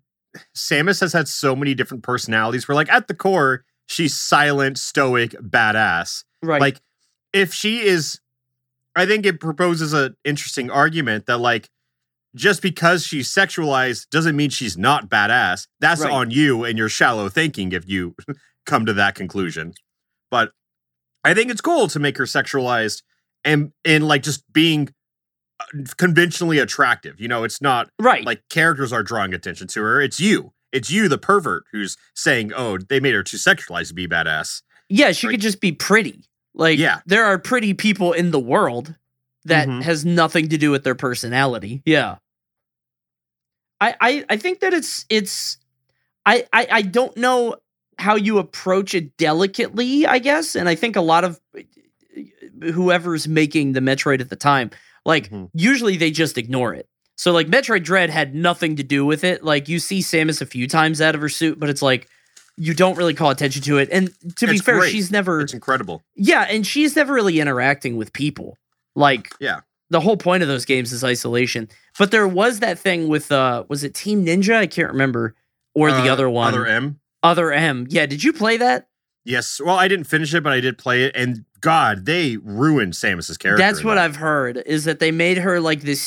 Samus 0.53 0.99
has 0.99 1.13
had 1.13 1.29
so 1.29 1.55
many 1.55 1.75
different 1.75 2.03
personalities. 2.03 2.67
Where 2.67 2.75
like 2.75 2.91
at 2.91 3.07
the 3.07 3.13
core, 3.13 3.63
she's 3.85 4.17
silent, 4.17 4.79
stoic, 4.79 5.31
badass. 5.39 6.25
Right. 6.41 6.59
Like 6.59 6.81
if 7.33 7.53
she 7.53 7.81
is, 7.81 8.19
I 8.95 9.05
think 9.05 9.25
it 9.25 9.39
proposes 9.39 9.91
an 9.93 10.15
interesting 10.23 10.69
argument 10.69 11.25
that 11.25 11.39
like 11.39 11.69
just 12.35 12.61
because 12.61 13.05
she's 13.05 13.29
sexualized 13.29 14.09
doesn't 14.09 14.35
mean 14.35 14.49
she's 14.49 14.77
not 14.77 15.09
badass. 15.09 15.67
That's 15.79 16.01
Right. 16.01 16.11
on 16.11 16.31
you 16.31 16.63
and 16.63 16.77
your 16.77 16.89
shallow 16.89 17.29
thinking 17.29 17.71
if 17.73 17.87
you 17.87 18.15
come 18.65 18.85
to 18.85 18.93
that 18.93 19.15
conclusion. 19.15 19.73
But 20.31 20.51
I 21.23 21.33
think 21.33 21.51
it's 21.51 21.61
cool 21.61 21.87
to 21.89 21.99
make 21.99 22.17
her 22.17 22.25
sexualized 22.25 23.01
and 23.45 23.71
and 23.85 24.07
like 24.07 24.23
just 24.23 24.43
being 24.51 24.89
uh, 25.59 25.65
conventionally 25.97 26.59
attractive. 26.59 27.19
You 27.21 27.27
know, 27.27 27.43
it's 27.43 27.61
not 27.61 27.89
right. 27.99 28.25
like 28.25 28.41
characters 28.49 28.91
are 28.93 29.03
drawing 29.03 29.33
attention 29.33 29.67
to 29.69 29.81
her. 29.81 30.01
It's 30.01 30.19
you. 30.19 30.53
It's 30.71 30.89
you, 30.89 31.07
the 31.07 31.19
pervert, 31.19 31.65
who's 31.71 31.97
saying, 32.15 32.51
"Oh, 32.55 32.79
they 32.79 32.99
made 32.99 33.13
her 33.13 33.21
too 33.21 33.37
sexualized 33.37 33.89
to 33.89 33.93
be 33.93 34.07
badass." 34.07 34.63
Yeah, 34.89 35.11
she 35.11 35.27
Like- 35.27 35.35
could 35.35 35.41
just 35.41 35.61
be 35.61 35.71
pretty. 35.71 36.23
Like, 36.55 36.77
Yeah. 36.79 36.99
there 37.05 37.25
are 37.25 37.37
pretty 37.39 37.73
people 37.73 38.13
in 38.13 38.31
the 38.31 38.39
world 38.39 38.95
that 39.45 39.67
Mhm. 39.67 39.81
has 39.83 40.05
nothing 40.05 40.49
to 40.49 40.57
do 40.57 40.71
with 40.71 40.83
their 40.83 40.95
personality. 40.95 41.81
Yeah. 41.85 42.15
I 43.81 43.95
I, 43.99 44.25
I 44.29 44.37
think 44.37 44.59
that 44.61 44.73
it's 44.73 45.05
it's 45.09 45.57
I, 46.25 46.45
I 46.53 46.67
I 46.71 46.81
don't 46.83 47.15
know 47.17 47.55
how 47.99 48.15
you 48.15 48.37
approach 48.37 48.95
it 48.95 49.17
delicately, 49.17 50.05
I 50.05 50.19
guess. 50.19 50.55
And 50.55 50.67
I 50.69 50.75
think 50.75 50.95
a 50.95 51.01
lot 51.01 51.23
of 51.23 51.39
whoever's 52.61 53.27
making 53.27 53.73
the 53.73 53.79
Metroid 53.81 54.21
at 54.21 54.29
the 54.29 54.35
time, 54.35 54.71
like 55.05 55.29
Mhm. 55.29 55.49
usually 55.53 55.97
they 55.97 56.11
just 56.11 56.37
ignore 56.37 56.73
it. 56.73 56.87
So 57.17 57.31
like 57.31 57.47
Metroid 57.47 57.83
Dread 57.83 58.09
had 58.09 58.33
nothing 58.33 58.75
to 58.77 58.83
do 58.83 59.05
with 59.05 59.23
it. 59.23 59.43
Like 59.43 59.67
you 59.69 59.79
see 59.79 59.99
Samus 59.99 60.41
a 60.41 60.45
few 60.45 60.67
times 60.67 61.01
out 61.01 61.15
of 61.15 61.21
her 61.21 61.29
suit, 61.29 61.59
but 61.59 61.69
it's 61.69 61.81
like 61.81 62.07
you 62.57 62.73
don't 62.73 62.97
really 62.97 63.13
call 63.13 63.29
attention 63.31 63.61
to 63.63 63.77
it. 63.79 63.89
And 63.91 64.11
to 64.37 64.47
be 64.47 64.57
fair, 64.59 64.79
great. 64.79 64.91
she's 64.91 65.11
never 65.11 65.41
It's 65.41 65.53
incredible. 65.53 66.03
yeah, 66.15 66.41
and 66.49 66.65
she's 66.67 66.95
never 66.95 67.13
really 67.13 67.39
interacting 67.39 67.97
with 67.97 68.13
people. 68.13 68.57
Like 68.95 69.31
Yeah. 69.39 69.61
the 69.89 69.99
whole 70.01 70.17
point 70.17 70.43
of 70.43 70.49
those 70.49 70.65
games 70.65 70.91
is 70.91 71.03
isolation. 71.03 71.67
But 71.97 72.11
there 72.11 72.27
was 72.27 72.59
that 72.59 72.77
thing 72.79 73.07
with 73.07 73.31
uh 73.31 73.63
was 73.69 73.83
it 73.83 73.93
Team 73.95 74.25
Ninja? 74.25 74.55
I 74.55 74.67
can't 74.67 74.91
remember. 74.91 75.35
Or 75.75 75.91
the 75.91 76.09
Uh, 76.09 76.13
other 76.13 76.29
one. 76.29 76.53
Other 76.53 76.67
M. 76.67 76.99
Other 77.23 77.51
M. 77.51 77.87
Yeah, 77.89 78.05
did 78.05 78.23
you 78.23 78.33
play 78.33 78.57
that? 78.57 78.87
Yes. 79.25 79.59
Well, 79.63 79.75
I 79.77 79.87
didn't 79.87 80.05
finish 80.05 80.33
it, 80.33 80.43
but 80.43 80.51
I 80.53 80.59
did 80.59 80.77
play 80.77 81.05
it, 81.05 81.15
and 81.15 81.45
God, 81.61 82.05
they 82.05 82.35
ruined 82.37 82.91
Samus's 82.93 83.37
character. 83.37 83.57
That's 83.63 83.81
what 83.83 83.95
that. 83.95 84.03
I've 84.03 84.17
heard 84.17 84.61
is 84.65 84.83
that 84.83 84.99
they 84.99 85.11
made 85.11 85.37
her 85.37 85.61
like 85.61 85.81
this 85.81 86.01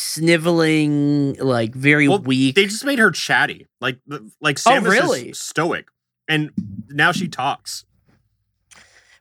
sniveling, 0.50 1.34
like 1.40 1.74
very 1.74 2.08
Well, 2.08 2.18
weak. 2.20 2.54
They 2.54 2.66
just 2.66 2.84
made 2.84 2.98
her 2.98 3.10
chatty, 3.10 3.66
like 3.80 3.98
the- 4.06 4.30
like 4.40 4.58
Oh, 4.66 4.70
Samus 4.70 4.88
really? 4.90 5.30
is 5.30 5.38
stoic, 5.38 5.86
and 6.28 6.50
now 6.88 7.12
she 7.12 7.28
talks. 7.28 7.84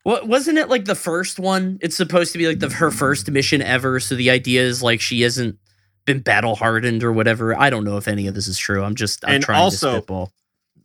What 0.04 0.28
wasn't 0.28 0.58
it 0.60 0.70
like 0.70 0.86
the 0.86 0.96
first 0.96 1.40
one? 1.40 1.80
It's 1.82 1.96
supposed 1.98 2.32
to 2.34 2.38
be 2.38 2.48
like 2.48 2.60
the 2.60 2.70
her 2.70 2.92
first 2.92 3.30
mission 3.32 3.62
ever. 3.62 4.00
So 4.00 4.16
the 4.16 4.30
idea 4.30 4.62
is 4.62 4.84
like 4.84 5.02
she 5.02 5.22
hasn't 5.22 5.58
been 6.06 6.20
battle 6.20 6.56
hardened 6.56 7.04
or 7.04 7.12
whatever. 7.12 7.56
I 7.58 7.72
don't 7.72 7.84
know 7.84 7.98
if 7.98 8.08
any 8.08 8.28
of 8.28 8.36
this 8.36 8.48
is 8.48 8.58
true. 8.60 8.84
I'm 8.84 8.94
just 8.96 9.26
I'm 9.26 9.36
And 9.36 9.44
trying 9.44 9.60
also- 9.62 9.92
to 9.92 9.98
spitball. 9.98 10.32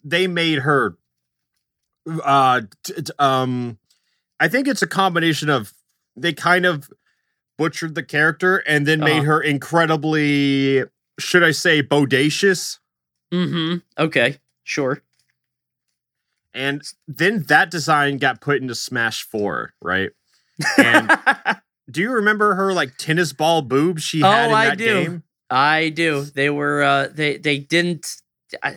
They 0.02 0.26
made 0.26 0.60
her. 0.60 0.96
Uh, 2.24 2.62
t- 2.82 2.94
t- 3.02 3.12
um, 3.18 3.78
I 4.40 4.48
think 4.48 4.66
it's 4.66 4.80
a 4.80 4.86
combination 4.86 5.50
of 5.50 5.74
they 6.16 6.32
kind 6.32 6.64
of 6.64 6.88
butchered 7.58 7.94
the 7.94 8.02
character 8.02 8.56
and 8.66 8.86
then 8.86 9.00
made 9.00 9.18
Uh-huh. 9.18 9.24
her 9.24 9.40
incredibly, 9.42 10.82
should 11.18 11.42
I 11.42 11.50
say, 11.50 11.82
bodacious. 11.82 12.78
Mm-hmm. 13.30 13.80
Okay. 14.02 14.38
Sure. 14.64 15.02
And 16.54 16.82
then 17.06 17.44
that 17.48 17.70
design 17.70 18.18
got 18.18 18.40
put 18.40 18.60
into 18.60 18.74
Smash 18.74 19.22
4, 19.24 19.72
right? 19.80 20.10
And 20.78 21.10
do 21.90 22.00
you 22.00 22.10
remember 22.10 22.54
her 22.54 22.72
like 22.72 22.96
tennis 22.96 23.32
ball 23.32 23.62
boobs 23.62 24.02
she 24.02 24.20
had 24.20 24.48
Oh, 24.50 24.52
in 24.52 24.58
I 24.58 24.74
do. 24.74 24.84
game? 24.84 25.22
I 25.48 25.88
do. 25.90 26.24
They 26.24 26.50
were 26.50 26.82
uh 26.82 27.08
they 27.12 27.36
they 27.38 27.58
didn't 27.58 28.06
I, 28.62 28.76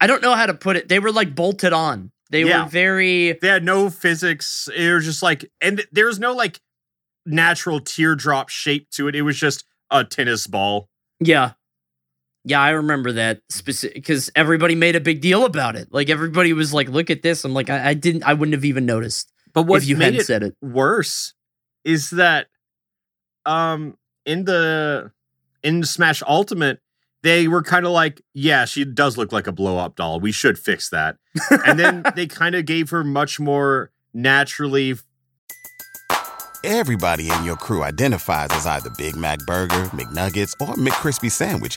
I 0.00 0.06
don't 0.06 0.22
know 0.22 0.34
how 0.34 0.46
to 0.46 0.54
put 0.54 0.76
it. 0.76 0.88
They 0.88 0.98
were 0.98 1.12
like 1.12 1.34
bolted 1.34 1.72
on. 1.72 2.10
They 2.30 2.44
Yeah. 2.44 2.64
were 2.64 2.68
very 2.70 3.32
They 3.32 3.48
had 3.48 3.64
no 3.64 3.90
physics. 3.90 4.68
It 4.74 4.92
was 4.92 5.04
just 5.04 5.22
like, 5.22 5.50
and 5.60 5.84
there 5.92 6.06
was 6.06 6.18
no 6.18 6.32
like 6.34 6.60
natural 7.26 7.80
teardrop 7.80 8.48
shape 8.48 8.90
to 8.92 9.08
it. 9.08 9.14
It 9.16 9.22
was 9.22 9.38
just 9.38 9.64
a 9.90 10.04
tennis 10.04 10.46
ball. 10.46 10.88
yeah. 11.20 11.52
Yeah, 12.44 12.60
I 12.60 12.70
remember 12.70 13.12
that 13.12 13.40
specific 13.48 13.94
because 13.96 14.30
everybody 14.34 14.74
made 14.74 14.96
a 14.96 15.00
big 15.00 15.20
deal 15.20 15.44
about 15.44 15.76
it. 15.76 15.88
Like 15.90 16.08
everybody 16.08 16.52
was 16.52 16.72
like, 16.72 16.88
"Look 16.88 17.10
at 17.10 17.22
this." 17.22 17.44
I'm 17.44 17.52
like, 17.52 17.68
I, 17.68 17.90
I 17.90 17.94
didn't, 17.94 18.22
I 18.24 18.34
wouldn't 18.34 18.54
have 18.54 18.64
even 18.64 18.86
noticed 18.86 19.30
But 19.52 19.64
what 19.64 19.82
if 19.82 19.88
you 19.88 19.96
made 19.96 20.04
hadn't 20.06 20.20
it 20.20 20.26
said 20.26 20.42
it. 20.42 20.56
worse 20.62 21.34
is 21.84 22.10
that 22.10 22.46
um 23.44 23.96
in 24.24 24.44
the 24.44 25.10
in 25.62 25.82
Smash 25.84 26.22
Ultimate, 26.26 26.80
they 27.22 27.48
were 27.48 27.62
kind 27.62 27.84
of 27.84 27.92
like, 27.92 28.22
yeah, 28.34 28.64
she 28.64 28.84
does 28.84 29.16
look 29.16 29.32
like 29.32 29.46
a 29.46 29.52
blow 29.52 29.78
up 29.78 29.96
doll. 29.96 30.20
We 30.20 30.32
should 30.32 30.58
fix 30.58 30.88
that. 30.90 31.16
And 31.66 31.78
then 31.78 32.04
they 32.16 32.26
kind 32.26 32.54
of 32.54 32.64
gave 32.64 32.90
her 32.90 33.02
much 33.02 33.40
more 33.40 33.90
naturally. 34.14 34.94
Everybody 36.64 37.30
in 37.30 37.44
your 37.44 37.56
crew 37.56 37.82
identifies 37.82 38.48
as 38.50 38.66
either 38.66 38.90
Big 38.98 39.16
Mac 39.16 39.38
Burger, 39.46 39.84
McNuggets, 39.86 40.52
or 40.60 40.74
McCrispy 40.74 41.30
Sandwich. 41.30 41.76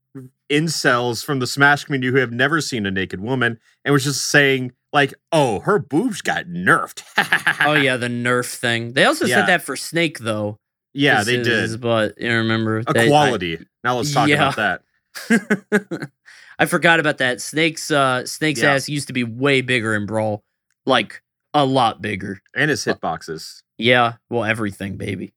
incels 0.51 1.23
from 1.23 1.39
the 1.39 1.47
Smash 1.47 1.85
community 1.85 2.11
who 2.11 2.17
have 2.17 2.31
never 2.31 2.61
seen 2.61 2.85
a 2.85 2.91
naked 2.91 3.21
woman 3.21 3.59
and 3.85 3.93
was 3.93 4.03
just 4.03 4.25
saying, 4.25 4.73
like, 4.93 5.13
oh, 5.31 5.59
her 5.61 5.79
boobs 5.79 6.21
got 6.21 6.45
nerfed. 6.45 7.03
Oh 7.65 7.73
yeah, 7.73 7.95
the 7.95 8.07
Nerf 8.07 8.55
thing. 8.55 8.93
They 8.93 9.05
also 9.05 9.25
Yeah. 9.25 9.35
said 9.41 9.47
that 9.47 9.61
for 9.61 9.75
Snake 9.75 10.17
though. 10.19 10.57
yeah, 10.93 11.23
they 11.23 11.37
his 11.37 11.71
did. 11.73 11.81
But 11.81 12.19
You 12.19 12.33
remember 12.33 12.83
They- 12.83 13.01
I- 13.01 13.03
Equality. 13.05 13.59
now 13.83 13.97
let's 13.97 14.11
talk 14.13 14.27
Yeah. 14.29 14.49
about 14.51 14.81
that. 15.29 16.09
I 16.59 16.65
forgot 16.65 16.99
about 16.99 17.19
that. 17.19 17.39
Snake's 17.41 17.91
uh 17.91 18.25
Snake's 18.25 18.61
Yeah. 18.61 18.73
ass 18.73 18.89
used 18.89 19.07
to 19.07 19.13
be 19.13 19.23
way 19.23 19.61
bigger 19.61 19.93
in 19.95 20.05
Brawl. 20.07 20.43
Like 20.85 21.21
a 21.53 21.65
lot 21.65 22.01
bigger. 22.01 22.41
And 22.55 22.69
his 22.71 22.83
hitboxes. 22.85 23.61
Yeah. 23.77 24.13
Well, 24.29 24.43
everything, 24.43 24.97
baby. 24.97 25.33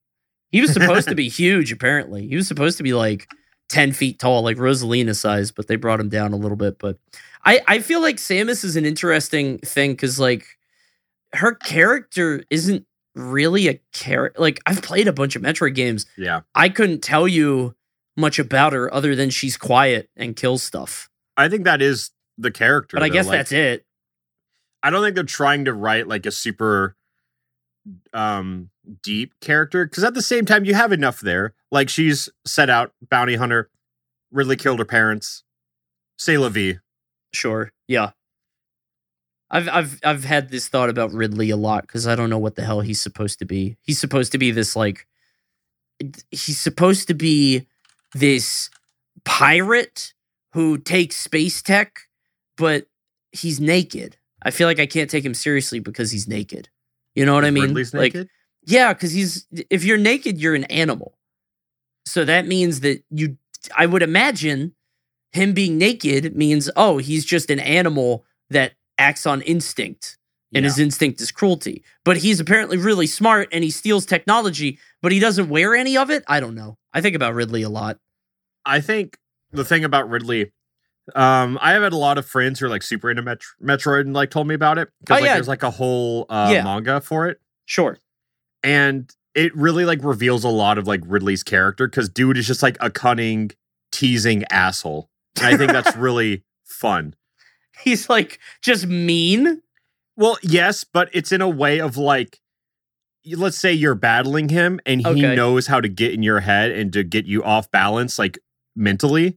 He 0.50 0.60
was 0.60 0.72
supposed 0.72 1.08
to 1.08 1.14
be 1.14 1.28
huge, 1.42 1.72
apparently. 1.72 2.26
He 2.28 2.36
was 2.36 2.48
supposed 2.48 2.76
to 2.78 2.82
be 2.82 2.94
like 2.94 3.28
10 3.68 3.92
feet 3.92 4.18
tall, 4.18 4.42
like 4.42 4.56
Rosalina 4.56 5.16
size, 5.16 5.50
but 5.50 5.66
they 5.66 5.76
brought 5.76 6.00
him 6.00 6.08
down 6.08 6.32
a 6.32 6.36
little 6.36 6.56
bit. 6.56 6.78
But 6.78 6.98
I, 7.44 7.60
I 7.66 7.78
feel 7.80 8.00
like 8.00 8.16
Samus 8.16 8.64
is 8.64 8.76
an 8.76 8.84
interesting 8.84 9.58
thing 9.58 9.92
because 9.92 10.18
like 10.18 10.46
her 11.32 11.54
character 11.54 12.44
isn't 12.50 12.86
really 13.14 13.68
a 13.68 13.80
character. 13.92 14.40
Like 14.40 14.60
I've 14.66 14.82
played 14.82 15.08
a 15.08 15.12
bunch 15.12 15.36
of 15.36 15.42
Metroid 15.42 15.74
games. 15.74 16.06
Yeah. 16.16 16.40
I 16.54 16.68
couldn't 16.68 17.02
tell 17.02 17.26
you 17.28 17.74
much 18.16 18.38
about 18.38 18.72
her 18.72 18.92
other 18.92 19.14
than 19.14 19.30
she's 19.30 19.56
quiet 19.56 20.08
and 20.16 20.36
kills 20.36 20.62
stuff. 20.62 21.10
I 21.36 21.48
think 21.48 21.64
that 21.64 21.82
is 21.82 22.10
the 22.38 22.50
character. 22.50 22.96
But 22.96 23.02
I 23.02 23.08
though. 23.08 23.14
guess 23.14 23.26
Like, 23.26 23.38
that's 23.38 23.52
it. 23.52 23.86
I 24.82 24.90
don't 24.90 25.02
think 25.02 25.14
they're 25.14 25.24
trying 25.24 25.64
to 25.64 25.72
write 25.72 26.06
like 26.06 26.26
a 26.26 26.30
super 26.30 26.96
um 28.12 28.70
deep 29.02 29.38
character 29.40 29.84
because 29.84 30.04
at 30.04 30.14
the 30.14 30.22
same 30.22 30.46
time 30.46 30.64
you 30.64 30.74
have 30.74 30.92
enough 30.92 31.20
there. 31.20 31.54
Like 31.74 31.88
she's 31.88 32.28
set 32.46 32.70
out 32.70 32.92
bounty 33.10 33.34
hunter, 33.34 33.68
Ridley 34.30 34.54
killed 34.54 34.78
her 34.78 34.84
parents, 34.84 35.42
say 36.16 36.38
la 36.38 36.48
vie. 36.48 36.78
Sure. 37.32 37.72
Yeah. 37.88 38.10
I've 39.50 39.68
I've 39.68 40.00
I've 40.04 40.24
had 40.24 40.50
this 40.50 40.68
thought 40.68 40.88
about 40.88 41.12
Ridley 41.12 41.50
a 41.50 41.56
lot 41.56 41.82
because 41.82 42.06
I 42.06 42.14
don't 42.14 42.30
know 42.30 42.38
what 42.38 42.54
the 42.54 42.64
hell 42.64 42.80
he's 42.80 43.02
supposed 43.02 43.40
to 43.40 43.44
be. 43.44 43.76
He's 43.82 43.98
supposed 43.98 44.30
to 44.32 44.38
be 44.38 44.52
this 44.52 44.76
like 44.76 45.08
he's 46.30 46.60
supposed 46.60 47.08
to 47.08 47.14
be 47.14 47.66
this 48.14 48.70
pirate 49.24 50.14
who 50.52 50.78
takes 50.78 51.16
space 51.16 51.60
tech, 51.60 52.02
but 52.56 52.86
he's 53.32 53.58
naked. 53.58 54.16
I 54.44 54.52
feel 54.52 54.68
like 54.68 54.78
I 54.78 54.86
can't 54.86 55.10
take 55.10 55.24
him 55.24 55.34
seriously 55.34 55.80
because 55.80 56.12
he's 56.12 56.28
naked. 56.28 56.68
You 57.16 57.26
know 57.26 57.34
what 57.34 57.44
I 57.44 57.50
mean? 57.50 57.64
Ridley's 57.64 57.92
like 57.92 58.14
naked? 58.14 58.30
yeah, 58.64 58.92
because 58.92 59.10
he's 59.10 59.48
if 59.70 59.82
you're 59.82 59.98
naked, 59.98 60.40
you're 60.40 60.54
an 60.54 60.64
animal. 60.64 61.18
So 62.06 62.24
that 62.24 62.46
means 62.46 62.80
that 62.80 63.02
you 63.10 63.36
I 63.76 63.86
would 63.86 64.02
imagine 64.02 64.74
him 65.32 65.52
being 65.52 65.78
naked 65.78 66.36
means, 66.36 66.70
oh, 66.76 66.98
he's 66.98 67.24
just 67.24 67.50
an 67.50 67.58
animal 67.60 68.24
that 68.50 68.72
acts 68.98 69.26
on 69.26 69.40
instinct. 69.42 70.18
And 70.54 70.62
Yeah. 70.64 70.70
his 70.70 70.78
instinct 70.78 71.20
is 71.20 71.32
cruelty. 71.32 71.82
But 72.04 72.18
he's 72.18 72.38
apparently 72.38 72.76
really 72.76 73.06
smart 73.08 73.48
and 73.50 73.64
he 73.64 73.70
steals 73.70 74.06
technology, 74.06 74.78
but 75.02 75.10
he 75.10 75.18
doesn't 75.18 75.48
wear 75.48 75.74
any 75.74 75.96
of 75.96 76.10
it. 76.10 76.22
I 76.28 76.38
don't 76.40 76.54
know. 76.54 76.78
I 76.92 77.00
think 77.00 77.16
about 77.16 77.34
Ridley 77.34 77.62
a 77.62 77.68
lot. 77.68 77.98
I 78.64 78.80
think 78.80 79.18
the 79.50 79.64
thing 79.64 79.82
about 79.82 80.08
Ridley, 80.08 80.52
um, 81.16 81.58
I 81.60 81.72
have 81.72 81.82
had 81.82 81.92
a 81.92 81.96
lot 81.96 82.18
of 82.18 82.26
friends 82.26 82.60
who 82.60 82.66
are 82.66 82.70
like 82.70 82.82
super 82.82 83.10
into 83.10 83.22
Met- 83.22 83.42
Metroid 83.60 84.02
and 84.02 84.12
like 84.14 84.30
told 84.30 84.46
me 84.46 84.54
about 84.54 84.78
it 84.78 84.90
because 85.00 85.16
Oh, 85.18 85.20
like 85.20 85.28
yeah. 85.28 85.34
there's 85.34 85.48
like 85.48 85.62
a 85.64 85.70
whole 85.70 86.26
uh, 86.28 86.50
Yeah. 86.52 86.62
manga 86.62 87.00
for 87.00 87.26
it, 87.28 87.40
Sure. 87.66 87.98
and 88.62 89.10
it 89.34 89.54
really 89.56 89.84
like 89.84 90.02
reveals 90.02 90.44
a 90.44 90.48
lot 90.48 90.78
of 90.78 90.86
like 90.86 91.00
Ridley's 91.04 91.42
character 91.42 91.86
because 91.88 92.08
dude 92.08 92.36
is 92.38 92.46
just 92.46 92.62
like 92.62 92.76
a 92.80 92.90
cunning, 92.90 93.50
teasing 93.92 94.44
asshole, 94.50 95.10
and 95.38 95.46
I 95.46 95.56
think 95.56 95.72
that's 95.72 95.96
really 95.98 96.44
fun. 96.64 97.14
He's 97.82 98.08
like 98.08 98.38
just 98.62 98.86
mean. 98.86 99.62
Well, 100.16 100.38
yes, 100.42 100.84
but 100.84 101.08
it's 101.12 101.32
in 101.32 101.40
a 101.40 101.48
way 101.48 101.80
of 101.80 101.96
like, 101.96 102.40
let's 103.36 103.58
say 103.58 103.72
you're 103.72 103.96
battling 103.96 104.48
him 104.48 104.78
and 104.86 105.00
he 105.00 105.06
Okay. 105.08 105.34
knows 105.34 105.66
how 105.66 105.80
to 105.80 105.88
get 105.88 106.12
in 106.14 106.22
your 106.22 106.38
head 106.40 106.70
and 106.70 106.92
to 106.92 107.02
get 107.02 107.26
you 107.26 107.42
off 107.42 107.68
balance, 107.72 108.16
like 108.18 108.38
mentally. 108.76 109.36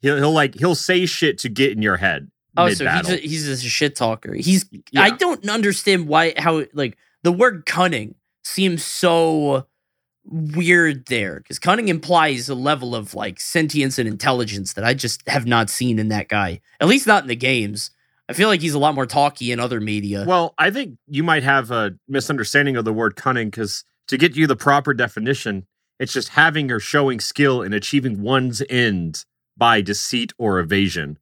He'll, 0.00 0.16
he'll 0.16 0.32
like 0.32 0.54
he'll 0.56 0.74
say 0.74 1.06
shit 1.06 1.38
to 1.38 1.48
get 1.48 1.72
in 1.72 1.80
your 1.82 1.96
head. 1.96 2.30
Oh, 2.56 2.68
so 2.70 2.84
mid-battle. 2.84 3.10
he's 3.12 3.20
a, 3.20 3.28
he's 3.28 3.48
a 3.64 3.68
shit 3.68 3.94
talker. 3.96 4.34
He's 4.34 4.64
Yeah. 4.90 5.02
I 5.02 5.10
don't 5.10 5.48
understand 5.48 6.08
why 6.08 6.34
how 6.36 6.64
like 6.72 6.96
the 7.22 7.32
word 7.32 7.66
cunning 7.66 8.14
seems 8.46 8.84
so 8.84 9.66
weird 10.24 11.06
there 11.06 11.36
because 11.38 11.58
cunning 11.58 11.88
implies 11.88 12.48
a 12.48 12.54
level 12.54 12.94
of 12.94 13.14
like 13.14 13.38
sentience 13.38 13.98
and 13.98 14.08
intelligence 14.08 14.72
that 14.72 14.84
I 14.84 14.94
just 14.94 15.26
have 15.28 15.46
not 15.46 15.70
seen 15.70 15.98
in 15.98 16.08
that 16.08 16.28
guy. 16.28 16.60
At 16.80 16.88
least 16.88 17.06
not 17.06 17.22
in 17.22 17.28
the 17.28 17.36
games. 17.36 17.90
I 18.28 18.32
feel 18.32 18.48
like 18.48 18.60
he's 18.60 18.74
a 18.74 18.78
lot 18.78 18.96
more 18.96 19.06
talky 19.06 19.52
in 19.52 19.60
other 19.60 19.80
media. 19.80 20.24
Well, 20.26 20.54
I 20.58 20.70
think 20.72 20.98
you 21.06 21.22
might 21.22 21.44
have 21.44 21.70
a 21.70 21.94
misunderstanding 22.08 22.76
of 22.76 22.84
the 22.84 22.92
word 22.92 23.14
cunning 23.14 23.50
because 23.50 23.84
to 24.08 24.18
get 24.18 24.34
you 24.34 24.48
the 24.48 24.56
proper 24.56 24.92
definition, 24.94 25.66
it's 26.00 26.12
just 26.12 26.30
having 26.30 26.72
or 26.72 26.80
showing 26.80 27.20
skill 27.20 27.62
in 27.62 27.72
achieving 27.72 28.20
one's 28.22 28.62
end 28.68 29.24
by 29.56 29.80
deceit 29.80 30.32
or 30.38 30.58
evasion. 30.58 31.18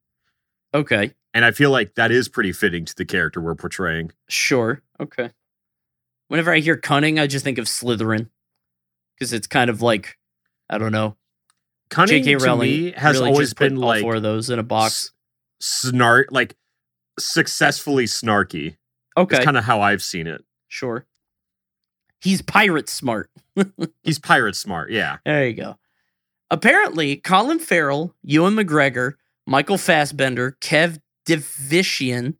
okay, 0.73 1.13
And 1.33 1.45
I 1.45 1.51
feel 1.51 1.69
like 1.69 1.93
that 1.95 2.11
is 2.11 2.27
pretty 2.27 2.51
fitting 2.51 2.85
to 2.85 2.95
the 2.95 3.05
character 3.05 3.39
we're 3.39 3.55
portraying. 3.55 4.11
sure, 4.27 4.81
okay. 4.99 5.29
Whenever 6.27 6.53
I 6.53 6.59
hear 6.59 6.77
cunning, 6.77 7.19
I 7.19 7.27
just 7.27 7.43
think 7.45 7.57
of 7.57 7.65
Slytherin 7.65 8.29
because 9.17 9.31
it's 9.33 9.47
kind 9.47 9.69
of 9.69 9.81
like 9.81 10.17
I 10.69 10.77
don't 10.77 10.91
know. 10.91 11.15
Cunning 11.89 12.23
J.K. 12.23 12.39
to 12.39 12.45
Rowling 12.45 12.69
me 12.69 12.91
has 12.93 13.17
really 13.17 13.29
always 13.29 13.53
been 13.53 13.77
all 13.77 13.83
like 13.83 14.01
four 14.01 14.15
of 14.15 14.23
those 14.23 14.49
in 14.49 14.57
a 14.57 14.63
box. 14.63 15.11
s- 15.61 15.87
snark, 15.89 16.27
like 16.31 16.55
successfully 17.19 18.05
snarky. 18.05 18.77
Okay, 19.17 19.43
kind 19.43 19.57
of 19.57 19.63
how 19.63 19.81
I've 19.81 20.01
seen 20.01 20.27
it. 20.27 20.43
Sure. 20.67 21.05
He's 22.19 22.41
pirate 22.41 22.89
smart. 22.89 23.29
He's 24.03 24.17
pirate 24.19 24.55
smart. 24.55 24.91
Yeah. 24.91 25.17
There 25.25 25.47
you 25.47 25.53
go. 25.53 25.77
Apparently, 26.49 27.17
Colin 27.17 27.59
Farrell, 27.59 28.15
Ewan 28.23 28.55
McGregor, 28.55 29.13
Michael 29.45 29.77
Fassbender, 29.77 30.57
Kev 30.59 30.99
Division, 31.25 32.35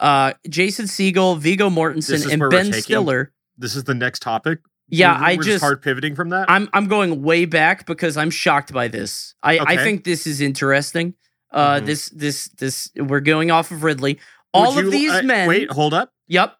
uh, 0.00 0.32
Jason 0.48 0.86
Segel, 0.86 1.38
Viggo 1.38 1.70
Mortensen, 1.70 2.30
and 2.30 2.42
Ben 2.50 2.66
taking- 2.66 2.82
Stiller. 2.82 3.32
This 3.56 3.74
is 3.74 3.84
the 3.84 3.94
next 3.94 4.20
topic. 4.22 4.60
Yeah, 4.88 5.18
We're- 5.20 5.32
I 5.32 5.36
we're 5.36 5.42
just 5.42 5.62
hard 5.62 5.82
pivoting 5.82 6.14
from 6.14 6.30
that. 6.30 6.50
I'm 6.50 6.68
I'm 6.72 6.86
going 6.86 7.22
way 7.22 7.44
back 7.44 7.84
because 7.86 8.16
I'm 8.16 8.30
shocked 8.30 8.72
by 8.72 8.88
this. 8.88 9.34
I, 9.42 9.58
I 9.58 9.76
think 9.76 10.04
this 10.04 10.26
is 10.26 10.40
interesting. 10.40 11.14
Uh, 11.52 11.80
Mhm. 11.80 11.86
this 11.86 12.08
this 12.10 12.48
this 12.58 12.90
we're 12.96 13.20
going 13.20 13.50
off 13.50 13.70
of 13.70 13.82
Ridley. 13.82 14.18
All 14.54 14.74
Would 14.74 14.86
of 14.86 14.92
you- 14.94 14.98
these 14.98 15.12
uh, 15.12 15.22
men. 15.22 15.48
Wait, 15.48 15.70
hold 15.70 15.92
up. 15.94 16.12
Yep. 16.28 16.54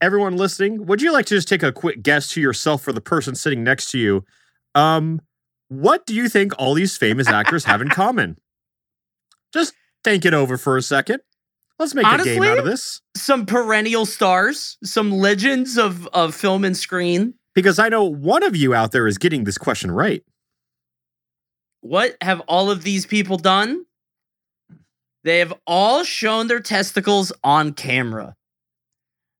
everyone 0.00 0.36
listening, 0.36 0.86
would 0.86 1.02
you 1.02 1.12
like 1.12 1.26
to 1.26 1.34
just 1.34 1.48
take 1.48 1.62
a 1.64 1.72
quick 1.72 2.02
guess 2.04 2.28
to 2.28 2.40
yourself 2.40 2.82
for 2.82 2.92
the 2.92 3.00
person 3.00 3.34
sitting 3.34 3.64
next 3.64 3.90
to 3.90 3.98
you? 3.98 4.24
Um, 4.76 5.20
what 5.68 6.06
do 6.06 6.14
you 6.14 6.28
think 6.28 6.52
all 6.56 6.72
these 6.74 6.96
famous 6.96 7.26
actors 7.26 7.64
have 7.64 7.82
in 7.82 7.88
common? 7.88 8.38
Just 9.52 9.74
think 10.04 10.24
it 10.24 10.32
over 10.34 10.56
for 10.56 10.76
a 10.76 10.82
second. 10.82 11.20
Let's 11.78 11.94
make 11.94 12.04
a 12.06 12.24
game 12.24 12.42
out 12.42 12.58
of 12.58 12.64
this 12.64 13.00
Some 13.16 13.46
perennial 13.46 14.04
stars, 14.06 14.78
some 14.82 15.10
legends 15.12 15.78
of 15.78 16.06
of 16.08 16.34
film 16.34 16.64
and 16.64 16.76
screen. 16.76 17.34
because 17.54 17.78
I 17.78 17.88
know 17.88 18.04
one 18.04 18.42
of 18.42 18.56
you 18.56 18.74
out 18.74 18.92
there 18.92 19.06
is 19.06 19.18
getting 19.18 19.44
this 19.44 19.58
question 19.58 19.90
right. 19.90 20.22
What 21.80 22.16
have 22.20 22.40
all 22.40 22.70
of 22.70 22.82
these 22.82 23.06
people 23.06 23.36
done? 23.36 23.84
They 25.24 25.38
have 25.38 25.54
all 25.66 26.04
shown 26.04 26.46
their 26.48 26.60
testicles 26.60 27.32
on 27.44 27.72
camera. 27.72 28.34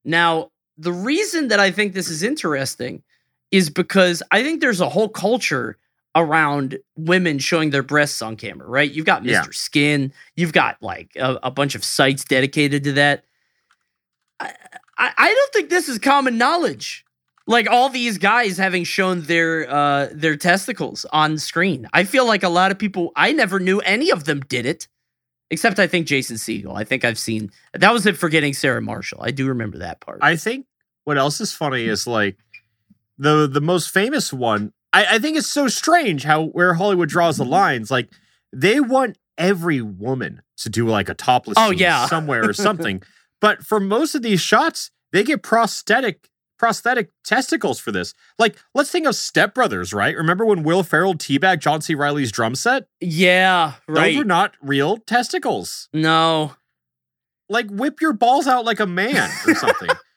Now, 0.05 0.51
the 0.77 0.93
reason 0.93 1.49
that 1.49 1.61
I 1.61 1.71
think 1.71 1.93
this 1.93 2.09
is 2.09 2.23
interesting 2.23 3.03
is 3.51 3.71
because 3.71 4.23
I 4.31 4.43
think 4.43 4.61
there's 4.61 4.81
a 4.81 4.89
whole 4.89 5.09
culture 5.09 5.77
around 6.15 6.79
women 6.97 7.39
showing 7.39 7.71
their 7.71 7.83
breasts 7.83 8.23
on 8.23 8.37
camera, 8.37 8.67
right? 8.67 8.91
You've 8.91 9.07
got 9.07 9.23
Mr. 9.23 9.31
Yeah. 9.31 9.45
Skin, 9.51 10.13
you've 10.37 10.53
got 10.53 10.77
like 10.83 11.11
a, 11.17 11.39
a 11.45 11.51
bunch 11.51 11.75
of 11.75 11.85
sites 11.85 12.25
dedicated 12.25 12.85
to 12.85 12.93
that. 12.95 13.25
I, 14.41 14.53
I, 14.97 15.13
I 15.17 15.35
don't 15.35 15.53
think 15.53 15.71
this 15.71 15.89
is 15.89 15.99
common 15.99 16.39
knowledge. 16.39 17.05
Like 17.47 17.69
all 17.71 17.89
these 17.89 18.19
guys 18.19 18.59
having 18.59 18.85
shown 18.85 19.23
their 19.23 19.71
uh 19.71 20.09
their 20.13 20.37
testicles 20.37 21.07
on 21.13 21.39
screen. 21.39 21.89
I 21.95 22.05
feel 22.05 22.27
like 22.27 22.43
a 22.43 22.49
lot 22.51 22.71
of 22.71 22.79
people 22.79 23.11
I 23.17 23.33
never 23.33 23.59
knew 23.59 23.81
any 23.81 24.11
of 24.11 24.25
them 24.25 24.41
did 24.41 24.67
it. 24.67 24.87
Except 25.51 25.79
I 25.79 25.87
think 25.87 26.07
Jason 26.07 26.37
Segel. 26.37 26.77
I 26.77 26.85
think 26.85 27.07
I've 27.07 27.19
seen 27.19 27.51
that 27.73 27.91
was 27.91 28.05
it 28.05 28.19
Forgetting 28.19 28.53
Sarah 28.53 28.83
Marshall. 28.83 29.21
I 29.23 29.31
do 29.31 29.47
remember 29.47 29.79
that 29.79 30.01
part. 30.01 30.19
I 30.21 30.37
think 30.37 30.67
what 31.05 31.17
else 31.17 31.41
is 31.41 31.55
funny 31.55 31.87
is 31.87 32.07
like 32.07 32.37
the 33.17 33.47
the 33.47 33.63
most 33.63 33.91
famous 33.91 34.31
one. 34.31 34.75
I, 34.93 35.17
I 35.17 35.19
think 35.19 35.37
it's 35.37 35.51
so 35.51 35.69
strange 35.69 36.25
how 36.25 36.45
where 36.45 36.75
Hollywood 36.75 37.09
draws 37.09 37.37
the 37.37 37.45
mm-hmm. 37.45 37.53
lines. 37.53 37.91
Like 37.91 38.11
they 38.53 38.81
want 38.81 39.19
every 39.37 39.81
woman 39.83 40.43
to 40.59 40.69
do 40.69 40.87
like 40.87 41.09
a 41.09 41.15
topless 41.15 41.57
Oh, 41.59 41.71
yeah. 41.71 42.07
somewhere 42.07 42.49
or 42.49 42.53
something. 42.55 43.03
but 43.41 43.65
for 43.65 43.79
most 43.81 44.15
of 44.15 44.23
these 44.23 44.41
shots, 44.41 44.91
they 45.13 45.23
get 45.23 45.43
prosthetic 45.43 46.29
prosthetic 46.59 47.11
testicles 47.25 47.79
for 47.79 47.93
this. 47.93 48.15
Like 48.39 48.57
let's 48.75 48.91
think 48.91 49.07
of 49.07 49.15
Step 49.15 49.55
Brothers, 49.55 49.93
right? 49.93 50.17
Remember 50.17 50.45
when 50.45 50.65
Will 50.65 50.83
Ferrell 50.83 51.15
teabagged 51.15 51.61
John 51.61 51.81
C. 51.81 51.95
Reilly's 51.95 52.33
drum 52.33 52.55
set? 52.57 52.89
yeah, 53.01 53.75
right. 53.87 54.15
Those 54.15 54.23
are 54.23 54.27
not 54.27 54.55
real 54.61 54.97
testicles. 54.99 55.89
no. 55.93 56.55
Like 57.51 57.71
whip 57.71 58.03
your 58.03 58.13
balls 58.13 58.47
out 58.47 58.67
like 58.67 58.79
a 58.79 58.87
man 58.87 59.31
or 59.47 59.55
something. 59.55 59.89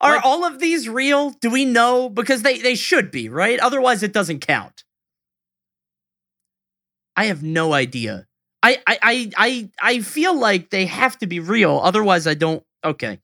Are 0.00 0.16
Like- 0.16 0.24
all 0.24 0.44
of 0.44 0.58
these 0.58 0.88
real? 0.88 1.30
Do 1.30 1.50
we 1.50 1.64
know? 1.64 2.08
Because 2.10 2.42
they 2.42 2.58
they 2.58 2.74
should 2.74 3.10
be, 3.10 3.28
right? 3.28 3.58
Otherwise 3.60 4.02
it 4.02 4.12
doesn't 4.12 4.40
count. 4.40 4.84
I 7.16 7.26
have 7.26 7.42
no 7.42 7.72
idea. 7.72 8.26
I 8.62 8.78
I 8.86 8.98
I 9.02 9.30
I, 9.36 9.70
I 9.80 10.00
feel 10.00 10.38
like 10.38 10.70
they 10.70 10.86
have 10.86 11.18
to 11.18 11.26
be 11.26 11.40
real. 11.40 11.80
Otherwise 11.82 12.26
I 12.26 12.34
don't 12.34 12.62
okay. 12.84 13.20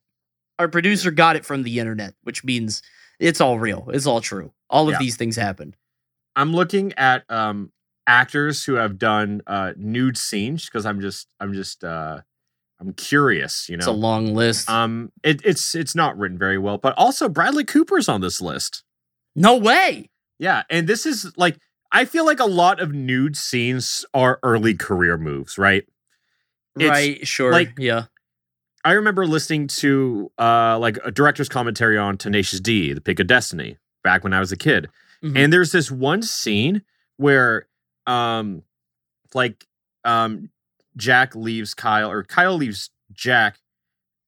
Our 0.59 0.67
producer 0.67 1.11
got 1.11 1.35
it 1.35 1.45
from 1.45 1.63
the 1.63 1.79
internet, 1.79 2.13
which 2.23 2.43
means 2.43 2.81
it's 3.19 3.41
all 3.41 3.59
real. 3.59 3.89
It's 3.93 4.05
all 4.05 4.21
true. 4.21 4.53
All 4.69 4.87
of 4.87 4.93
Yeah. 4.93 4.99
these 4.99 5.15
things 5.17 5.35
happened. 5.35 5.75
I'm 6.35 6.53
looking 6.53 6.93
at 6.93 7.29
um 7.29 7.71
actors 8.07 8.63
who 8.65 8.73
have 8.75 8.97
done 8.97 9.41
uh 9.45 9.73
nude 9.77 10.17
scenes 10.17 10.65
because 10.65 10.85
I'm 10.85 11.01
just 11.01 11.27
I'm 11.39 11.53
just 11.53 11.83
uh 11.83 12.21
I'm 12.83 12.93
curious, 12.93 13.69
you 13.69 13.77
know. 13.77 13.81
It's 13.81 13.87
a 13.87 13.91
long 13.91 14.33
list. 14.35 14.69
Um 14.69 15.11
it, 15.23 15.41
it's 15.45 15.73
it's 15.75 15.95
not 15.95 16.17
written 16.17 16.37
very 16.37 16.57
well, 16.57 16.77
but 16.77 16.93
also 16.97 17.29
Bradley 17.29 17.63
Cooper's 17.63 18.09
on 18.09 18.21
this 18.21 18.41
list. 18.41 18.83
no 19.35 19.55
way. 19.57 20.09
Yeah, 20.39 20.63
and 20.69 20.87
this 20.87 21.05
is 21.05 21.31
like 21.37 21.57
I 21.91 22.05
feel 22.05 22.25
like 22.25 22.39
a 22.39 22.45
lot 22.45 22.79
of 22.81 22.91
nude 22.93 23.37
scenes 23.37 24.03
are 24.13 24.39
early 24.43 24.73
career 24.73 25.17
moves, 25.17 25.57
right? 25.57 25.85
It's 26.77 26.89
right, 26.89 27.27
sure. 27.27 27.51
like- 27.51 27.73
yeah. 27.77 28.05
I 28.85 28.93
remember 28.93 29.25
listening 29.25 29.67
to 29.79 30.31
uh 30.37 30.77
like 30.79 30.97
a 31.05 31.11
director's 31.11 31.47
commentary 31.47 31.97
on 31.97 32.17
Tenacious 32.17 32.59
D, 32.59 32.91
The 32.93 32.99
Pick 33.01 33.19
of 33.21 33.27
Destiny, 33.27 33.77
back 34.03 34.23
when 34.25 34.33
I 34.33 34.39
was 34.41 34.51
a 34.51 34.57
kid. 34.57 34.89
Mhm. 35.23 35.37
And 35.37 35.53
there's 35.53 35.71
this 35.71 35.89
one 35.89 36.21
scene 36.21 36.81
where 37.15 37.67
um 38.07 38.63
like 39.33 39.65
um 40.03 40.49
Jack 40.97 41.35
leaves 41.35 41.73
Kyle 41.73 42.09
or 42.09 42.23
Kyle 42.23 42.55
leaves 42.55 42.89
Jack 43.11 43.59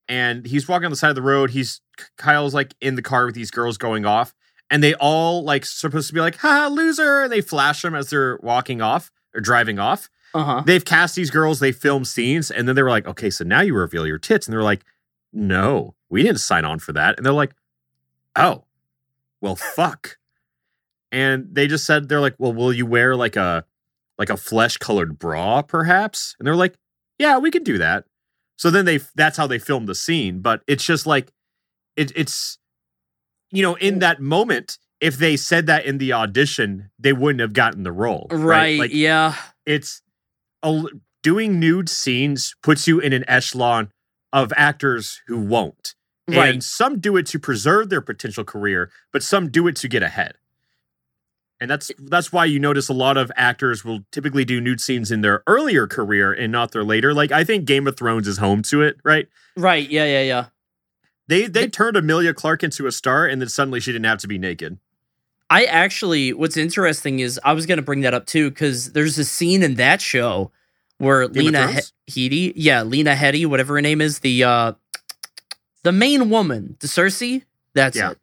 and 0.07 0.45
he's 0.45 0.67
walking 0.67 0.85
on 0.85 0.91
the 0.91 0.97
side 0.97 1.09
of 1.09 1.15
the 1.15 1.21
road. 1.21 1.51
He's 1.51 1.81
Kyle's 2.17 2.53
like 2.53 2.75
in 2.81 2.95
the 2.95 3.01
car 3.01 3.25
with 3.25 3.35
these 3.35 3.51
girls 3.51 3.77
going 3.77 4.05
off 4.05 4.33
and 4.69 4.83
they 4.83 4.93
all 4.95 5.43
like 5.43 5.65
supposed 5.65 6.07
to 6.07 6.13
be 6.13 6.19
like, 6.19 6.37
ha 6.37 6.67
loser. 6.71 7.23
And 7.23 7.31
they 7.31 7.41
flash 7.41 7.81
them 7.81 7.95
as 7.95 8.09
they're 8.09 8.37
walking 8.41 8.81
off 8.81 9.11
or 9.33 9.41
driving 9.41 9.79
off. 9.79 10.09
uh-huh. 10.33 10.63
They've 10.65 10.83
cast 10.83 11.15
these 11.15 11.29
girls, 11.31 11.59
they 11.59 11.71
film 11.71 12.03
scenes, 12.03 12.51
and 12.51 12.67
then 12.67 12.75
they 12.75 12.83
were 12.83 12.89
like, 12.89 13.07
okay, 13.07 13.29
so 13.29 13.45
now 13.45 13.61
you 13.61 13.73
reveal 13.73 14.05
your 14.05 14.17
tits. 14.17 14.47
And 14.47 14.53
they're 14.53 14.63
like, 14.63 14.83
no, 15.31 15.95
we 16.09 16.23
didn't 16.23 16.39
sign 16.39 16.65
on 16.65 16.79
for 16.79 16.93
that. 16.93 17.17
And 17.17 17.25
they're 17.25 17.33
like, 17.33 17.53
oh, 18.35 18.65
well, 19.39 19.55
fuck. 19.55 20.17
And 21.11 21.47
they 21.51 21.67
just 21.67 21.85
said, 21.85 22.09
they're 22.09 22.19
like, 22.19 22.35
well, 22.37 22.51
will 22.51 22.73
you 22.73 22.85
wear 22.85 23.15
like 23.15 23.35
a 23.35 23.63
like 24.17 24.29
a 24.29 24.37
flesh 24.37 24.77
colored 24.77 25.19
bra, 25.19 25.61
perhaps? 25.61 26.35
And 26.39 26.47
they're 26.47 26.55
like, 26.55 26.75
yeah, 27.19 27.37
we 27.37 27.51
can 27.51 27.63
do 27.63 27.77
that. 27.77 28.05
So 28.57 28.69
then 28.69 28.85
they 28.85 28.99
that's 29.15 29.37
how 29.37 29.47
they 29.47 29.59
filmed 29.59 29.87
the 29.87 29.95
scene. 29.95 30.39
But 30.39 30.61
it's 30.67 30.83
just 30.83 31.05
like 31.05 31.31
it, 31.95 32.11
it's 32.15 32.57
you 33.51 33.61
know, 33.61 33.75
in 33.75 33.99
that 33.99 34.21
moment, 34.21 34.77
if 35.01 35.17
they 35.17 35.37
said 35.37 35.67
that 35.67 35.85
in 35.85 35.97
the 35.97 36.13
audition, 36.13 36.89
they 36.97 37.13
wouldn't 37.13 37.41
have 37.41 37.53
gotten 37.53 37.83
the 37.83 37.91
role. 37.91 38.27
Right. 38.31 38.39
Right, 38.39 38.79
Like 38.79 38.93
yeah. 38.93 39.35
it's 39.65 40.01
a, 40.63 40.83
doing 41.21 41.59
nude 41.59 41.89
scenes 41.89 42.55
puts 42.63 42.87
you 42.87 42.99
in 42.99 43.13
an 43.13 43.23
echelon 43.27 43.91
of 44.31 44.51
actors 44.55 45.21
who 45.27 45.39
won't. 45.39 45.95
Right. 46.27 46.53
And 46.53 46.63
some 46.63 46.99
do 46.99 47.17
it 47.17 47.27
to 47.27 47.39
preserve 47.39 47.89
their 47.89 48.01
potential 48.01 48.43
career, 48.43 48.91
but 49.13 49.21
some 49.21 49.49
do 49.49 49.67
it 49.67 49.75
to 49.77 49.87
get 49.87 50.01
ahead. 50.01 50.35
And 51.65 51.71
that's 51.71 51.89
that's 51.97 52.31
why 52.31 52.45
you 52.45 52.59
notice 52.59 52.89
a 52.89 52.93
lot 52.93 53.17
of 53.17 53.31
actors 53.35 53.83
will 53.83 54.01
typically 54.11 54.45
do 54.45 54.61
nude 54.61 54.79
scenes 54.79 55.09
in 55.11 55.21
their 55.21 55.41
earlier 55.47 55.87
career 55.87 56.31
and 56.31 56.51
not 56.51 56.73
their 56.73 56.83
later. 56.83 57.11
Like 57.11 57.31
I 57.31 57.43
think 57.43 57.65
Game 57.65 57.87
of 57.87 57.97
Thrones 57.97 58.27
is 58.27 58.37
home 58.37 58.61
to 58.63 58.83
it, 58.83 58.97
right? 59.03 59.27
Right, 59.57 59.89
yeah, 59.89 60.05
yeah, 60.05 60.21
yeah. 60.21 60.45
They 61.27 61.47
they 61.47 61.67
turned 61.67 61.97
Emilia 61.97 62.35
Clarke 62.35 62.61
into 62.61 62.85
a 62.85 62.91
star 62.91 63.25
and 63.25 63.41
then 63.41 63.49
suddenly 63.49 63.79
she 63.79 63.91
didn't 63.91 64.05
have 64.05 64.19
to 64.19 64.27
be 64.27 64.37
naked. 64.37 64.77
I 65.49 65.65
actually, 65.65 66.33
what's 66.33 66.55
interesting 66.55 67.17
is 67.19 67.39
I 67.43 67.53
was 67.53 67.65
going 67.65 67.77
to 67.77 67.83
bring 67.83 68.01
that 68.01 68.13
up 68.13 68.27
too 68.27 68.51
because 68.51 68.91
there's 68.93 69.17
a 69.17 69.25
scene 69.25 69.63
in 69.63 69.73
that 69.75 70.01
show 70.01 70.51
where 70.99 71.27
Game 71.27 71.45
Lena 71.45 71.81
he- 72.05 72.29
Headey, 72.29 72.53
yeah, 72.55 72.83
Lena 72.83 73.15
Headey, 73.15 73.47
whatever 73.47 73.73
her 73.73 73.81
name 73.81 74.01
is, 74.01 74.19
the 74.19 74.43
uh, 74.43 74.73
the 75.81 75.91
main 75.91 76.29
woman, 76.29 76.77
the 76.79 76.87
Cersei. 76.87 77.41
That's 77.73 77.97
Yeah. 77.97 78.11
it. 78.11 78.17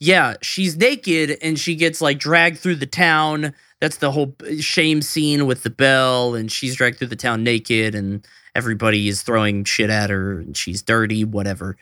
Yeah, 0.00 0.34
she's 0.42 0.76
naked 0.76 1.36
and 1.42 1.58
she 1.58 1.74
gets 1.74 2.00
like 2.00 2.18
dragged 2.18 2.58
through 2.58 2.76
the 2.76 2.86
town. 2.86 3.52
That's 3.80 3.98
the 3.98 4.10
whole 4.10 4.34
shame 4.58 5.02
scene 5.02 5.46
with 5.46 5.62
the 5.62 5.70
bell, 5.70 6.34
and 6.34 6.50
she's 6.50 6.74
dragged 6.76 6.98
through 6.98 7.08
the 7.08 7.16
town 7.16 7.44
naked, 7.44 7.94
and 7.94 8.26
everybody 8.54 9.08
is 9.08 9.22
throwing 9.22 9.64
shit 9.64 9.88
at 9.90 10.10
her, 10.10 10.38
and 10.38 10.56
she's 10.56 10.82
dirty, 10.82 11.24
whatever. 11.24 11.76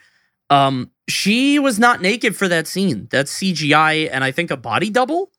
Um, 0.49 0.91
she 1.07 1.59
was 1.59 1.77
not 1.79 2.01
naked 2.01 2.35
for 2.35 2.47
that 2.47 2.67
scene. 2.67 3.07
That's 3.11 3.33
CGI 3.37 4.09
and 4.11 4.23
I 4.23 4.31
think 4.31 4.51
a 4.51 4.57
body 4.57 4.89
double 4.89 5.31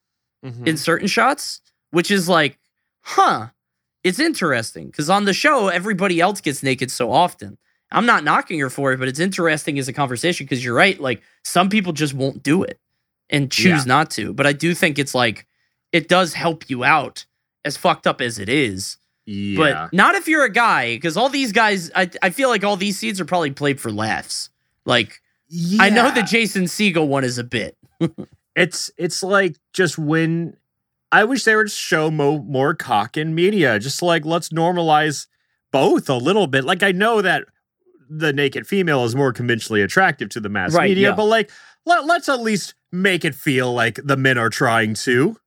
Mm-hmm. 0.43 0.65
in 0.65 0.75
certain 0.75 1.07
shots, 1.07 1.61
which 1.91 2.09
is 2.09 2.27
like, 2.27 2.57
huh, 3.01 3.49
it's 4.03 4.17
interesting 4.17 4.87
because 4.87 5.07
on 5.07 5.25
the 5.25 5.33
show, 5.33 5.67
everybody 5.67 6.19
else 6.19 6.41
gets 6.41 6.63
naked 6.63 6.89
so 6.89 7.11
often. 7.11 7.59
I'm 7.91 8.05
not 8.05 8.23
knocking 8.23 8.59
her 8.59 8.69
for 8.69 8.93
it, 8.93 8.97
but 8.99 9.07
it's 9.07 9.19
interesting 9.19 9.77
as 9.79 9.87
a 9.87 9.93
conversation 9.93 10.45
because 10.45 10.63
you're 10.63 10.75
right. 10.75 10.99
Like, 10.99 11.21
some 11.43 11.69
people 11.69 11.93
just 11.93 12.13
won't 12.13 12.41
do 12.43 12.63
it 12.63 12.79
and 13.29 13.51
choose 13.51 13.65
Yeah. 13.65 13.83
not 13.85 14.11
to. 14.11 14.33
But 14.33 14.47
I 14.47 14.53
do 14.53 14.73
think 14.73 14.97
it's 14.99 15.13
like, 15.15 15.45
it 15.91 16.07
does 16.07 16.33
help 16.33 16.69
you 16.69 16.83
out, 16.83 17.25
as 17.65 17.75
fucked 17.77 18.07
up 18.07 18.21
as 18.21 18.39
it 18.39 18.47
is. 18.49 18.97
yeah. 19.25 19.57
But 19.57 19.93
not 19.93 20.15
if 20.15 20.27
you're 20.27 20.45
a 20.45 20.51
guy, 20.51 20.95
because 20.95 21.17
all 21.17 21.29
these 21.29 21.51
guys, 21.51 21.91
I, 21.95 22.09
I 22.21 22.29
feel 22.29 22.49
like 22.49 22.63
all 22.63 22.77
these 22.77 22.97
scenes 22.97 23.19
are 23.19 23.25
probably 23.25 23.51
played 23.51 23.79
for 23.81 23.91
laughs. 23.91 24.49
Like, 24.85 25.21
I 25.79 25.89
know 25.89 26.11
the 26.11 26.23
Jason 26.23 26.63
Segel 26.63 27.07
one 27.07 27.23
is 27.25 27.37
a 27.37 27.43
bit. 27.43 27.77
it's 28.55 28.89
it's 28.97 29.21
like 29.21 29.57
just 29.73 29.97
when 29.97 30.55
I 31.11 31.23
wish 31.25 31.43
they 31.43 31.55
would 31.55 31.69
show 31.69 32.09
mo- 32.09 32.41
more 32.43 32.73
cock 32.73 33.17
in 33.17 33.35
media. 33.35 33.77
Just 33.77 34.01
like 34.01 34.25
let's 34.25 34.49
normalize 34.49 35.27
both 35.71 36.09
a 36.09 36.15
little 36.15 36.47
bit. 36.47 36.63
Like 36.63 36.83
I 36.83 36.91
know 36.93 37.21
that 37.21 37.43
the 38.13 38.33
naked 38.33 38.67
female 38.67 39.05
is 39.05 39.15
more 39.15 39.31
conventionally 39.31 39.81
attractive 39.81 40.27
to 40.29 40.39
the 40.41 40.49
mass 40.49 40.73
Right, 40.73 40.89
media, 40.89 41.09
yeah. 41.09 41.15
but 41.15 41.25
like 41.25 41.49
let, 41.85 42.05
let's 42.05 42.27
at 42.27 42.41
least 42.41 42.73
make 42.91 43.23
it 43.23 43.33
feel 43.33 43.73
like 43.73 43.99
the 44.03 44.17
men 44.17 44.37
are 44.37 44.49
trying 44.49 44.93
to. 44.95 45.37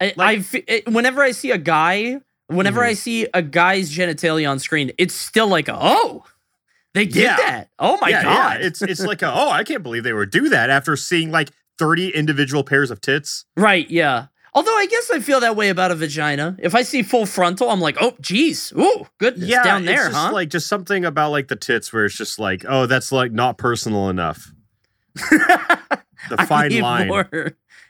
I, 0.00 0.12
Like- 0.16 0.54
I 0.54 0.64
it- 0.66 0.88
whenever 0.88 1.22
I 1.22 1.30
see 1.32 1.50
a 1.52 1.58
guy, 1.58 2.18
whenever 2.48 2.80
Mhm. 2.80 2.86
I 2.86 2.94
see 2.94 3.28
a 3.32 3.42
guy's 3.42 3.94
genitalia 3.96 4.50
on 4.50 4.58
screen, 4.58 4.90
it's 4.98 5.14
still 5.14 5.46
like, 5.46 5.68
oh, 5.70 6.24
they 6.94 7.04
did 7.06 7.22
Yeah. 7.22 7.36
that. 7.36 7.68
Oh 7.78 7.96
my 8.00 8.08
yeah, 8.08 8.22
god, 8.24 8.60
yeah. 8.60 8.66
It's 8.66 8.82
it's 8.82 9.00
like 9.00 9.22
a, 9.22 9.26
oh, 9.32 9.50
I 9.50 9.64
can't 9.64 9.82
believe 9.82 10.02
they 10.04 10.12
would 10.12 10.30
do 10.30 10.48
that 10.48 10.68
after 10.70 10.96
seeing 10.96 11.30
like 11.30 11.50
30 11.78 12.10
individual 12.10 12.64
pairs 12.64 12.90
of 12.90 13.00
tits. 13.00 13.44
right, 13.56 13.88
yeah. 13.90 14.26
Although 14.54 14.76
I 14.76 14.86
guess 14.86 15.10
I 15.10 15.20
feel 15.20 15.40
that 15.40 15.56
way 15.56 15.70
about 15.70 15.90
a 15.90 15.94
vagina. 15.94 16.56
If 16.58 16.74
I 16.74 16.82
see 16.82 17.02
full 17.02 17.24
frontal, 17.24 17.70
I'm 17.70 17.80
like, 17.80 17.96
oh, 18.00 18.14
geez, 18.20 18.70
ooh, 18.78 19.06
goodness, 19.18 19.48
Yeah, 19.48 19.62
down 19.64 19.84
there, 19.86 19.94
it's 20.06 20.14
just 20.14 20.26
huh? 20.26 20.32
like 20.32 20.50
just 20.50 20.66
something 20.66 21.04
about 21.06 21.30
like 21.30 21.48
the 21.48 21.56
tits 21.56 21.90
where 21.92 22.04
it's 22.04 22.16
just 22.16 22.38
like, 22.38 22.64
oh, 22.68 22.84
that's 22.86 23.12
like 23.12 23.32
not 23.32 23.56
personal 23.58 24.08
enough. 24.10 24.52
The 26.30 26.36
fine 26.46 26.78
line. 26.80 27.08
more. 27.08 27.28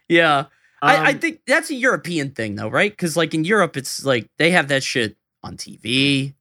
Yeah, 0.09 0.47
I, 0.81 0.97
I 0.97 1.11
Um, 1.13 1.19
think 1.19 1.41
that's 1.47 1.69
a 1.71 1.75
European 1.75 2.31
thing, 2.31 2.55
though, 2.55 2.69
right? 2.69 2.91
Because 2.91 3.15
like 3.17 3.35
in 3.35 3.45
Europe, 3.45 3.77
it's 3.77 4.05
like 4.07 4.27
they 4.39 4.53
have 4.53 4.69
that 4.69 4.83
shit 4.83 5.17
on 5.43 5.57
TV. 5.59 6.33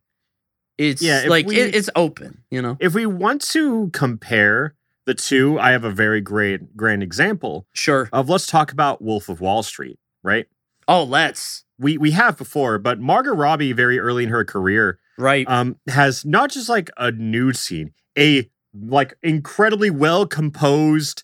It's 0.77 1.01
Yeah, 1.01 1.25
like 1.27 1.45
we- 1.47 1.59
it, 1.59 1.75
it's 1.75 1.89
open, 1.95 2.43
you 2.49 2.61
know. 2.61 2.77
if 2.79 2.93
we 2.93 3.05
want 3.05 3.41
to 3.51 3.89
compare 3.91 4.73
the 5.05 5.13
two, 5.13 5.59
I 5.59 5.71
have 5.71 5.83
a 5.83 5.91
very 5.91 6.21
great 6.21 6.77
grand 6.77 7.03
example 7.03 7.67
Sure. 7.73 8.07
of 8.13 8.29
let's 8.29 8.47
talk 8.47 8.71
about 8.71 9.01
Wolf 9.01 9.27
of 9.27 9.41
Wall 9.41 9.61
Street. 9.61 9.99
Right? 10.23 10.45
Oh, 10.87 11.03
let's. 11.03 11.63
We 11.79 11.97
we 11.97 12.11
have 12.11 12.37
before, 12.37 12.77
but 12.77 12.99
Margot 12.99 13.33
Robbie, 13.33 13.73
very 13.73 13.97
early 13.99 14.23
in 14.23 14.29
her 14.29 14.45
career, 14.45 14.99
Right. 15.17 15.47
um, 15.49 15.77
has 15.87 16.23
not 16.25 16.51
just 16.51 16.69
like 16.69 16.89
a 16.97 17.11
nude 17.11 17.57
scene, 17.57 17.93
a 18.17 18.49
like 18.73 19.15
incredibly 19.23 19.89
well 19.89 20.25
composed. 20.27 21.23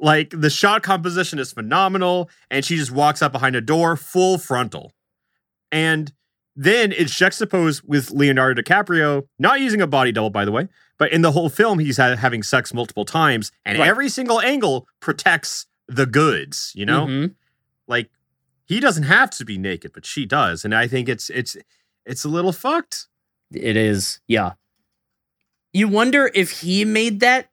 Like 0.00 0.30
the 0.36 0.50
shot 0.50 0.82
composition 0.82 1.38
is 1.38 1.52
phenomenal, 1.52 2.28
and 2.50 2.64
she 2.64 2.76
just 2.76 2.90
walks 2.90 3.22
up 3.22 3.32
behind 3.32 3.54
a 3.54 3.60
door, 3.60 3.96
full 3.96 4.38
frontal, 4.38 4.92
and 5.70 6.12
then 6.56 6.92
it's 6.92 7.14
juxtaposed 7.16 7.82
with 7.86 8.10
Leonardo 8.10 8.60
DiCaprio 8.60 9.22
not 9.38 9.60
using 9.60 9.80
a 9.80 9.86
body 9.86 10.12
double, 10.12 10.28
by 10.30 10.44
the 10.44 10.52
way, 10.52 10.68
but 10.98 11.10
in 11.12 11.22
the 11.22 11.32
whole 11.32 11.48
film 11.48 11.78
he's 11.78 11.96
ha- 11.96 12.16
having 12.16 12.42
sex 12.42 12.74
multiple 12.74 13.04
times, 13.04 13.50
and 13.64 13.78
Right. 13.78 13.88
every 13.88 14.08
single 14.08 14.40
angle 14.40 14.86
protects 15.00 15.66
the 15.88 16.04
goods. 16.06 16.72
You 16.74 16.84
know, 16.86 17.06
Mhm. 17.06 17.34
like 17.86 18.10
he 18.72 18.80
doesn't 18.80 19.04
have 19.04 19.30
to 19.30 19.44
be 19.44 19.58
naked, 19.58 19.92
but 19.92 20.06
she 20.06 20.24
does, 20.26 20.64
and 20.64 20.74
I 20.74 20.88
think 20.88 21.08
it's 21.08 21.30
it's 21.30 21.56
it's 22.06 22.24
a 22.24 22.28
little 22.28 22.52
fucked. 22.52 23.08
It 23.52 23.76
is. 23.76 24.20
Yeah. 24.26 24.52
You 25.72 25.88
wonder 25.88 26.30
if 26.34 26.60
he 26.60 26.84
made 26.84 27.20
that 27.20 27.50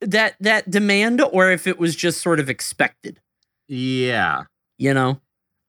that 0.00 0.36
that 0.40 0.70
demand 0.70 1.20
or 1.20 1.50
if 1.50 1.66
it 1.66 1.78
was 1.78 1.96
just 1.96 2.20
sort 2.20 2.40
of 2.40 2.48
expected. 2.48 3.20
Yeah. 3.68 4.44
you 4.78 4.94
know 4.94 5.20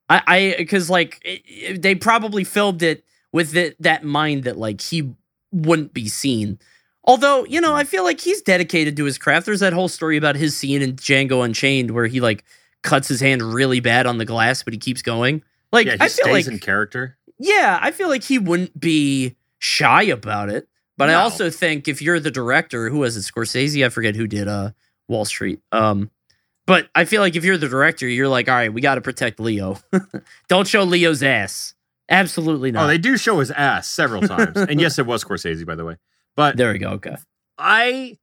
i 0.08 0.22
i 0.26 0.54
because 0.56 0.88
like 0.88 1.20
it, 1.24 1.42
it- 1.46 1.82
they 1.82 1.94
probably 1.94 2.44
filmed 2.44 2.82
it 2.82 3.04
with 3.32 3.54
it, 3.54 3.76
that 3.80 4.02
mind 4.04 4.44
that 4.44 4.56
like 4.56 4.80
he 4.80 5.14
wouldn't 5.52 5.92
be 5.92 6.08
seen 6.08 6.58
although 7.04 7.44
you 7.44 7.60
know 7.60 7.68
mm-hmm. 7.68 7.76
i 7.76 7.84
feel 7.84 8.04
like 8.04 8.20
he's 8.20 8.40
dedicated 8.40 8.96
to 8.96 9.04
his 9.04 9.18
craft 9.18 9.46
there's 9.46 9.60
that 9.60 9.72
whole 9.72 9.88
story 9.88 10.16
about 10.16 10.36
his 10.36 10.56
scene 10.56 10.80
in 10.80 10.94
django 10.96 11.44
unchained 11.44 11.90
where 11.90 12.06
he 12.06 12.20
like 12.20 12.44
cuts 12.82 13.08
his 13.08 13.20
hand 13.20 13.42
really 13.42 13.80
bad 13.80 14.06
on 14.06 14.18
the 14.18 14.24
glass 14.24 14.62
but 14.62 14.72
he 14.72 14.78
keeps 14.78 15.02
going 15.02 15.42
like 15.72 15.86
yeah, 15.86 15.92
he 15.92 16.00
i 16.00 16.08
feel 16.08 16.24
stays 16.26 16.46
like 16.46 16.54
in 16.54 16.58
character. 16.58 17.16
yeah 17.38 17.78
i 17.82 17.90
feel 17.90 18.08
like 18.08 18.24
he 18.24 18.38
wouldn't 18.38 18.78
be 18.78 19.36
shy 19.58 20.02
about 20.02 20.48
it 20.48 20.68
but 20.96 21.10
i 21.10 21.14
also 21.14 21.50
think 21.50 21.88
if 21.88 22.00
you're 22.00 22.20
the 22.20 22.30
director 22.30 22.88
who 22.88 22.98
was 22.98 23.16
it 23.16 23.20
scorsese 23.20 23.84
i 23.84 23.88
forget 23.88 24.16
who 24.16 24.26
did 24.26 24.48
uh 24.48 24.70
wall 25.08 25.24
street 25.24 25.60
um 25.72 26.10
but 26.70 26.88
I 26.94 27.04
feel 27.04 27.20
like 27.20 27.34
if 27.34 27.44
you're 27.44 27.58
the 27.58 27.68
director, 27.68 28.06
you're 28.06 28.28
like, 28.28 28.48
all 28.48 28.54
right, 28.54 28.72
we 28.72 28.80
got 28.80 28.94
to 28.94 29.00
protect 29.00 29.40
Leo. 29.40 29.78
Don't 30.48 30.68
show 30.68 30.84
Leo's 30.84 31.20
ass. 31.20 31.74
Absolutely 32.08 32.70
not. 32.70 32.84
Oh, 32.84 32.86
they 32.86 32.96
do 32.96 33.16
show 33.16 33.40
his 33.40 33.50
ass 33.50 33.90
several 33.90 34.22
times, 34.22 34.56
and 34.56 34.80
yes, 34.80 34.96
it 34.96 35.04
was 35.04 35.24
Scorsese, 35.24 35.66
by 35.66 35.74
the 35.74 35.84
way. 35.84 35.96
But 36.36 36.56
there 36.56 36.72
we 36.72 36.78
go. 36.78 36.90
Okay. 36.90 37.16
I 37.58 38.18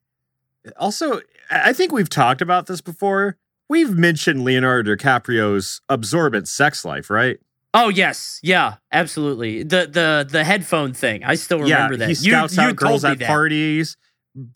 also 0.78 1.20
I 1.51 1.74
think 1.74 1.91
we've 1.91 2.10
talked 2.10 2.41
about 2.41 2.68
this 2.68 2.80
before. 2.80 3.38
We've 3.70 3.91
mentioned 3.91 4.43
Leonardo 4.43 4.95
DiCaprio's 4.95 5.82
absorbent 5.89 6.47
sex 6.47 6.86
life, 6.86 7.09
right? 7.09 7.39
Oh 7.74 7.89
yes, 7.89 8.39
yeah, 8.41 8.76
absolutely. 8.91 9.63
The 9.63 9.88
the 9.88 10.28
the 10.30 10.43
headphone 10.43 10.93
thing. 10.93 11.24
I 11.24 11.36
still 11.36 11.59
remember 11.59 11.93
yeah, 11.93 11.97
that. 11.97 12.07
he 12.07 12.15
scouts 12.15 12.55
you, 12.55 12.63
you 12.63 12.70
out 12.70 12.76
girls 12.78 13.03
at 13.03 13.20
that. 13.20 13.28
parties, 13.28 13.97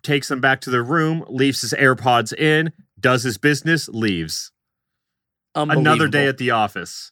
takes 0.02 0.30
them 0.30 0.40
back 0.40 0.62
to 0.62 0.70
their 0.70 0.84
room, 0.84 1.26
leaves 1.28 1.62
his 1.62 1.74
AirPods 1.74 2.34
in, 2.34 2.72
does 3.00 3.24
his 3.24 3.38
business, 3.38 3.90
leaves. 3.90 4.52
Another 5.54 6.08
day 6.08 6.28
at 6.28 6.38
the 6.38 6.52
office. 6.52 7.12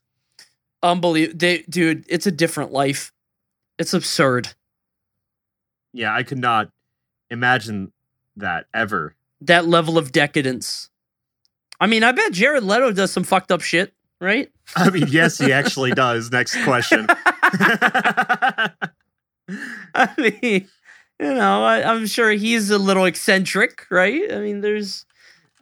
unbelievable. 0.81 1.37
They, 1.37 1.63
dude, 1.69 2.05
it's 2.07 2.25
a 2.25 2.31
different 2.31 2.71
life. 2.71 3.11
It's 3.77 3.93
absurd. 3.93 4.53
Yeah, 5.93 6.15
I 6.15 6.23
could 6.23 6.37
not 6.37 6.69
imagine 7.29 7.91
that 8.37 8.67
ever. 8.73 9.15
That 9.41 9.67
level 9.67 9.97
of 9.97 10.11
decadence. 10.11 10.88
I 11.79 11.87
mean, 11.87 12.03
I 12.03 12.11
bet 12.11 12.33
Jared 12.33 12.63
Leto 12.63 12.91
does 12.91 13.11
some 13.11 13.23
fucked 13.23 13.51
up 13.51 13.61
shit, 13.61 13.93
right? 14.19 14.51
I 14.75 14.89
mean, 14.89 15.07
yes, 15.09 15.37
he 15.37 15.51
actually 15.53 15.91
does. 15.91 16.31
Next 16.31 16.61
question. 16.63 17.07
I 19.95 20.09
mean, 20.17 20.67
you 21.19 21.33
know, 21.33 21.63
I, 21.63 21.83
I'm 21.83 22.05
sure 22.05 22.31
he's 22.31 22.69
a 22.69 22.77
little 22.77 23.05
eccentric, 23.05 23.85
right? 23.89 24.31
I 24.31 24.39
mean, 24.39 24.61
there's. 24.61 25.05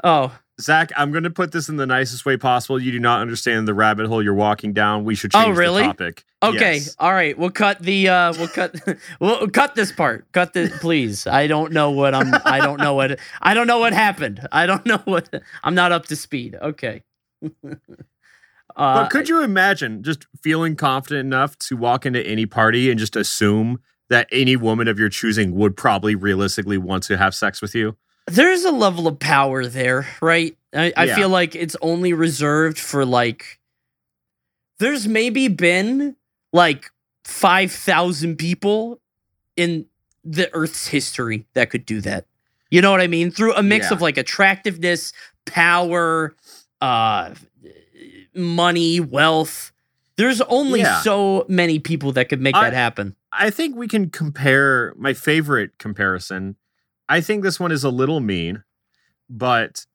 Oh, 0.03 0.38
Zach, 0.59 0.91
I'm 0.97 1.11
going 1.11 1.23
to 1.23 1.29
put 1.29 1.51
this 1.51 1.69
in 1.69 1.77
the 1.77 1.85
nicest 1.85 2.25
way 2.25 2.35
possible. 2.35 2.81
You 2.81 2.91
do 2.91 2.99
not 2.99 3.21
understand 3.21 3.67
the 3.67 3.75
rabbit 3.75 4.07
hole 4.07 4.23
you're 4.23 4.33
walking 4.33 4.73
down. 4.73 5.03
We 5.03 5.13
should 5.13 5.29
Oh, 5.35 5.43
change 5.45 5.57
really? 5.57 5.83
the 5.83 5.87
topic. 5.89 6.25
okay, 6.41 6.75
Yes. 6.77 6.95
all 6.97 7.13
right. 7.13 7.37
We'll 7.37 7.51
cut 7.51 7.79
the. 7.79 8.09
uh 8.09 8.33
We'll 8.37 8.47
cut. 8.47 8.75
we'll 9.19 9.47
cut 9.49 9.75
this 9.75 9.91
part. 9.91 10.31
Cut 10.31 10.53
the, 10.53 10.69
please. 10.81 11.27
I 11.27 11.45
don't 11.45 11.71
know 11.73 11.91
what 11.91 12.15
I'm. 12.15 12.33
I 12.43 12.59
don't 12.59 12.79
know 12.79 12.95
what. 12.95 13.19
I 13.41 13.53
don't 13.53 13.67
know 13.67 13.77
what 13.79 13.93
happened. 13.93 14.47
I 14.51 14.65
don't 14.65 14.85
know 14.85 14.97
what. 15.05 15.29
I'm 15.63 15.75
not 15.75 15.91
up 15.91 16.07
to 16.07 16.15
speed. 16.15 16.55
Okay. 16.59 17.03
uh, 17.45 17.75
But 18.75 19.09
could 19.09 19.29
you 19.29 19.43
imagine 19.43 20.03
just 20.03 20.25
feeling 20.41 20.75
confident 20.75 21.25
enough 21.25 21.57
to 21.59 21.77
walk 21.77 22.05
into 22.05 22.25
any 22.25 22.45
party 22.45 22.89
and 22.89 22.99
just 22.99 23.15
assume 23.15 23.79
that 24.09 24.27
any 24.31 24.55
woman 24.55 24.87
of 24.87 24.97
your 24.97 25.09
choosing 25.09 25.53
would 25.55 25.75
probably 25.75 26.15
realistically 26.15 26.77
want 26.77 27.03
to 27.03 27.17
have 27.17 27.35
sex 27.35 27.61
with 27.61 27.75
you? 27.75 27.97
There's 28.28 28.63
a 28.65 28.71
level 28.71 29.07
of 29.07 29.19
power 29.19 29.65
there, 29.65 30.07
right? 30.21 30.55
I, 30.73 30.93
I 30.95 31.05
Yeah. 31.05 31.15
feel 31.15 31.30
like 31.30 31.55
it's 31.55 31.75
only 31.82 32.13
reserved 32.13 32.78
for 32.80 33.05
like 33.05 33.59
there's 34.80 35.07
maybe 35.07 35.47
been 35.47 36.15
like 36.53 36.91
5,000 37.23 38.38
people 38.38 38.99
in 39.55 39.86
the 40.23 40.53
earth's 40.53 40.88
history 40.88 41.45
that 41.53 41.69
could 41.71 41.86
do 41.86 41.99
that. 42.01 42.25
You 42.69 42.82
know 42.82 42.91
what 42.91 43.01
I 43.01 43.07
mean? 43.07 43.32
Through 43.32 43.55
a 43.55 43.63
mix 43.63 43.88
Yeah. 43.88 43.93
of 43.93 44.01
like 44.01 44.17
attractiveness, 44.17 45.13
power, 45.45 46.36
uh 46.82 47.34
money, 48.36 48.99
wealth. 48.99 49.71
There's 50.17 50.41
only 50.41 50.82
Yeah. 50.82 51.01
so 51.01 51.45
many 51.47 51.80
people 51.80 52.11
that 52.13 52.30
could 52.30 52.41
make 52.41 52.55
I- 52.55 52.65
that 52.69 52.73
happen. 52.75 53.15
I 53.32 53.49
think 53.49 53.75
we 53.75 53.88
can 53.88 54.09
compare 54.09 54.93
my 54.97 55.13
favorite 55.13 55.78
comparison. 55.80 56.55
I 57.09 57.21
think 57.21 57.43
this 57.43 57.59
one 57.59 57.71
is 57.71 57.83
a 57.83 57.89
little 57.89 58.19
mean, 58.19 58.63
but 59.29 59.85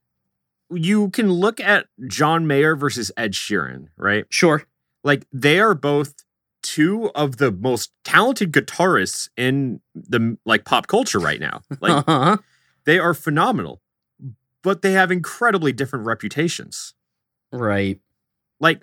you 0.70 1.10
can 1.10 1.30
look 1.30 1.60
at 1.60 1.86
John 2.06 2.46
Mayer 2.46 2.74
versus 2.76 3.12
Ed 3.16 3.32
Sheeran, 3.32 3.88
right? 3.96 4.24
Sure. 4.30 4.64
Like 5.04 5.26
they 5.32 5.60
are 5.60 5.74
both 5.74 6.14
two 6.62 7.10
of 7.14 7.38
the 7.38 7.50
most 7.50 7.92
talented 8.04 8.52
guitarists 8.52 9.28
in 9.36 9.80
the 9.94 10.38
like 10.46 10.64
pop 10.64 10.86
culture 10.86 11.18
right 11.18 11.40
now. 11.40 11.60
Like 11.80 12.04
uh-huh. 12.06 12.36
they 12.84 12.98
are 12.98 13.14
phenomenal, 13.14 13.82
but 14.62 14.82
they 14.82 14.92
have 14.92 15.10
incredibly 15.10 15.72
different 15.72 16.06
reputations. 16.06 16.94
Right. 17.50 18.00
Like 18.60 18.82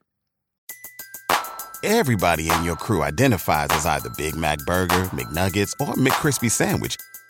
Everybody 1.81 2.51
in 2.51 2.65
your 2.65 2.75
crew 2.75 3.03
identifies 3.03 3.69
as 3.71 3.85
either 3.85 4.09
Big 4.17 4.35
Mac 4.35 4.59
Burger, 4.65 5.05
McNuggets, 5.15 5.71
or 5.79 5.93
McCrispy 5.93 6.51
Sandwich. 6.51 6.97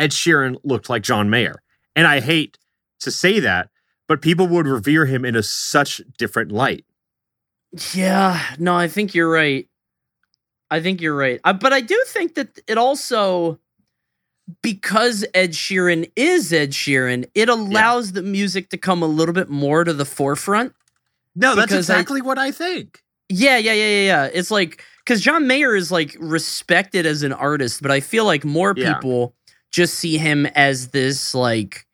Ed 0.00 0.10
Sheeran 0.12 0.56
looked 0.64 0.88
like 0.88 1.02
John 1.02 1.28
Mayer. 1.30 1.62
And 1.94 2.06
I 2.06 2.20
hate 2.20 2.56
to 3.00 3.10
say 3.10 3.40
that, 3.40 3.68
but 4.08 4.22
people 4.22 4.46
would 4.48 4.66
revere 4.66 5.06
him 5.06 5.24
in 5.24 5.36
a 5.36 5.42
such 5.42 6.00
different 6.18 6.50
light. 6.52 6.84
Yeah, 7.94 8.40
no, 8.58 8.74
I 8.74 8.88
think 8.88 9.14
you're 9.14 9.30
right. 9.30 9.68
I 10.70 10.80
think 10.80 11.00
you're 11.00 11.16
right. 11.16 11.40
Uh, 11.44 11.52
but 11.52 11.72
I 11.72 11.80
do 11.80 12.02
think 12.08 12.34
that 12.36 12.58
it 12.66 12.78
also, 12.78 13.58
because 14.62 15.24
Ed 15.34 15.52
Sheeran 15.52 16.10
is 16.16 16.52
Ed 16.52 16.70
Sheeran, 16.70 17.28
it 17.34 17.48
allows 17.48 18.12
the 18.12 18.22
music 18.22 18.70
to 18.70 18.78
come 18.78 19.02
a 19.02 19.06
little 19.06 19.34
bit 19.34 19.48
more 19.48 19.84
to 19.84 19.92
the 19.92 20.04
forefront. 20.04 20.74
No, 21.36 21.54
that's 21.54 21.70
Because 21.70 21.90
I- 21.90 21.94
exactly 21.94 22.22
what 22.22 22.38
I 22.38 22.50
think. 22.50 23.02
Yeah, 23.28 23.56
yeah, 23.58 23.72
yeah, 23.72 23.84
yeah, 23.88 24.06
yeah. 24.06 24.30
It's 24.32 24.50
like, 24.50 24.82
because 25.04 25.20
John 25.20 25.46
Mayer 25.46 25.76
is 25.76 25.92
like 25.92 26.16
respected 26.18 27.06
as 27.06 27.22
an 27.22 27.32
artist, 27.32 27.80
but 27.82 27.92
I 27.92 28.00
feel 28.00 28.24
like 28.24 28.44
more 28.44 28.74
Yeah. 28.76 28.94
people 28.94 29.36
just 29.70 29.94
see 29.94 30.18
him 30.18 30.46
as 30.46 30.88
this 30.88 31.34
like 31.34 31.86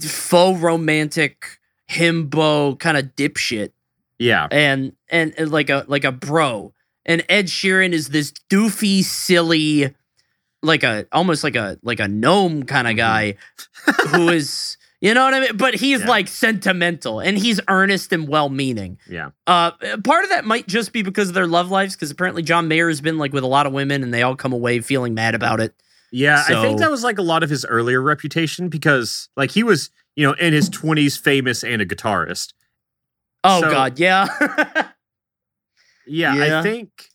faux 0.00 0.60
romantic 0.60 1.58
himbo 1.90 2.78
kind 2.78 2.96
of 2.96 3.04
dipshit. 3.16 3.72
Yeah. 4.18 4.46
and, 4.52 4.94
and 5.10 5.34
and 5.36 5.50
like 5.50 5.68
a 5.68 5.84
like 5.88 6.04
a 6.04 6.12
bro. 6.12 6.72
And 7.04 7.24
Ed 7.28 7.46
Sheeran 7.46 7.92
is 7.92 8.10
this 8.10 8.32
doofy, 8.48 9.02
silly, 9.02 9.92
like 10.62 10.84
a 10.84 11.06
almost 11.10 11.42
like 11.42 11.56
a 11.56 11.76
like 11.82 11.98
a 11.98 12.06
gnome 12.06 12.62
kind 12.62 12.86
of 12.86 12.94
Mhm. 12.94 12.96
guy 12.96 13.34
who 14.10 14.28
is 14.38 14.76
You 15.00 15.12
know 15.14 15.24
what 15.24 15.34
I 15.34 15.40
mean? 15.40 15.56
But 15.56 15.74
he's 15.74 16.00
Yeah. 16.02 16.06
like 16.08 16.28
sentimental 16.28 17.18
and 17.18 17.36
he's 17.36 17.60
earnest 17.66 18.12
and 18.12 18.28
well 18.28 18.48
meaning. 18.48 18.98
Yeah. 19.10 19.30
Uh, 19.48 19.72
part 20.04 20.22
of 20.22 20.30
that 20.30 20.44
might 20.44 20.68
just 20.68 20.92
be 20.92 21.02
because 21.02 21.26
of 21.26 21.34
their 21.34 21.48
love 21.48 21.72
lives, 21.72 21.96
because 21.96 22.12
apparently 22.12 22.42
John 22.44 22.68
Mayer 22.68 22.86
has 22.88 23.00
been 23.00 23.18
like 23.18 23.32
with 23.32 23.42
a 23.42 23.48
lot 23.48 23.66
of 23.66 23.72
women 23.72 24.04
and 24.04 24.14
they 24.14 24.22
all 24.22 24.36
come 24.36 24.52
away 24.52 24.78
feeling 24.78 25.14
mad 25.14 25.34
about 25.34 25.58
it. 25.58 25.74
Yeah, 26.12 26.44
I 26.46 26.60
think 26.62 26.78
that 26.80 26.90
was 26.90 27.02
like 27.02 27.18
a 27.18 27.22
lot 27.22 27.42
of 27.42 27.48
his 27.50 27.64
earlier 27.64 28.00
reputation 28.02 28.68
because 28.68 29.28
like 29.36 29.50
he 29.50 29.62
was, 29.62 29.90
you 30.14 30.26
know, 30.26 30.34
in 30.34 30.52
his 30.52 30.68
20s 30.68 31.18
famous 31.18 31.64
and 31.64 31.80
a 31.80 31.86
guitarist. 31.86 32.52
Oh 33.44 33.62
So- 33.62 33.70
God, 33.70 33.98
yeah. 33.98 34.26
Yeah, 36.06 36.34
Yeah. 36.36 36.58
I 36.58 36.62
think 36.62 37.08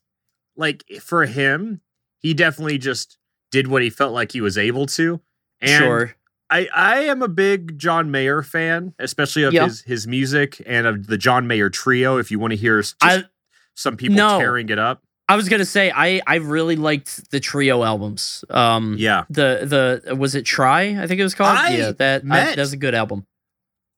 like 0.55 0.83
for 1.01 1.25
him, 1.25 1.81
he 2.19 2.33
definitely 2.33 2.77
just 2.79 3.17
did 3.51 3.67
what 3.67 3.81
he 3.83 3.89
felt 3.89 4.13
like 4.13 4.31
he 4.31 4.41
was 4.41 4.57
able 4.57 4.85
to. 4.87 5.21
And 5.61 5.83
sure. 5.83 6.15
I 6.49 6.67
I 6.73 6.99
am 7.01 7.21
a 7.21 7.27
big 7.27 7.77
John 7.77 8.09
Mayer 8.09 8.41
fan, 8.41 8.93
especially 8.99 9.43
of 9.43 9.53
Yeah. 9.53 9.65
his 9.65 9.81
his 9.81 10.07
music 10.07 10.61
and 10.65 10.87
of 10.87 11.07
the 11.07 11.17
John 11.17 11.45
Mayer 11.47 11.69
trio 11.69 12.17
if 12.17 12.31
you 12.31 12.39
want 12.39 12.51
to 12.51 12.57
hear 12.57 12.83
I 13.01 13.25
some 13.75 13.95
people 13.97 14.15
No. 14.17 14.39
tearing 14.39 14.69
it 14.69 14.79
up. 14.79 15.03
I 15.29 15.35
was 15.35 15.49
gonna 15.49 15.65
say 15.65 15.91
I 15.93 16.21
I 16.25 16.35
really 16.35 16.75
liked 16.77 17.29
the 17.31 17.39
trio 17.39 17.83
albums. 17.83 18.45
Um, 18.49 18.95
Yeah. 18.97 19.25
the 19.29 20.01
the 20.05 20.15
was 20.15 20.35
it 20.35 20.43
Try? 20.45 21.01
I 21.01 21.07
think 21.07 21.19
it 21.19 21.23
was 21.23 21.35
called. 21.35 21.57
I 21.57 21.75
yeah, 21.75 21.91
that 21.91 22.23
met- 22.23 22.55
that's 22.55 22.71
a 22.73 22.77
good 22.77 22.95
album. 22.95 23.25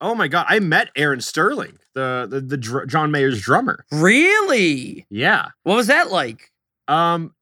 Oh 0.02 0.16
my 0.16 0.28
god, 0.28 0.46
I 0.50 0.60
met 0.60 0.90
Aaron 0.96 1.22
Sterling, 1.22 1.78
the 1.94 2.26
the, 2.30 2.42
the 2.42 2.58
dr- 2.58 2.88
John 2.88 3.12
Mayer's 3.12 3.42
drummer. 3.42 3.86
Really? 3.92 5.06
Yeah. 5.10 5.50
What 5.64 5.76
was 5.76 5.88
that 5.88 6.10
like? 6.12 6.52
Um 6.88 7.34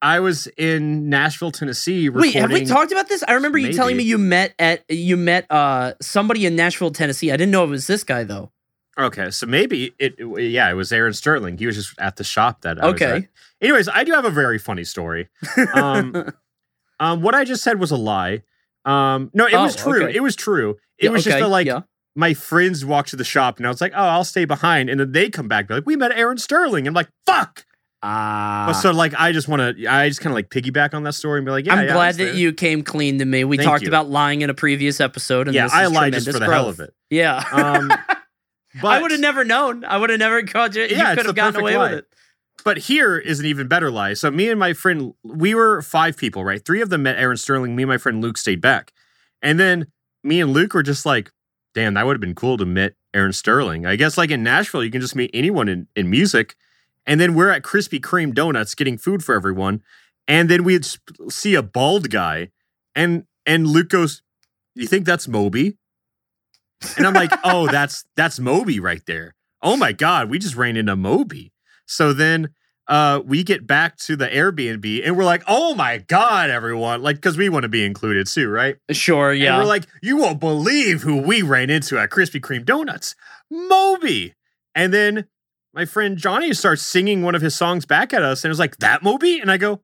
I 0.00 0.18
was 0.20 0.48
in 0.56 1.08
Nashville, 1.08 1.52
Tennessee 1.52 2.08
recording 2.08 2.32
Wait, 2.34 2.40
have 2.40 2.50
we 2.52 2.64
talked 2.64 2.90
about 2.92 3.08
this? 3.08 3.22
I 3.26 3.34
remember 3.34 3.56
you 3.58 3.72
telling 3.72 3.96
me 3.96 4.02
you 4.02 4.18
met 4.18 4.52
at 4.58 4.84
you 4.88 5.16
met 5.16 5.46
uh 5.50 5.94
somebody 6.00 6.44
in 6.46 6.54
Nashville, 6.56 6.90
Tennessee. 6.90 7.30
I 7.32 7.36
didn't 7.36 7.52
know 7.52 7.64
it 7.64 7.68
was 7.70 7.86
this 7.86 8.04
guy 8.04 8.24
though. 8.24 8.52
Okay, 8.98 9.30
so 9.30 9.46
maybe 9.46 9.94
it, 9.98 10.14
yeah, 10.38 10.70
it 10.70 10.74
was 10.74 10.92
Aaron 10.92 11.12
Sterling. 11.14 11.56
He 11.58 11.66
was 11.66 11.76
just 11.76 11.98
at 11.98 12.16
the 12.16 12.24
shop 12.24 12.60
that 12.62 12.82
I 12.82 12.86
was 12.86 12.94
Okay. 12.94 13.28
Anyways, 13.60 13.88
I 13.88 14.04
do 14.04 14.12
have 14.12 14.24
a 14.26 14.30
very 14.30 14.58
funny 14.58 14.84
story. 14.84 15.28
Um, 15.74 16.32
Um, 17.00 17.20
what 17.20 17.34
I 17.34 17.42
just 17.44 17.64
said 17.64 17.80
was 17.80 17.90
a 17.90 17.96
lie. 17.96 18.42
Um, 18.84 19.32
no, 19.34 19.46
it 19.46 19.56
was 19.56 19.76
Oh, 19.80 19.90
true. 19.90 20.04
okay. 20.04 20.14
It 20.14 20.20
was 20.20 20.36
true. 20.36 20.76
It 20.98 21.06
Yeah, 21.06 21.10
was 21.10 21.24
just 21.24 21.36
okay, 21.36 21.44
like 21.44 21.66
yeah. 21.66 21.80
my 22.14 22.32
friends 22.32 22.84
walked 22.84 23.08
to 23.08 23.16
the 23.16 23.24
shop 23.24 23.56
and 23.56 23.66
I 23.66 23.70
was 23.70 23.80
like, 23.80 23.90
oh, 23.92 24.04
I'll 24.04 24.22
stay 24.22 24.44
behind. 24.44 24.88
And 24.88 25.00
then 25.00 25.10
they 25.10 25.28
come 25.28 25.48
back, 25.48 25.66
be 25.66 25.74
like, 25.74 25.86
we 25.86 25.96
met 25.96 26.12
Aaron 26.12 26.38
Sterling. 26.38 26.86
I'm 26.86 26.94
like, 26.94 27.08
fuck. 27.26 27.64
Ah. 28.04 28.66
But 28.68 28.74
so 28.74 28.92
like, 28.92 29.14
I 29.18 29.32
just 29.32 29.48
want 29.48 29.76
to, 29.78 29.86
I 29.88 30.08
just 30.08 30.20
kind 30.20 30.30
of 30.32 30.36
like 30.36 30.48
piggyback 30.50 30.94
on 30.94 31.02
that 31.02 31.14
story 31.14 31.38
and 31.38 31.44
be 31.44 31.50
like, 31.50 31.66
yeah, 31.66 31.74
I'm 31.74 31.86
yeah, 31.86 31.92
glad 31.92 32.14
that 32.16 32.36
you 32.36 32.52
came 32.52 32.84
clean 32.84 33.18
to 33.18 33.24
me. 33.24 33.42
We 33.42 33.56
Thank 33.56 33.68
talked 33.68 33.82
you. 33.82 33.88
about 33.88 34.08
lying 34.08 34.42
in 34.42 34.50
a 34.50 34.54
previous 34.54 35.00
episode, 35.00 35.48
and 35.48 35.54
Yeah, 35.56 35.64
this 35.64 35.72
I 35.72 35.84
is 35.86 35.90
lied 35.92 36.12
just 36.12 36.30
for 36.30 36.38
the 36.38 36.44
hell 36.44 36.68
of 36.68 36.78
it. 36.78 36.94
Yeah. 37.10 37.42
Um, 37.50 37.90
but 38.80 38.88
I 38.88 39.02
would 39.02 39.10
have 39.10 39.20
never 39.20 39.44
known. 39.44 39.84
I 39.84 39.98
would 39.98 40.10
have 40.10 40.18
never 40.18 40.42
caught 40.42 40.74
you. 40.74 40.82
Yeah, 40.84 41.10
you 41.10 41.16
could 41.16 41.26
have 41.26 41.34
gotten 41.34 41.60
away 41.60 41.76
lie. 41.76 41.90
with 41.90 41.98
it. 42.00 42.06
But 42.64 42.78
here 42.78 43.18
is 43.18 43.40
an 43.40 43.46
even 43.46 43.66
better 43.66 43.90
lie. 43.90 44.14
So 44.14 44.30
me 44.30 44.48
and 44.48 44.58
my 44.58 44.72
friend, 44.72 45.14
we 45.24 45.54
were 45.54 45.82
five 45.82 46.16
people, 46.16 46.44
right? 46.44 46.64
Three 46.64 46.80
of 46.80 46.90
them 46.90 47.02
met 47.02 47.16
Aaron 47.16 47.36
Sterling. 47.36 47.74
Me 47.74 47.82
and 47.82 47.90
my 47.90 47.98
friend 47.98 48.22
Luke 48.22 48.38
stayed 48.38 48.60
back, 48.60 48.92
and 49.40 49.58
then 49.58 49.86
me 50.22 50.40
and 50.40 50.52
Luke 50.52 50.74
were 50.74 50.82
just 50.82 51.04
like, 51.04 51.32
"Damn, 51.74 51.94
that 51.94 52.06
would 52.06 52.14
have 52.14 52.20
been 52.20 52.34
cool 52.34 52.56
to 52.58 52.64
meet 52.64 52.94
Aaron 53.12 53.32
Sterling." 53.32 53.84
I 53.84 53.96
guess 53.96 54.16
like 54.16 54.30
in 54.30 54.42
Nashville, 54.42 54.84
you 54.84 54.90
can 54.90 55.00
just 55.00 55.16
meet 55.16 55.30
anyone 55.34 55.68
in 55.68 55.88
in 55.96 56.08
music. 56.08 56.56
And 57.04 57.20
then 57.20 57.34
we're 57.34 57.50
at 57.50 57.62
Krispy 57.62 58.00
Kreme 58.00 58.32
Donuts 58.32 58.76
getting 58.76 58.96
food 58.96 59.24
for 59.24 59.34
everyone, 59.34 59.82
and 60.28 60.48
then 60.48 60.62
we'd 60.62 60.84
sp- 60.86 61.28
see 61.30 61.56
a 61.56 61.62
bald 61.62 62.10
guy, 62.10 62.50
and 62.94 63.24
and 63.44 63.66
Luke 63.66 63.88
goes, 63.88 64.22
"You 64.76 64.86
think 64.86 65.04
that's 65.04 65.26
Moby?" 65.26 65.78
And 66.96 67.06
I'm 67.06 67.14
like, 67.14 67.32
"Oh, 67.44 67.66
that's 67.66 68.04
that's 68.16 68.38
Moby 68.38 68.80
right 68.80 69.02
there." 69.06 69.34
Oh 69.62 69.76
my 69.76 69.92
god, 69.92 70.28
we 70.30 70.38
just 70.38 70.56
ran 70.56 70.76
into 70.76 70.96
Moby. 70.96 71.52
So 71.86 72.12
then 72.12 72.50
uh 72.88 73.20
we 73.24 73.44
get 73.44 73.66
back 73.66 73.96
to 73.96 74.16
the 74.16 74.26
Airbnb 74.26 75.06
and 75.06 75.16
we're 75.16 75.24
like, 75.24 75.42
"Oh 75.46 75.74
my 75.74 75.98
god, 75.98 76.50
everyone." 76.50 77.02
Like 77.02 77.20
cuz 77.20 77.36
we 77.36 77.48
want 77.48 77.62
to 77.64 77.68
be 77.68 77.84
included 77.84 78.26
too, 78.26 78.48
right? 78.48 78.76
Sure, 78.90 79.32
yeah. 79.32 79.54
And 79.54 79.62
we're 79.62 79.68
like, 79.68 79.86
"You 80.02 80.16
won't 80.16 80.40
believe 80.40 81.02
who 81.02 81.18
we 81.18 81.42
ran 81.42 81.70
into 81.70 81.98
at 81.98 82.10
Krispy 82.10 82.40
Kreme 82.40 82.64
Donuts. 82.64 83.14
Moby." 83.50 84.34
And 84.74 84.92
then 84.92 85.26
my 85.74 85.84
friend 85.84 86.18
Johnny 86.18 86.52
starts 86.52 86.82
singing 86.82 87.22
one 87.22 87.34
of 87.34 87.42
his 87.42 87.54
songs 87.54 87.86
back 87.86 88.12
at 88.12 88.22
us 88.22 88.44
and 88.44 88.50
was 88.50 88.58
like, 88.58 88.78
"That 88.78 89.02
Moby?" 89.02 89.38
And 89.38 89.50
I 89.50 89.56
go, 89.56 89.82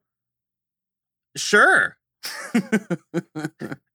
"Sure." 1.35 1.97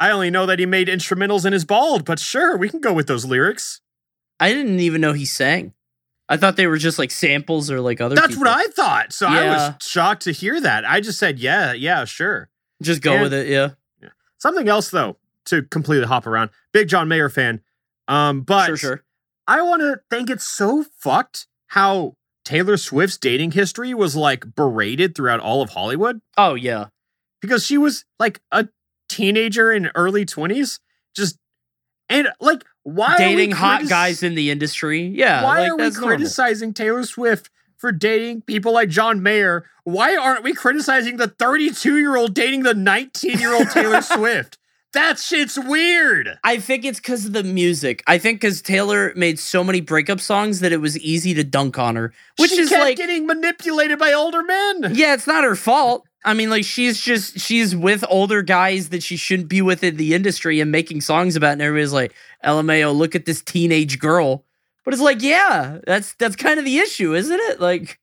I 0.00 0.10
only 0.10 0.30
know 0.30 0.46
that 0.46 0.58
he 0.58 0.66
made 0.66 0.88
instrumentals 0.88 1.46
in 1.46 1.52
his 1.52 1.64
bald, 1.64 2.04
but 2.04 2.18
sure, 2.18 2.56
we 2.56 2.68
can 2.68 2.80
go 2.80 2.92
with 2.92 3.06
those 3.06 3.24
lyrics. 3.24 3.80
I 4.40 4.52
didn't 4.52 4.80
even 4.80 5.00
know 5.00 5.12
he 5.12 5.24
sang. 5.24 5.72
I 6.28 6.36
thought 6.36 6.56
they 6.56 6.66
were 6.66 6.78
just 6.78 6.98
like 6.98 7.10
samples 7.10 7.70
or 7.70 7.80
like 7.80 8.00
other. 8.00 8.14
That's 8.14 8.28
people. 8.28 8.44
what 8.44 8.50
I 8.58 8.66
thought. 8.68 9.12
So 9.12 9.26
I 9.28 9.44
was 9.46 9.74
shocked 9.86 10.22
to 10.22 10.32
hear 10.32 10.60
that. 10.60 10.84
I 10.84 11.00
just 11.00 11.18
said, 11.18 11.38
yeah, 11.38 11.72
yeah, 11.72 12.04
sure. 12.04 12.48
just 12.82 13.02
go 13.02 13.12
And- 13.12 13.22
with 13.22 13.32
it. 13.34 13.46
Yeah, 13.48 13.70
Something 14.38 14.68
else 14.68 14.90
though, 14.90 15.16
to 15.46 15.62
completely 15.62 16.06
hop 16.06 16.26
around. 16.26 16.50
Big 16.72 16.88
John 16.88 17.08
Mayer 17.08 17.28
fan. 17.28 17.60
Um, 18.08 18.42
but 18.42 18.66
sure, 18.66 18.76
sure. 18.76 19.04
I 19.46 19.62
want 19.62 19.80
to 19.82 20.00
think 20.10 20.28
it's 20.28 20.44
so 20.46 20.84
fucked 20.98 21.46
how 21.68 22.14
Taylor 22.44 22.76
Swift's 22.76 23.16
dating 23.16 23.52
history 23.52 23.94
was 23.94 24.14
like 24.16 24.54
berated 24.54 25.14
throughout 25.14 25.40
all 25.40 25.62
of 25.62 25.70
Hollywood 25.70 26.20
Oh 26.36 26.54
yeah, 26.54 26.86
because 27.40 27.64
she 27.64 27.78
was 27.78 28.04
like 28.18 28.40
a 28.52 28.68
teenager 29.14 29.72
in 29.72 29.90
early 29.94 30.24
20s 30.26 30.78
just 31.16 31.38
and 32.08 32.28
like 32.40 32.62
why 32.82 33.14
are 33.14 33.18
we 33.18 33.24
dating 33.24 33.52
hot 33.52 33.88
guys 33.88 34.22
in 34.22 34.34
the 34.34 34.50
industry. 34.50 35.02
Yeah, 35.06 35.42
why 35.42 35.60
like, 35.60 35.70
are 35.70 35.76
we 35.76 35.82
that's 35.84 35.96
normal. 35.96 36.16
criticizing 36.16 36.74
Taylor 36.74 37.04
Swift 37.04 37.50
for 37.78 37.92
dating 37.92 38.42
people 38.42 38.72
like 38.72 38.90
John 38.90 39.22
Mayer? 39.22 39.64
Why 39.84 40.16
aren't 40.16 40.44
we 40.44 40.52
criticizing 40.52 41.16
the 41.16 41.28
32 41.28 41.98
year 41.98 42.16
old 42.16 42.34
dating 42.34 42.62
the 42.62 42.74
19 42.74 43.38
year 43.38 43.54
old 43.54 43.70
Taylor 43.70 44.02
Swift? 44.16 44.58
That 44.92 45.18
shit's 45.18 45.58
weird. 45.58 46.38
I 46.44 46.58
think 46.58 46.84
it's 46.84 47.00
because 47.00 47.26
of 47.26 47.32
the 47.32 47.42
music. 47.42 48.02
I 48.06 48.18
think 48.18 48.40
because 48.40 48.62
Taylor 48.62 49.12
made 49.16 49.40
so 49.40 49.64
many 49.64 49.80
breakup 49.80 50.20
songs 50.20 50.60
that 50.60 50.72
it 50.72 50.76
was 50.76 50.96
easy 51.00 51.34
to 51.34 51.42
dunk 51.42 51.78
on 51.80 51.96
her, 51.96 52.12
which 52.38 52.50
she 52.52 52.60
is 52.60 52.70
like, 52.70 52.96
getting 52.96 53.26
manipulated 53.26 53.98
by 53.98 54.12
older 54.12 54.44
men. 54.44 54.92
yeah, 54.94 55.14
it's 55.14 55.26
not 55.26 55.42
her 55.42 55.56
fault. 55.56 56.06
I 56.24 56.34
mean, 56.34 56.50
like 56.50 56.64
she's 56.64 57.00
just 57.00 57.38
she's 57.38 57.76
with 57.76 58.04
older 58.08 58.42
guys 58.42 58.88
that 58.90 59.02
she 59.02 59.16
shouldn't 59.16 59.48
be 59.48 59.60
with 59.62 59.84
in 59.84 59.96
the 59.96 60.14
industry 60.14 60.60
and 60.60 60.72
making 60.72 61.02
songs 61.02 61.36
about, 61.36 61.52
and 61.52 61.62
everybody's 61.62 61.92
like, 61.92 62.14
"LMAO, 62.44 62.96
look 62.96 63.14
at 63.14 63.26
this 63.26 63.42
teenage 63.42 63.98
girl." 63.98 64.44
But 64.84 64.94
it's 64.94 65.02
like, 65.02 65.22
yeah, 65.22 65.78
that's 65.86 66.14
that's 66.14 66.36
kind 66.36 66.58
of 66.58 66.64
the 66.64 66.78
issue, 66.78 67.14
isn't 67.14 67.40
it? 67.40 67.60
Like 67.60 67.98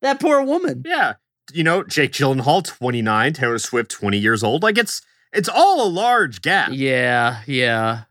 that 0.00 0.20
poor 0.20 0.42
woman. 0.42 0.82
Yeah. 0.86 1.14
You 1.52 1.64
know, 1.64 1.82
Jake 1.82 2.12
Gyllenhaal, 2.12 2.64
29, 2.64 3.32
Taylor 3.32 3.58
Swift, 3.58 3.90
20 3.90 4.16
years 4.16 4.42
old. 4.42 4.62
Like 4.62 4.78
it's 4.78 5.02
it's 5.32 5.48
all 5.48 5.86
a 5.86 5.88
large 5.88 6.40
gap. 6.42 6.70
Yeah, 6.72 7.40
yeah, 7.46 8.02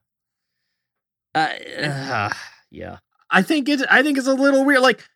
uh, 1.36 1.48
uh, 1.82 2.34
yeah. 2.70 2.98
I 3.30 3.42
think 3.42 3.70
it 3.70 3.82
I 3.90 4.04
think 4.04 4.18
it's 4.18 4.28
a 4.28 4.34
little 4.34 4.66
weird. 4.66 4.82
Like, 4.82 5.08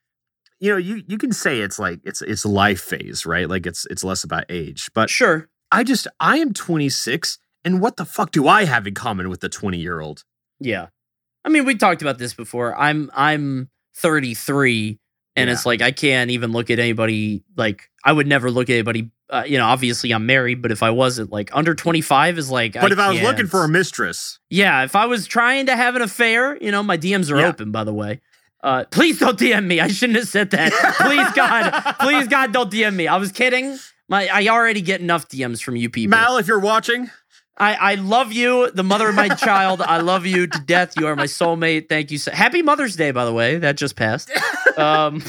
you 0.59 0.71
know, 0.71 0.77
you 0.77 1.03
you 1.07 1.17
can 1.17 1.31
say 1.31 1.59
it's 1.59 1.77
like 1.79 1.99
it's 2.03 2.21
it's 2.21 2.45
life 2.45 2.81
phase, 2.81 3.25
right? 3.25 3.49
Like 3.49 3.65
it's 3.65 3.85
it's 3.89 4.03
less 4.03 4.23
about 4.23 4.45
age. 4.49 4.89
But 4.93 5.09
Sure. 5.09 5.49
I 5.71 5.83
just 5.83 6.07
I 6.19 6.37
am 6.37 6.53
26 6.53 7.37
and 7.63 7.81
what 7.81 7.97
the 7.97 8.05
fuck 8.05 8.31
do 8.31 8.47
I 8.47 8.65
have 8.65 8.85
in 8.87 8.93
common 8.93 9.29
with 9.29 9.41
the 9.41 9.49
20 9.49 9.77
year 9.79 9.99
old? 9.99 10.23
Yeah. 10.59 10.87
I 11.43 11.49
mean, 11.49 11.65
we 11.65 11.75
talked 11.75 12.01
about 12.01 12.17
this 12.17 12.33
before. 12.33 12.75
I'm 12.75 13.11
I'm 13.13 13.69
33 13.97 14.99
and 15.35 15.47
Yeah. 15.47 15.53
it's 15.53 15.65
like 15.65 15.81
I 15.81 15.91
can't 15.91 16.31
even 16.31 16.51
look 16.51 16.69
at 16.69 16.79
anybody 16.79 17.43
like 17.57 17.89
I 18.03 18.11
would 18.13 18.27
never 18.27 18.49
look 18.51 18.69
at 18.69 18.73
anybody 18.73 19.11
uh, 19.27 19.43
you 19.45 19.57
know, 19.57 19.65
obviously 19.65 20.11
I'm 20.11 20.27
married, 20.27 20.61
but 20.61 20.71
if 20.71 20.83
I 20.83 20.91
wasn't 20.91 21.31
like 21.31 21.49
under 21.51 21.73
25 21.73 22.37
is 22.37 22.51
like 22.51 22.73
But 22.73 22.91
if 22.91 22.99
I 22.99 23.09
was 23.11 23.21
looking 23.23 23.47
for 23.47 23.63
a 23.63 23.67
mistress, 23.67 24.39
Yeah, 24.51 24.83
if 24.83 24.95
I 24.95 25.07
was 25.07 25.25
trying 25.25 25.65
to 25.65 25.75
have 25.75 25.95
an 25.95 26.03
affair, 26.03 26.55
you 26.61 26.69
know, 26.69 26.83
my 26.83 26.95
DMs 26.95 27.31
are 27.31 27.39
Yeah. 27.39 27.47
open 27.47 27.71
by 27.71 27.83
the 27.83 27.93
way. 27.93 28.21
Uh, 28.65 28.83
please 28.89 29.19
don't 29.19 29.37
DM 29.37 29.67
me. 29.67 29.79
I 29.79 29.87
shouldn't 29.89 30.17
have 30.17 30.27
said 30.27 30.49
that. 30.49 30.71
Please 30.99 31.31
God, 31.33 31.95
please 31.99 32.27
God, 32.27 32.51
don't 32.51 32.71
DM 32.71 32.95
me. 32.95 33.07
I 33.07 33.17
was 33.17 33.31
kidding. 33.31 33.77
My 34.09 34.27
I 34.27 34.47
already 34.47 34.81
get 34.81 35.01
enough 35.01 35.27
DMs 35.29 35.61
from 35.61 35.75
you 35.75 35.87
people. 35.87 36.17
Mal, 36.17 36.37
if 36.37 36.47
you're 36.47 36.57
watching, 36.59 37.11
I, 37.59 37.75
I 37.75 37.95
love 37.95 38.33
you, 38.33 38.71
the 38.71 38.83
mother 38.83 39.07
of 39.07 39.13
my 39.15 39.29
child. 39.29 39.81
I 39.81 39.97
love 40.01 40.25
you 40.25 40.47
to 40.47 40.59
death. 40.59 40.93
You 40.97 41.05
are 41.05 41.15
my 41.15 41.25
soulmate. 41.25 41.89
Thank 41.89 42.09
you. 42.09 42.17
So, 42.17 42.31
Happy 42.31 42.63
Mother's 42.63 42.95
Day, 42.95 43.11
by 43.11 43.23
the 43.25 43.33
way. 43.33 43.59
That 43.59 43.77
just 43.77 43.95
passed. 43.95 44.31
Um, 44.77 45.21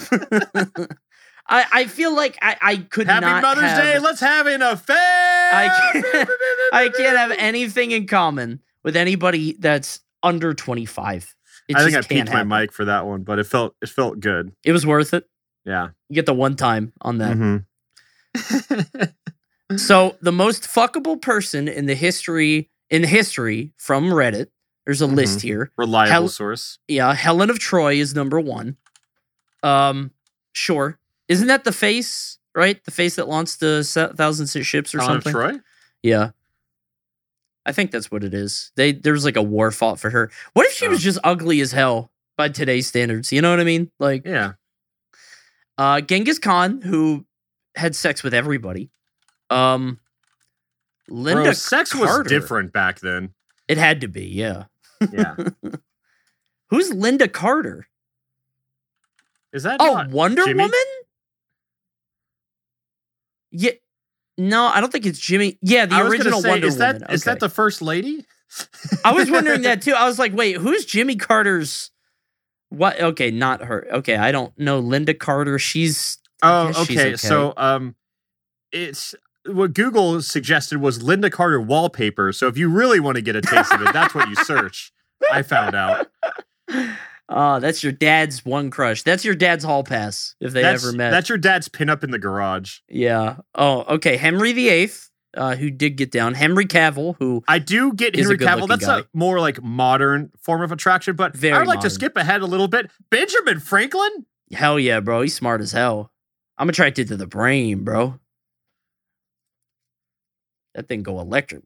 I 1.47 1.64
I 1.72 1.84
feel 1.87 2.16
like 2.16 2.39
I, 2.43 2.57
I 2.61 2.76
could 2.78 3.07
happy 3.07 3.26
not 3.26 3.43
Mother's 3.43 3.64
have- 3.64 3.82
Day. 3.82 3.99
Let's 3.99 4.20
have 4.20 4.47
an 4.47 4.62
affair. 4.62 4.97
I 4.97 5.93
can't, 5.93 6.28
I 6.72 6.89
can't 6.89 7.16
have 7.18 7.32
anything 7.39 7.91
in 7.91 8.07
common 8.07 8.61
with 8.82 8.97
anybody 8.97 9.57
that's 9.59 10.01
under 10.22 10.55
25. 10.55 11.36
It 11.68 11.76
I 11.76 11.80
think 11.82 11.94
I 11.94 11.98
just 11.98 12.08
can't 12.08 12.28
peaked 12.28 12.34
my 12.34 12.44
mic 12.60 12.72
for 12.72 12.84
that 12.84 13.06
one, 13.06 13.22
but 13.22 13.38
it 13.38 13.44
felt 13.44 13.74
it 13.82 13.88
felt 13.88 14.20
good. 14.20 14.52
It 14.64 14.72
was 14.72 14.86
worth 14.86 15.12
it. 15.14 15.28
Yeah. 15.64 15.88
You 16.08 16.14
get 16.14 16.26
the 16.26 16.34
one 16.34 16.54
time 16.56 16.92
on 17.00 17.18
that. 17.18 17.36
Mhm. 17.36 17.64
So 19.76 20.16
the 20.22 20.30
most 20.30 20.62
fuckable 20.62 21.20
person 21.20 21.66
in 21.66 21.86
the 21.86 21.96
history 21.96 22.70
in 22.88 23.02
history 23.02 23.72
from 23.76 24.04
Reddit. 24.10 24.46
There's 24.84 25.00
a 25.00 25.08
list 25.08 25.40
here. 25.40 25.72
Reliable 25.76 26.12
Hell- 26.12 26.28
source. 26.28 26.78
Yeah, 26.86 27.12
Helen 27.14 27.50
of 27.50 27.58
Troy 27.58 27.94
is 27.94 28.14
number 28.14 28.38
one. 28.38 28.76
Um, 29.64 30.12
sure. 30.52 31.00
Isn't 31.26 31.48
that 31.48 31.64
the 31.64 31.72
face, 31.72 32.38
right? 32.54 32.82
The 32.84 32.92
face 32.92 33.16
that 33.16 33.26
launched 33.26 33.58
the 33.58 33.82
se- 33.82 34.12
thousand 34.14 34.46
ships 34.46 34.94
or 34.94 35.00
something. 35.00 35.32
Helen 35.32 35.56
of? 35.56 35.56
Troy? 35.56 35.62
Yeah. 36.04 36.30
I 37.66 37.72
think 37.72 37.90
that's 37.90 38.10
what 38.10 38.22
it 38.24 38.32
is. 38.32 38.70
They 38.76 38.92
there's 38.92 39.24
like 39.24 39.36
a 39.36 39.42
war 39.42 39.70
fought 39.72 39.98
for 40.00 40.08
her. 40.10 40.30
What 40.54 40.66
if 40.66 40.72
she 40.72 40.86
was 40.88 41.00
Oh. 41.00 41.02
just 41.02 41.18
ugly 41.24 41.60
as 41.60 41.72
hell 41.72 42.10
by 42.36 42.48
today's 42.48 42.86
standards? 42.86 43.32
You 43.32 43.42
know 43.42 43.50
what 43.50 43.60
I 43.60 43.64
mean? 43.64 43.90
Like 43.98 44.24
Yeah. 44.24 44.52
uh 45.76 46.00
Genghis 46.00 46.38
Khan, 46.38 46.80
who 46.82 47.26
had 47.74 47.94
sex 47.96 48.22
with 48.22 48.32
everybody. 48.32 48.90
Um 49.50 49.98
Linda 51.08 51.42
Bro, 51.44 51.52
sex 51.54 51.94
was 51.94 52.26
different 52.26 52.72
back 52.72 53.00
then. 53.00 53.34
It 53.68 53.78
had 53.78 54.00
to 54.02 54.08
be, 54.08 54.26
yeah. 54.26 54.64
Yeah. 55.12 55.34
Who's 56.70 56.90
Lynda 56.90 57.32
Carter? 57.32 57.86
Is 59.52 59.62
that 59.64 59.76
Oh, 59.80 60.04
Wonder 60.10 60.44
Jimmy? 60.44 60.62
Woman? 60.64 60.78
Yeah. 63.50 63.72
No, 64.39 64.66
I 64.66 64.80
don't 64.80 64.93
think 64.93 65.07
it's 65.07 65.18
Jimmy. 65.18 65.59
Yeah, 65.62 65.87
the 65.87 66.01
original 66.01 66.43
say, 66.43 66.51
Wonder 66.51 66.66
is 66.66 66.76
that 66.78 66.97
Woman. 66.97 67.11
is 67.11 67.24
that 67.24 67.41
the 67.41 67.49
first 67.49 67.80
lady? 67.82 68.24
I 69.05 69.12
was 69.12 69.30
wondering 69.30 69.62
that 69.62 69.82
too. 69.82 69.93
I 69.93 70.07
was 70.07 70.18
like, 70.18 70.34
wait, 70.34 70.57
who's 70.57 70.84
Jimmy 70.84 71.16
Carter's? 71.16 71.91
What? 72.68 73.01
Okay, 73.01 73.30
not 73.30 73.62
her. 73.64 73.87
Okay, 73.91 74.16
I 74.16 74.32
don't 74.32 74.57
know 74.59 74.82
Lynda 74.82 75.18
Carter. 75.18 75.59
She's 75.59 76.18
Oh, 76.43 76.66
guess 76.68 76.87
she's 76.87 76.99
okay. 76.99 77.09
okay. 77.09 77.16
So, 77.16 77.55
um, 77.57 77.95
it's 78.72 79.14
what 79.47 79.72
Google 79.72 80.20
suggested 80.20 80.80
was 80.80 80.99
Lynda 80.99 81.30
Carter 81.32 81.61
wallpaper. 81.61 82.32
So, 82.32 82.47
if 82.49 82.59
you 82.59 82.68
really 82.68 83.01
want 83.01 83.16
to 83.16 83.22
get 83.22 83.37
a 83.37 83.41
taste 83.41 83.72
of 83.72 83.80
it, 83.80 83.93
that's 83.93 84.14
what 84.14 84.28
you 84.28 84.34
search. 84.37 84.93
I 85.32 85.43
found 85.43 85.74
out. 85.74 86.09
oh, 87.29 87.61
that's 87.61 87.83
your 87.83 87.93
dad's 87.93 88.45
one 88.45 88.70
crush. 88.70 89.03
That's 89.03 89.24
your 89.24 89.35
dad's 89.35 89.64
hall 89.64 89.83
pass 89.85 90.35
if 90.41 90.53
they 90.53 90.62
that's, 90.62 90.85
ever 90.87 90.97
met. 90.97 91.11
That's 91.11 91.29
your 91.29 91.39
dad's 91.39 91.68
pinup 91.68 92.05
in 92.05 92.11
the 92.11 92.18
garage. 92.18 92.79
yeah. 92.89 93.37
Oh, 93.55 93.83
okay. 93.97 94.16
Henry 94.16 94.53
VIII, 94.53 94.91
uh, 95.37 95.57
who 95.57 95.70
did 95.70 95.97
get 95.97 96.11
down. 96.11 96.35
Henry 96.35 96.64
Cavill, 96.66 97.16
who 97.18 97.43
I 97.49 97.59
do 97.59 97.93
get 97.93 98.14
Henry 98.16 98.39
Cavill. 98.39 98.68
That's 98.68 98.87
guy. 98.87 99.01
a 99.01 99.05
more 99.12 99.39
like 99.41 99.62
modern 99.62 100.31
form 100.41 100.62
of 100.62 100.72
attraction, 100.72 101.16
but 101.16 101.37
Very 101.37 101.55
I 101.55 101.59
would 101.59 101.68
like 101.68 101.81
to 101.81 101.91
skip 101.91 102.16
ahead 102.16 102.41
a 102.43 102.47
little 102.47 102.68
bit. 102.68 102.91
Benjamin 103.11 103.61
Franklin. 103.61 104.27
hell 104.53 104.79
yeah, 104.79 105.01
bro, 105.01 105.22
he's 105.22 105.35
smart 105.35 105.61
as 105.61 105.72
hell. 105.72 106.11
I'm 106.59 106.68
attracted 106.70 107.09
to 107.09 107.16
the 107.16 107.27
brain, 107.27 107.85
bro. 107.85 108.18
That 110.74 110.89
thing 110.89 111.03
go 111.03 111.20
electric. 111.20 111.62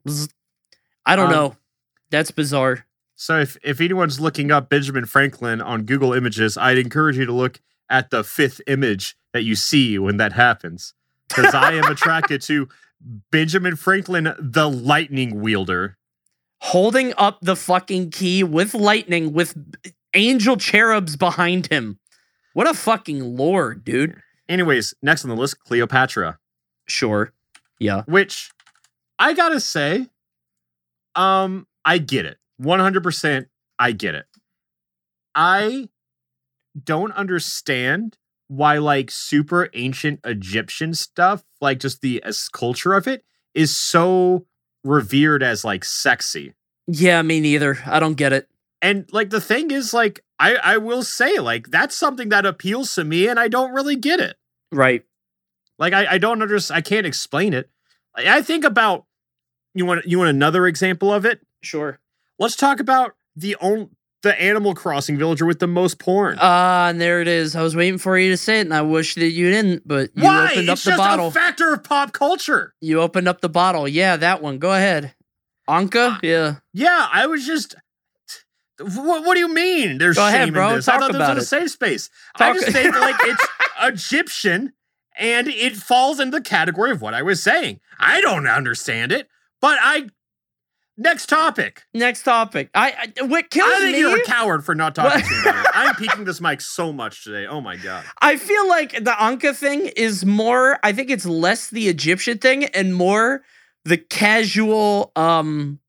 I 1.05 1.15
don't 1.15 1.27
Um, 1.27 1.31
know. 1.31 1.55
That's 2.11 2.31
bizarre. 2.31 2.85
So, 3.21 3.37
if 3.39 3.55
if 3.63 3.79
anyone's 3.79 4.19
looking 4.19 4.49
up 4.49 4.67
Benjamin 4.67 5.05
Franklin 5.05 5.61
on 5.61 5.83
Google 5.83 6.11
Images, 6.11 6.57
I'd 6.57 6.79
encourage 6.79 7.19
you 7.19 7.25
to 7.27 7.31
look 7.31 7.61
at 7.87 8.09
the 8.09 8.23
fifth 8.23 8.61
image 8.65 9.15
that 9.31 9.43
you 9.43 9.53
see 9.55 9.99
when 9.99 10.17
that 10.17 10.33
happens, 10.33 10.95
because 11.29 11.53
I 11.53 11.73
am 11.73 11.83
attracted 11.83 12.41
to 12.43 12.67
Benjamin 13.31 13.75
Franklin, 13.75 14.33
the 14.39 14.67
lightning 14.67 15.39
wielder. 15.39 15.97
holding 16.63 17.13
up 17.15 17.37
the 17.41 17.55
fucking 17.55 18.09
key 18.09 18.43
with 18.43 18.73
lightning 18.73 19.33
with 19.33 19.55
angel 20.15 20.57
cherubs 20.57 21.15
behind 21.15 21.67
him. 21.67 21.99
What 22.53 22.67
a 22.67 22.73
fucking 22.73 23.37
lord, 23.37 23.83
dude. 23.83 24.19
Anyways, 24.49 24.95
next 25.03 25.23
on 25.25 25.29
the 25.29 25.35
list, 25.35 25.59
Cleopatra, 25.59 26.39
Sure. 26.87 27.33
Yeah. 27.77 28.01
which 28.07 28.49
I 29.19 29.33
gotta 29.33 29.59
say, 29.59 30.07
um, 31.15 31.67
I 31.85 31.99
get 31.99 32.25
it. 32.25 32.37
100% 32.61 33.47
I 33.79 33.91
get 33.91 34.15
it. 34.15 34.25
I 35.33 35.89
don't 36.81 37.11
understand 37.13 38.17
why 38.47 38.77
like 38.77 39.09
super 39.09 39.69
ancient 39.73 40.19
Egyptian 40.25 40.93
stuff, 40.93 41.43
like 41.61 41.79
just 41.79 42.01
the 42.01 42.21
as 42.23 42.49
culture 42.49 42.93
of 42.93 43.07
it, 43.07 43.23
is 43.53 43.75
so 43.75 44.45
revered 44.83 45.41
as 45.41 45.63
like 45.63 45.85
sexy. 45.85 46.53
Yeah, 46.87 47.21
me 47.21 47.39
neither. 47.39 47.79
I 47.85 47.99
don't 47.99 48.15
get 48.15 48.33
it. 48.33 48.49
And 48.81 49.07
like 49.11 49.29
the 49.29 49.41
thing 49.41 49.71
is, 49.71 49.93
like, 49.93 50.23
I, 50.39 50.55
I 50.55 50.77
will 50.77 51.03
say, 51.03 51.39
like, 51.39 51.69
that's 51.69 51.95
something 51.95 52.29
that 52.29 52.47
appeals 52.47 52.95
to 52.95 53.03
me, 53.03 53.27
and 53.27 53.39
I 53.39 53.47
don't 53.47 53.73
really 53.73 53.95
get 53.95 54.19
it. 54.19 54.37
Right. 54.71 55.03
Like 55.77 55.93
I, 55.93 56.13
I 56.13 56.17
don't 56.17 56.41
understand. 56.41 56.77
I 56.77 56.81
can't 56.81 57.05
explain 57.07 57.53
it. 57.53 57.69
Like, 58.17 58.27
I 58.27 58.41
think 58.41 58.65
about 58.65 59.05
you 59.73 59.85
want 59.85 60.05
you 60.05 60.17
want 60.17 60.29
another 60.29 60.67
example 60.67 61.13
of 61.13 61.25
it. 61.25 61.41
Sure. 61.61 61.99
Let's 62.41 62.55
talk 62.55 62.79
about 62.79 63.13
the 63.35 63.55
on, 63.57 63.91
the 64.23 64.39
Animal 64.41 64.73
Crossing 64.75 65.17
villager 65.17 65.45
with 65.45 65.59
the 65.59 65.67
most 65.67 65.99
porn. 65.99 66.37
Ah, 66.41 66.89
and 66.89 66.99
there 66.99 67.21
it 67.21 67.27
is. 67.27 67.55
I 67.55 67.61
was 67.61 67.75
waiting 67.75 67.97
for 67.99 68.17
you 68.17 68.31
to 68.31 68.37
say 68.37 68.57
it, 68.57 68.61
and 68.61 68.73
I 68.73 68.81
wish 68.81 69.15
that 69.15 69.29
you 69.29 69.49
didn't, 69.51 69.87
but 69.87 70.09
you 70.15 70.23
Why? 70.23 70.51
opened 70.51 70.69
up 70.69 70.73
It's 70.73 70.83
the 70.83 70.89
just 70.91 70.97
bottle. 70.97 71.27
a 71.27 71.31
factor 71.31 71.73
of 71.73 71.83
pop 71.83 72.13
culture. 72.13 72.73
you 72.81 72.99
opened 72.99 73.27
up 73.27 73.41
the 73.41 73.49
bottle. 73.49 73.87
Yeah, 73.87 74.17
that 74.17 74.41
one. 74.41 74.57
Go 74.59 74.73
ahead. 74.73 75.13
Ankha? 75.69 76.19
Yeah. 76.23 76.55
Yeah, 76.73 77.07
I 77.11 77.27
was 77.27 77.45
just. 77.45 77.75
What, 78.79 79.23
what 79.23 79.35
do 79.35 79.39
you 79.39 79.53
mean? 79.53 79.99
There's 79.99 80.15
Go 80.17 80.25
shame 80.27 80.35
ahead, 80.35 80.47
in 80.49 80.57
I 80.57 80.75
this. 80.75 80.87
I 80.87 80.93
Talk 80.93 81.01
thought 81.01 81.11
this 81.13 81.35
was 81.35 81.43
a 81.43 81.47
safe 81.47 81.69
space. 81.71 82.09
I 82.35 82.39
Talk- 82.53 82.55
just 82.61 82.71
think 82.75 82.99
like 82.99 83.15
it's 83.21 83.47
Egyptian, 83.83 84.73
and 85.17 85.47
it 85.47 85.75
falls 85.75 86.19
into 86.19 86.37
the 86.37 86.43
category 86.43 86.91
of 86.91 87.01
what 87.01 87.13
I 87.13 87.21
was 87.21 87.41
saying. 87.43 87.79
I 87.99 88.21
don't 88.21 88.47
understand 88.47 89.11
it, 89.11 89.27
but 89.61 89.77
I. 89.81 90.07
Next 90.97 91.27
topic. 91.27 91.83
Next 91.93 92.23
topic. 92.23 92.69
I, 92.75 93.11
I 93.19 93.25
what 93.25 93.49
kills 93.49 93.71
I 93.71 93.79
think 93.79 93.93
me 93.93 93.99
you're 93.99 94.17
a 94.19 94.23
coward 94.23 94.63
for 94.65 94.75
not 94.75 94.93
talking 94.93 95.21
to 95.21 95.29
me. 95.29 95.41
I'm 95.73 95.95
peeking 95.95 96.25
this 96.25 96.41
mic 96.41 96.61
so 96.61 96.91
much 96.91 97.23
today. 97.23 97.47
Oh 97.47 97.61
my 97.61 97.77
god. 97.77 98.03
I 98.21 98.37
feel 98.37 98.67
like 98.67 98.91
the 98.91 99.11
Ankha 99.11 99.55
thing 99.55 99.87
is 99.95 100.25
more, 100.25 100.77
I 100.83 100.91
think 100.91 101.09
it's 101.09 101.25
less 101.25 101.69
the 101.69 101.87
Egyptian 101.87 102.37
thing 102.37 102.65
and 102.65 102.93
more 102.93 103.41
the 103.85 103.97
casual 103.97 105.11
um 105.15 105.79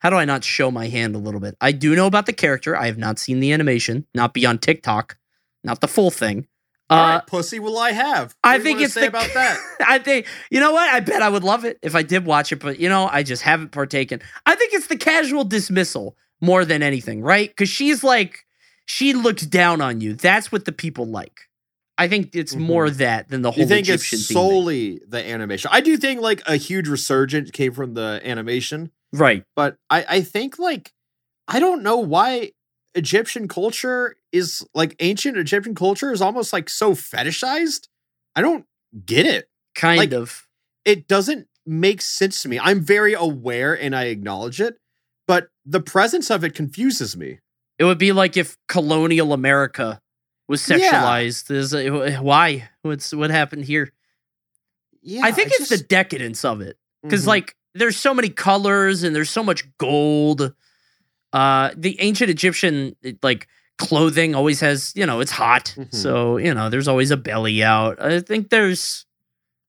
how 0.00 0.10
do 0.10 0.16
I 0.16 0.24
not 0.24 0.42
show 0.42 0.72
my 0.72 0.88
hand 0.88 1.14
a 1.14 1.18
little 1.18 1.38
bit? 1.38 1.56
I 1.60 1.70
do 1.70 1.94
know 1.94 2.08
about 2.08 2.26
the 2.26 2.32
character. 2.32 2.76
I 2.76 2.86
have 2.86 2.98
not 2.98 3.20
seen 3.20 3.38
the 3.38 3.52
animation, 3.52 4.04
not 4.12 4.34
beyond 4.34 4.60
TikTok, 4.60 5.16
not 5.62 5.80
the 5.80 5.86
full 5.86 6.10
thing. 6.10 6.48
Uh 6.92 6.96
All 6.96 7.06
right, 7.08 7.26
pussy 7.26 7.58
will 7.58 7.78
I 7.78 7.92
have? 7.92 8.34
I 8.44 8.52
What 8.52 8.56
you 8.58 8.62
think 8.64 8.80
it's 8.82 8.94
say 8.94 9.02
the 9.02 9.08
about 9.08 9.26
that. 9.34 9.58
I 9.86 9.98
think 9.98 10.26
you 10.50 10.60
know 10.60 10.72
what? 10.72 10.88
I 10.88 11.00
bet 11.00 11.22
I 11.22 11.28
would 11.28 11.44
love 11.44 11.64
it 11.64 11.78
if 11.82 11.94
I 11.94 12.02
did 12.02 12.24
watch 12.26 12.52
it, 12.52 12.56
but 12.60 12.78
you 12.78 12.88
know, 12.88 13.08
I 13.10 13.22
just 13.22 13.42
haven't 13.42 13.70
partaken. 13.72 14.20
I 14.46 14.54
think 14.54 14.72
it's 14.74 14.86
the 14.88 14.96
casual 14.96 15.44
dismissal 15.44 16.16
more 16.40 16.64
than 16.64 16.82
anything, 16.82 17.22
right? 17.22 17.48
Because 17.48 17.68
she's 17.68 18.02
like, 18.04 18.44
she 18.86 19.12
looks 19.14 19.46
down 19.46 19.80
on 19.80 20.00
you. 20.00 20.14
That's 20.14 20.50
what 20.52 20.64
the 20.64 20.72
people 20.72 21.06
like. 21.06 21.40
I 21.98 22.08
think 22.08 22.34
it's 22.34 22.54
Mhm. 22.54 22.60
more 22.60 22.90
that 22.90 23.28
than 23.28 23.42
the 23.42 23.50
whole 23.52 23.62
You 23.62 23.68
think 23.68 23.88
Egyptian 23.88 24.18
it's 24.18 24.28
thing. 24.28 24.34
solely 24.34 25.00
the 25.06 25.24
animation? 25.24 25.70
I 25.72 25.80
do 25.80 25.96
think 25.96 26.20
like 26.20 26.42
a 26.46 26.56
huge 26.56 26.88
resurgence 26.88 27.50
came 27.50 27.72
from 27.72 27.94
the 27.94 28.20
animation, 28.24 28.90
right? 29.12 29.44
but 29.54 29.76
I 29.90 30.04
I 30.08 30.20
think 30.22 30.58
like 30.58 30.92
I 31.48 31.60
don't 31.60 31.82
know 31.82 31.98
why 31.98 32.52
Egyptian 32.94 33.46
culture 33.48 34.16
is 34.32 34.66
like 34.74 34.96
ancient 35.00 35.36
Egyptian 35.36 35.74
culture 35.74 36.10
is 36.12 36.22
almost 36.22 36.52
like 36.52 36.68
so 36.70 36.94
fetishized. 36.94 37.88
I 38.34 38.40
don't 38.40 38.64
get 39.06 39.26
it. 39.26 39.48
Kind 39.74 39.98
Like- 39.98 40.12
of. 40.12 40.46
It 40.84 41.06
doesn't 41.06 41.46
make 41.64 42.02
sense 42.02 42.42
to 42.42 42.48
me. 42.48 42.58
I'm 42.58 42.80
very 42.80 43.12
aware 43.14 43.72
and 43.78 43.94
I 43.94 44.04
acknowledge 44.06 44.60
it, 44.60 44.78
but 45.28 45.48
the 45.64 45.80
presence 45.80 46.28
of 46.30 46.42
it 46.42 46.54
confuses 46.54 47.16
me. 47.16 47.38
It 47.78 47.84
would 47.84 47.98
be 47.98 48.10
like 48.12 48.36
if 48.36 48.56
colonial 48.68 49.32
America 49.32 50.00
was 50.48 50.68
Yeah. 50.68 50.78
sexualized. 50.78 51.50
Is 51.52 51.72
uh, 51.74 52.18
why? 52.20 52.68
What's 52.82 53.12
what 53.14 53.30
happened 53.30 53.64
here? 53.64 53.92
Yeah, 55.02 55.22
I 55.24 55.32
think 55.32 55.48
it's 55.52 55.68
the 55.68 55.76
just- 55.76 55.88
decadence 55.88 56.44
of 56.44 56.60
it. 56.60 56.76
because 57.02 57.24
Mhm. 57.24 57.28
like 57.28 57.56
there's 57.74 57.96
so 57.96 58.14
many 58.14 58.28
colors 58.28 59.02
and 59.02 59.14
there's 59.16 59.30
so 59.30 59.42
much 59.42 59.64
gold 59.78 60.54
uh 61.32 61.70
the 61.76 62.00
ancient 62.00 62.30
egyptian 62.30 62.94
like 63.22 63.48
clothing 63.78 64.34
always 64.34 64.60
has 64.60 64.92
you 64.94 65.04
know 65.06 65.20
it's 65.20 65.30
hot 65.32 65.74
Mhm. 65.76 65.94
so 65.94 66.36
you 66.36 66.54
know 66.54 66.68
there's 66.70 66.88
always 66.88 67.10
a 67.10 67.16
belly 67.16 67.62
out 67.64 68.00
i 68.00 68.20
think 68.20 68.50
there's 68.50 69.06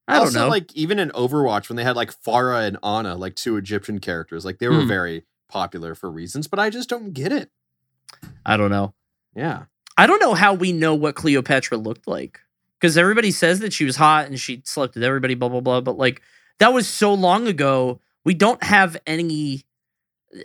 i 0.08 0.20
don't 0.20 0.34
know 0.34 0.48
like 0.50 0.74
even 0.76 1.00
in 1.00 1.10
Overwatch 1.12 1.70
when 1.70 1.78
they 1.78 1.84
had 1.84 1.96
like 1.96 2.12
Pharah 2.24 2.68
and 2.68 2.78
Ana, 2.84 3.16
like 3.16 3.36
two 3.36 3.56
Egyptian 3.58 4.00
characters, 4.00 4.44
like 4.46 4.60
they 4.60 4.68
were 4.68 4.82
Hmm. 4.82 4.88
very 4.88 5.24
popular 5.50 5.96
for 5.96 6.12
reasons, 6.12 6.48
but 6.48 6.60
I 6.60 6.70
just 6.70 6.90
don't 6.90 7.14
get 7.14 7.32
it. 7.32 7.50
i 8.46 8.58
don't 8.58 8.70
know 8.72 8.94
Yeah. 9.36 9.64
i 9.98 10.06
don't 10.06 10.20
know 10.22 10.34
how 10.34 10.54
we 10.54 10.72
know 10.74 10.94
what 10.96 11.16
cleopatra 11.16 11.78
looked 11.78 12.08
like 12.08 12.40
because 12.80 12.98
everybody 12.98 13.32
says 13.32 13.60
that 13.62 13.72
she 13.74 13.86
was 13.86 13.96
hot 13.96 14.28
and 14.28 14.40
she 14.40 14.62
slept 14.66 14.96
with 14.96 15.04
everybody 15.04 15.34
blah 15.36 15.50
blah 15.50 15.62
blah 15.62 15.82
but 15.82 15.98
like 15.98 16.22
that 16.60 16.74
was 16.74 16.88
so 16.88 17.14
long 17.14 17.48
ago 17.48 18.00
we 18.26 18.34
don't 18.34 18.62
have 18.64 18.98
any 19.08 19.64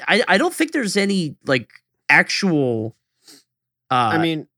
i 0.07 0.23
i 0.29 0.39
don't 0.39 0.55
think 0.55 0.73
there's 0.73 0.97
any 0.97 1.37
like 1.47 1.71
actual 2.09 2.95
uh 3.91 3.95
I 3.95 4.19
mean, 4.19 4.49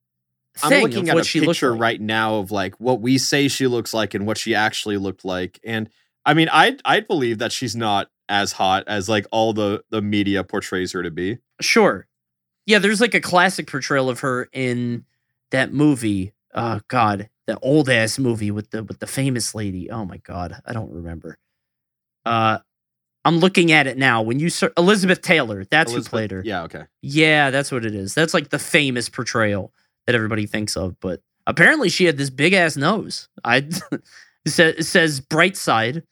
I'm 0.62 0.82
looking 0.82 1.08
at 1.08 1.14
what 1.14 1.34
a 1.34 1.40
picture 1.40 1.72
like. 1.72 1.80
right 1.80 2.00
now 2.00 2.36
of 2.36 2.50
like 2.50 2.78
what 2.80 3.00
we 3.00 3.18
say 3.18 3.48
she 3.48 3.66
looks 3.66 3.94
like 3.94 4.14
and 4.14 4.26
what 4.26 4.38
she 4.38 4.54
actually 4.54 4.96
looked 4.96 5.24
like. 5.24 5.60
And 5.64 5.88
I 6.24 6.34
mean, 6.34 6.48
I'd 6.48 6.80
I'd 6.84 7.06
believe 7.06 7.38
that 7.38 7.52
she's 7.52 7.76
not 7.76 8.10
as 8.28 8.52
hot 8.52 8.84
as 8.86 9.08
like 9.08 9.26
all 9.30 9.52
the 9.52 9.82
the 9.90 10.02
media 10.02 10.44
portrays 10.44 10.92
her 10.92 11.02
to 11.02 11.10
be. 11.10 11.38
Sure. 11.60 12.06
Yeah, 12.66 12.78
there's 12.78 13.00
like 13.00 13.14
a 13.14 13.20
classic 13.20 13.66
portrayal 13.66 14.08
of 14.08 14.20
her 14.20 14.48
in 14.52 15.04
that 15.50 15.72
movie. 15.72 16.32
Oh 16.54 16.80
God, 16.88 17.28
that 17.46 17.58
old 17.62 17.88
ass 17.88 18.18
movie 18.18 18.50
with 18.50 18.70
the 18.70 18.84
with 18.84 18.98
the 18.98 19.06
famous 19.06 19.54
lady. 19.54 19.90
Oh 19.90 20.04
my 20.04 20.18
God, 20.18 20.60
I 20.66 20.72
don't 20.72 20.92
remember. 20.92 21.38
Uh, 22.24 22.58
I'm 23.24 23.38
looking 23.38 23.70
at 23.72 23.86
it 23.86 23.98
now. 23.98 24.22
When 24.22 24.38
you 24.38 24.48
ser- 24.48 24.72
Elizabeth 24.76 25.20
Taylor, 25.20 25.64
that's 25.64 25.92
Elizabeth- 25.92 26.10
who 26.10 26.16
played 26.16 26.30
her. 26.30 26.42
Yeah, 26.44 26.62
okay. 26.64 26.84
Yeah, 27.02 27.50
that's 27.50 27.70
what 27.70 27.84
it 27.84 27.94
is. 27.94 28.14
That's 28.14 28.32
like 28.32 28.48
the 28.48 28.58
famous 28.58 29.08
portrayal 29.08 29.72
that 30.06 30.14
everybody 30.14 30.46
thinks 30.46 30.76
of. 30.76 30.98
But 31.00 31.20
apparently, 31.46 31.88
she 31.88 32.06
had 32.06 32.16
this 32.16 32.30
big 32.30 32.52
ass 32.52 32.76
nose. 32.76 33.28
I 33.44 33.56
it 33.92 34.02
says 34.46 34.74
it 34.78 34.84
says 34.84 35.20
Bright 35.20 35.56
Side 35.56 36.02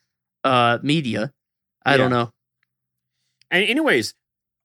uh, 0.43 0.77
Media. 0.83 1.33
I 1.85 1.97
don't 1.97 2.11
know. 2.11 2.31
And 3.49 3.63
anyways, 3.67 4.13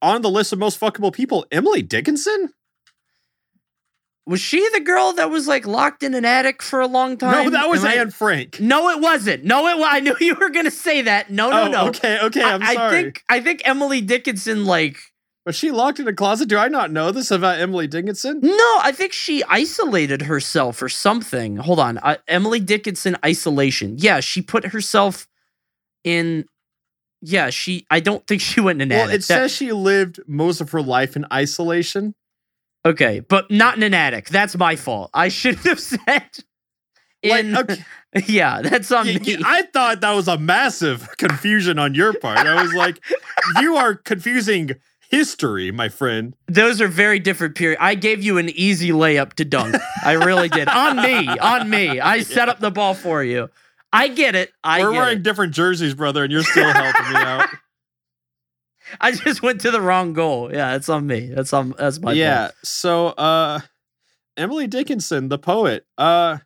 on 0.01 0.21
the 0.21 0.29
list 0.29 0.53
of 0.53 0.59
most 0.59 0.79
fuckable 0.79 1.11
people, 1.11 1.45
Emily 1.51 1.81
Dickinson? 1.81 2.53
Was 4.27 4.41
she 4.41 4.67
the 4.73 4.79
girl 4.79 5.13
that 5.13 5.29
was 5.29 5.47
like 5.47 5.67
locked 5.67 6.01
in 6.01 6.15
an 6.15 6.25
attic 6.25 6.61
for 6.63 6.81
a 6.81 6.87
long 6.87 7.15
time? 7.17 7.45
No, 7.45 7.49
that 7.51 7.69
was 7.69 7.83
Am 7.85 7.91
I- 7.91 7.95
Anne 7.95 8.09
Frank. 8.11 8.59
No, 8.59 8.89
it 8.89 8.99
wasn't. 8.99 9.43
No, 9.43 9.67
it. 9.67 9.85
I 9.87 9.99
knew 9.99 10.15
you 10.19 10.33
were 10.35 10.49
gonna 10.49 10.71
say 10.71 11.03
that. 11.03 11.29
No, 11.29 11.51
no, 11.51 11.61
oh, 11.63 11.67
no. 11.67 11.87
okay, 11.89 12.19
okay, 12.23 12.41
I- 12.41 12.53
I'm 12.55 12.63
I, 12.63 12.73
sorry. 12.73 13.03
think 13.03 13.23
I 13.29 13.39
think 13.39 13.61
Emily 13.65 14.01
Dickinson 14.01 14.65
like 14.65 14.97
Was 15.45 15.55
she 15.55 15.69
locked 15.69 15.99
in 15.99 16.07
a 16.07 16.13
closet? 16.13 16.49
Do 16.49 16.57
I 16.57 16.69
not 16.69 16.91
know 16.91 17.11
this 17.11 17.29
about 17.29 17.59
Emily 17.59 17.85
Dickinson? 17.85 18.39
no, 18.41 18.79
I 18.81 18.91
think 18.91 19.13
she 19.13 19.43
isolated 19.43 20.23
herself 20.23 20.81
or 20.81 20.89
something. 20.89 21.57
Hold 21.57 21.79
on, 21.79 21.99
uh, 21.99 22.17
Emily 22.27 22.59
Dickinson 22.59 23.15
isolation. 23.23 23.95
Yeah, 23.99 24.21
she 24.21 24.41
put 24.41 24.65
herself 24.67 25.27
in. 26.03 26.45
Yeah, 27.21 27.51
she. 27.51 27.85
I 27.91 27.99
don't 27.99 28.25
think 28.25 28.41
she 28.41 28.59
went 28.59 28.81
in 28.81 28.91
an 28.91 28.97
attic. 28.97 29.01
Well, 29.05 29.09
attic. 29.09 29.23
it 29.23 29.27
That- 29.27 29.37
says 29.41 29.51
she 29.51 29.71
lived 29.71 30.19
most 30.27 30.61
of 30.61 30.71
her 30.71 30.81
life 30.81 31.15
in 31.15 31.25
isolation. 31.31 32.15
Okay, 32.85 33.19
but 33.19 33.49
not 33.51 33.77
in 33.77 33.83
an 33.83 33.93
attic. 33.93 34.29
That's 34.29 34.55
my 34.57 34.75
fault. 34.75 35.09
I 35.13 35.27
should 35.29 35.55
have 35.59 35.79
said. 35.91 36.29
In, 37.21 37.53
Like, 37.53 37.69
okay, 37.69 37.83
yeah, 38.27 38.61
that's 38.61 38.91
on 38.91 39.07
me. 39.07 39.37
I 39.43 39.63
thought 39.73 40.01
that 40.01 40.13
was 40.13 40.27
a 40.27 40.37
massive 40.37 41.09
confusion 41.17 41.79
on 41.79 41.95
your 41.95 42.13
part. 42.13 42.37
I 42.39 42.61
was 42.61 42.73
like, 42.73 42.99
you 43.61 43.75
are 43.77 43.95
confusing 43.95 44.71
history, 45.09 45.71
my 45.71 45.89
friend. 45.89 46.35
Those 46.47 46.81
are 46.81 46.87
very 46.87 47.19
different 47.19 47.55
periods. 47.55 47.79
I 47.81 47.95
gave 47.95 48.23
you 48.23 48.37
an 48.37 48.49
easy 48.49 48.89
layup 48.89 49.33
to 49.33 49.45
dunk. 49.45 49.75
I 50.03 50.13
really 50.13 50.49
did. 50.49 50.67
On 50.67 50.97
me, 50.97 51.27
on 51.27 51.69
me. 51.69 51.99
I 51.99 52.21
set 52.21 52.47
up 52.49 52.59
the 52.59 52.71
ball 52.71 52.93
for 52.93 53.23
you. 53.23 53.49
I 53.93 54.09
get 54.09 54.35
it. 54.35 54.51
I 54.63 54.81
We're 54.81 54.91
wearing 54.91 55.17
it. 55.19 55.23
different 55.23 55.53
jerseys, 55.53 55.93
brother, 55.95 56.23
and 56.23 56.31
you're 56.31 56.43
still 56.43 56.69
helping 56.71 57.09
me 57.13 57.15
out. 57.17 57.47
I 58.99 59.11
just 59.11 59.41
went 59.41 59.61
to 59.61 59.71
the 59.71 59.81
wrong 59.81 60.13
goal. 60.13 60.51
Yeah, 60.53 60.75
it's 60.75 60.89
on 60.89 61.07
me. 61.07 61.27
That's 61.27 61.53
on 61.53 61.73
that's 61.77 61.99
my 61.99 62.13
yeah. 62.13 62.47
fault. 62.47 62.55
So, 62.63 63.07
uh, 63.07 63.59
Emily 64.37 64.67
Dickinson, 64.67 65.29
the 65.29 65.37
poet. 65.37 65.85
Uh, 65.97 66.37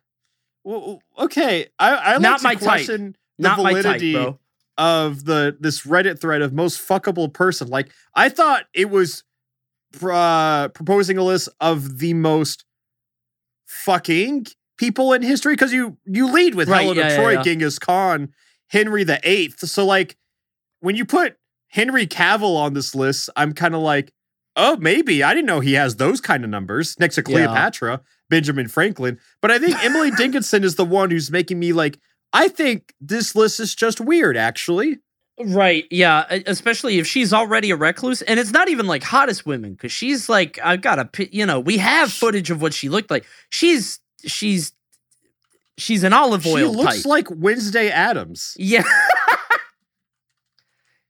w- 0.64 0.98
okay. 1.18 1.66
I, 1.78 1.90
I 1.94 2.12
like 2.12 2.22
Not 2.22 2.42
my 2.42 2.54
type. 2.54 2.62
question 2.62 3.16
the 3.38 3.48
Not 3.48 3.58
my 3.58 3.72
type, 3.74 3.82
validity 3.82 4.38
of 4.78 5.24
the 5.24 5.56
this 5.58 5.82
Reddit 5.82 6.20
thread 6.20 6.42
of 6.42 6.52
most 6.52 6.86
fuckable 6.86 7.32
person. 7.32 7.68
Like, 7.68 7.90
I 8.14 8.28
thought 8.28 8.64
it 8.72 8.90
was 8.90 9.24
uh, 10.02 10.68
proposing 10.68 11.18
a 11.18 11.22
list 11.22 11.48
of 11.60 11.98
the 11.98 12.14
most 12.14 12.64
fucking 13.66 14.46
people 14.78 15.12
in 15.12 15.22
history 15.22 15.54
because 15.54 15.72
you 15.72 15.98
you 16.06 16.32
lead 16.32 16.54
with 16.54 16.68
Right, 16.68 16.82
Helena 16.82 17.00
yeah, 17.00 17.08
yeah, 17.08 17.16
Troy, 17.16 17.32
yeah. 17.32 17.42
Genghis 17.42 17.78
Khan, 17.78 18.32
Henry 18.68 19.04
the 19.04 19.20
Eighth. 19.22 19.60
So 19.68 19.84
like 19.84 20.16
when 20.80 20.96
you 20.96 21.04
put 21.04 21.36
Henry 21.70 22.06
Cavill 22.06 22.56
on 22.56 22.74
this 22.74 22.94
list, 22.94 23.30
I'm 23.36 23.52
kind 23.54 23.74
of 23.74 23.80
like, 23.80 24.12
oh, 24.56 24.76
maybe 24.76 25.22
I 25.22 25.32
didn't 25.34 25.46
know 25.46 25.60
he 25.60 25.72
has 25.74 25.96
those 25.96 26.20
kind 26.20 26.44
of 26.44 26.50
numbers 26.50 26.98
next 27.00 27.14
to 27.14 27.20
Yeah. 27.22 27.32
Cleopatra, 27.46 28.00
Benjamin 28.28 28.68
Franklin. 28.68 29.18
But 29.40 29.50
I 29.50 29.58
think 29.58 29.82
Emily 29.84 30.10
Dickinson 30.10 30.64
is 30.64 30.74
the 30.74 30.84
one 30.84 31.10
who's 31.10 31.30
making 31.30 31.58
me 31.58 31.72
like. 31.72 31.98
I 32.32 32.46
think 32.48 32.94
this 33.00 33.34
list 33.34 33.58
is 33.58 33.74
just 33.74 34.00
weird, 34.00 34.36
actually. 34.36 34.98
Right. 35.42 35.84
Yeah. 35.90 36.26
Especially 36.46 36.98
if 36.98 37.06
she's 37.06 37.32
already 37.32 37.70
a 37.70 37.76
recluse, 37.76 38.22
and 38.22 38.38
it's 38.38 38.52
not 38.52 38.68
even 38.68 38.86
like 38.86 39.02
hottest 39.02 39.46
women 39.46 39.72
because 39.72 39.90
she's 39.90 40.28
like 40.28 40.58
I've 40.62 40.80
got 40.82 40.98
a 40.98 41.08
you 41.34 41.46
know 41.46 41.58
we 41.58 41.78
have 41.78 42.12
footage 42.12 42.50
of 42.50 42.60
what 42.62 42.74
she 42.74 42.88
looked 42.88 43.10
like. 43.10 43.24
She's 43.48 43.98
she's 44.26 44.72
she's 45.78 46.04
an 46.04 46.12
olive 46.12 46.42
She 46.42 46.50
oil 46.52 46.72
looks 46.74 46.96
type. 46.98 47.06
like 47.06 47.26
Wednesday 47.30 47.88
Addams. 47.88 48.54
Yeah. 48.58 48.84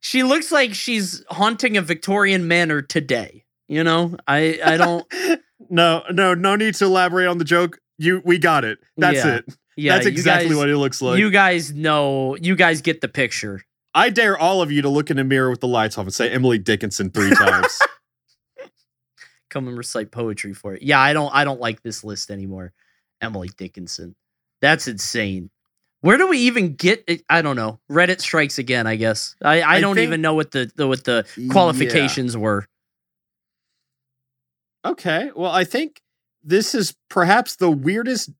she 0.00 0.22
looks 0.22 0.50
like 0.50 0.74
she's 0.74 1.22
haunting 1.28 1.76
a 1.76 1.82
Victorian 1.82 2.48
manor 2.48 2.82
today. 2.82 3.44
You 3.68 3.84
know, 3.84 4.16
I 4.26 4.58
I 4.64 4.76
don't. 4.76 5.06
No, 5.72 6.02
no, 6.10 6.32
no 6.34 6.56
need 6.56 6.74
to 6.76 6.86
elaborate 6.86 7.26
on 7.26 7.36
the 7.38 7.44
joke. 7.44 7.78
You, 7.98 8.22
we 8.24 8.38
got 8.38 8.64
it. 8.64 8.78
That's 8.96 9.18
Yeah. 9.18 9.34
it. 9.36 9.44
Yeah, 9.76 9.94
That's 9.94 10.06
exactly 10.06 10.48
guys- 10.48 10.56
what 10.56 10.68
it 10.70 10.76
looks 10.78 11.00
like. 11.02 11.18
you 11.18 11.30
guys 11.30 11.70
know. 11.72 12.34
You 12.40 12.56
guys 12.56 12.80
get 12.80 13.02
the 13.02 13.08
picture. 13.08 13.62
I 13.94 14.08
dare 14.08 14.36
all 14.38 14.62
of 14.62 14.72
you 14.72 14.80
to 14.82 14.88
look 14.88 15.10
in 15.10 15.18
a 15.18 15.22
mirror 15.24 15.50
with 15.50 15.60
the 15.60 15.68
lights 15.68 15.98
off 15.98 16.06
and 16.06 16.14
say 16.14 16.30
Emily 16.30 16.56
Dickinson 16.58 17.10
three 17.10 17.30
times. 17.30 17.78
Come 19.50 19.68
and 19.68 19.76
recite 19.76 20.10
poetry 20.10 20.54
for 20.54 20.74
it. 20.74 20.82
Yeah, 20.82 20.98
I 21.00 21.12
don't. 21.12 21.32
I 21.34 21.44
don't 21.44 21.60
like 21.60 21.82
this 21.82 22.04
list 22.04 22.30
anymore. 22.30 22.72
Emily 23.20 23.50
Dickinson. 23.56 24.14
That's 24.60 24.88
insane. 24.88 25.50
Where 26.02 26.16
do 26.16 26.28
we 26.28 26.38
even 26.38 26.74
get 26.76 27.04
it? 27.06 27.22
I 27.28 27.42
don't 27.42 27.56
know. 27.56 27.78
Reddit 27.90 28.20
strikes 28.20 28.58
again. 28.58 28.86
I 28.86 28.96
guess. 28.96 29.36
I, 29.42 29.60
I, 29.60 29.74
I 29.76 29.80
don't 29.80 29.96
think- 29.96 30.06
even 30.08 30.22
know 30.22 30.34
what 30.34 30.50
the, 30.50 30.70
the 30.76 30.86
what 30.88 31.04
the 31.04 31.26
Yeah. 31.36 31.52
qualifications 31.52 32.36
were. 32.36 32.66
Okay. 34.84 35.30
Well, 35.36 35.50
I 35.50 35.64
think 35.64 36.00
this 36.42 36.74
is 36.74 36.94
perhaps 37.08 37.56
the 37.56 37.70
weirdest 37.70 38.30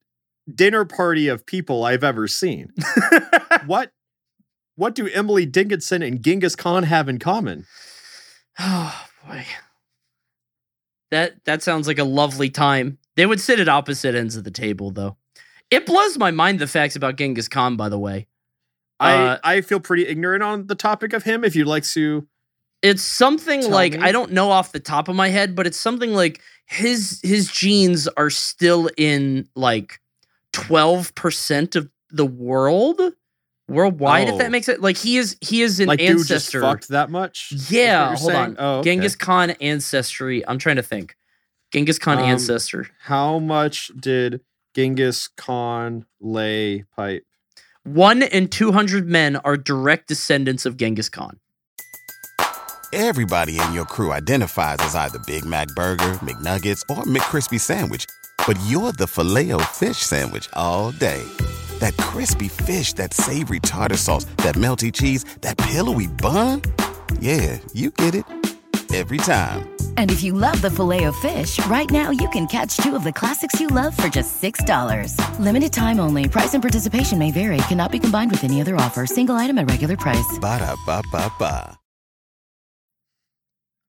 dinner 0.52 0.84
party 0.84 1.28
of 1.28 1.44
people 1.46 1.84
I've 1.84 2.02
ever 2.04 2.26
seen. 2.26 2.72
what 3.66 3.92
what 4.76 4.94
do 4.94 5.06
Emily 5.08 5.44
Dickinson 5.44 6.02
and 6.02 6.22
Genghis 6.22 6.56
Khan 6.56 6.84
have 6.84 7.08
in 7.08 7.18
common? 7.18 7.66
Oh 8.58 9.06
boy. 9.26 9.44
That 11.11 11.44
that 11.44 11.62
sounds 11.62 11.86
like 11.86 11.98
a 11.98 12.04
lovely 12.04 12.50
time. 12.50 12.98
They 13.16 13.24
would 13.24 13.40
sit 13.40 13.58
at 13.61 13.68
opposite 13.68 14.14
ends 14.14 14.36
of 14.36 14.44
the 14.44 14.50
table 14.50 14.90
though. 14.90 15.16
It 15.71 15.87
blows 15.87 16.18
my 16.18 16.31
mind 16.31 16.59
the 16.59 16.66
facts 16.66 16.97
about 16.97 17.16
Genghis 17.16 17.49
Khan, 17.49 17.77
by 17.77 17.89
the 17.89 17.99
way. 17.99 18.27
Uh, 18.99 19.39
I 19.43 19.57
I 19.57 19.61
feel 19.62 19.81
pretty 19.81 20.07
ignorant 20.07 20.43
on 20.43 20.66
the 20.66 20.75
topic 20.75 21.12
of 21.12 21.23
him. 21.23 21.45
If 21.45 21.55
you'd 21.57 21.66
like 21.66 21.85
to, 21.85 22.27
It's 22.83 23.03
something 23.03 23.71
like 23.71 23.93
me. 23.93 23.99
I 24.01 24.12
don't 24.12 24.33
know 24.33 24.51
off 24.51 24.73
the 24.73 24.81
top 24.81 25.09
of 25.09 25.16
my 25.16 25.29
head, 25.29 25.55
but 25.57 25.66
it's 25.66 25.79
something 25.79 26.12
like 26.12 26.41
his 26.66 27.21
his 27.23 27.51
genes 27.51 28.09
are 28.09 28.31
still 28.31 28.89
in 28.97 29.49
like 29.55 30.01
12% 30.53 31.77
of 31.77 31.89
the 32.11 32.27
world 32.27 33.01
worldwide 33.68 34.29
if 34.29 34.35
Oh. 34.35 34.39
that 34.39 34.51
makes 34.51 34.68
it 34.68 34.81
like 34.81 34.97
he 34.97 35.16
is 35.16 35.37
he 35.41 35.62
is 35.62 35.79
an 35.81 35.87
like, 35.87 36.01
ancestor. 36.01 36.61
fucked 36.61 36.89
that 36.89 37.09
much. 37.11 37.53
Yeah, 37.71 38.09
hold 38.16 38.18
saying? 38.33 38.37
on. 38.37 38.57
Oh, 38.59 38.79
okay. 38.81 38.91
Genghis 38.91 39.14
Khan 39.16 39.51
ancestry. 39.61 40.47
I'm 40.47 40.59
trying 40.59 40.77
to 40.77 40.83
think. 40.83 41.16
Genghis 41.73 41.99
Khan 41.99 42.18
Um, 42.18 42.25
ancestor. 42.25 42.89
How 43.03 43.39
much 43.39 43.93
did 43.99 44.41
Genghis 44.75 45.29
Khan 45.29 46.07
lay 46.21 46.85
pipe? 46.97 47.25
One 47.83 48.23
in 48.23 48.49
200 48.49 49.09
men 49.09 49.37
are 49.37 49.57
direct 49.57 50.09
descendants 50.09 50.66
of 50.66 50.77
Genghis 50.77 51.09
Khan. 51.09 51.41
Everybody 52.93 53.61
in 53.61 53.73
your 53.73 53.85
crew 53.85 54.12
identifies 54.12 54.79
as 54.81 54.97
either 54.97 55.21
Big 55.21 55.45
Mac 55.45 55.68
Burger, 55.77 56.18
McNuggets, 56.23 56.83
or 56.91 57.05
McCrispy 57.05 57.61
Sandwich. 57.61 58.05
But 58.47 58.59
you're 58.66 58.93
the 58.93 59.07
filet 59.07 59.53
fish 59.66 59.99
Sandwich 59.99 60.49
all 60.55 60.91
day. 60.91 61.23
That 61.79 61.97
crispy 61.97 62.49
fish, 62.49 62.93
that 62.95 63.14
savory 63.14 63.61
tartar 63.61 63.97
sauce, 63.97 64.25
that 64.39 64.57
melty 64.57 64.93
cheese, 64.93 65.25
that 65.41 65.57
pillowy 65.57 66.09
bun. 66.09 66.62
Yeah, 67.21 67.59
you 67.73 67.91
get 67.93 68.14
it. 68.14 68.25
Every 68.93 69.18
time. 69.18 69.80
And 69.97 70.11
if 70.11 70.22
you 70.24 70.32
love 70.32 70.61
the 70.62 70.70
filet 70.70 71.05
of 71.05 71.14
fish, 71.16 71.64
right 71.66 71.88
now 71.91 72.11
you 72.11 72.28
can 72.30 72.47
catch 72.49 72.76
two 72.78 72.97
of 72.97 73.05
the 73.05 73.12
classics 73.12 73.61
you 73.61 73.68
love 73.68 73.97
for 73.97 74.09
just 74.09 74.43
$6. 74.43 75.14
Limited 75.38 75.72
time 75.72 76.01
only. 76.01 76.28
Price 76.28 76.55
and 76.55 76.62
participation 76.62 77.18
may 77.18 77.30
vary. 77.30 77.59
Cannot 77.68 77.93
be 77.93 77.99
combined 78.01 78.32
with 78.32 78.43
any 78.43 78.61
other 78.61 78.74
offer. 78.76 79.07
Single 79.07 79.36
item 79.36 79.59
at 79.59 79.70
regular 79.70 79.97
price. 79.97 80.38
Ba-da-ba-ba-ba. 80.41 81.76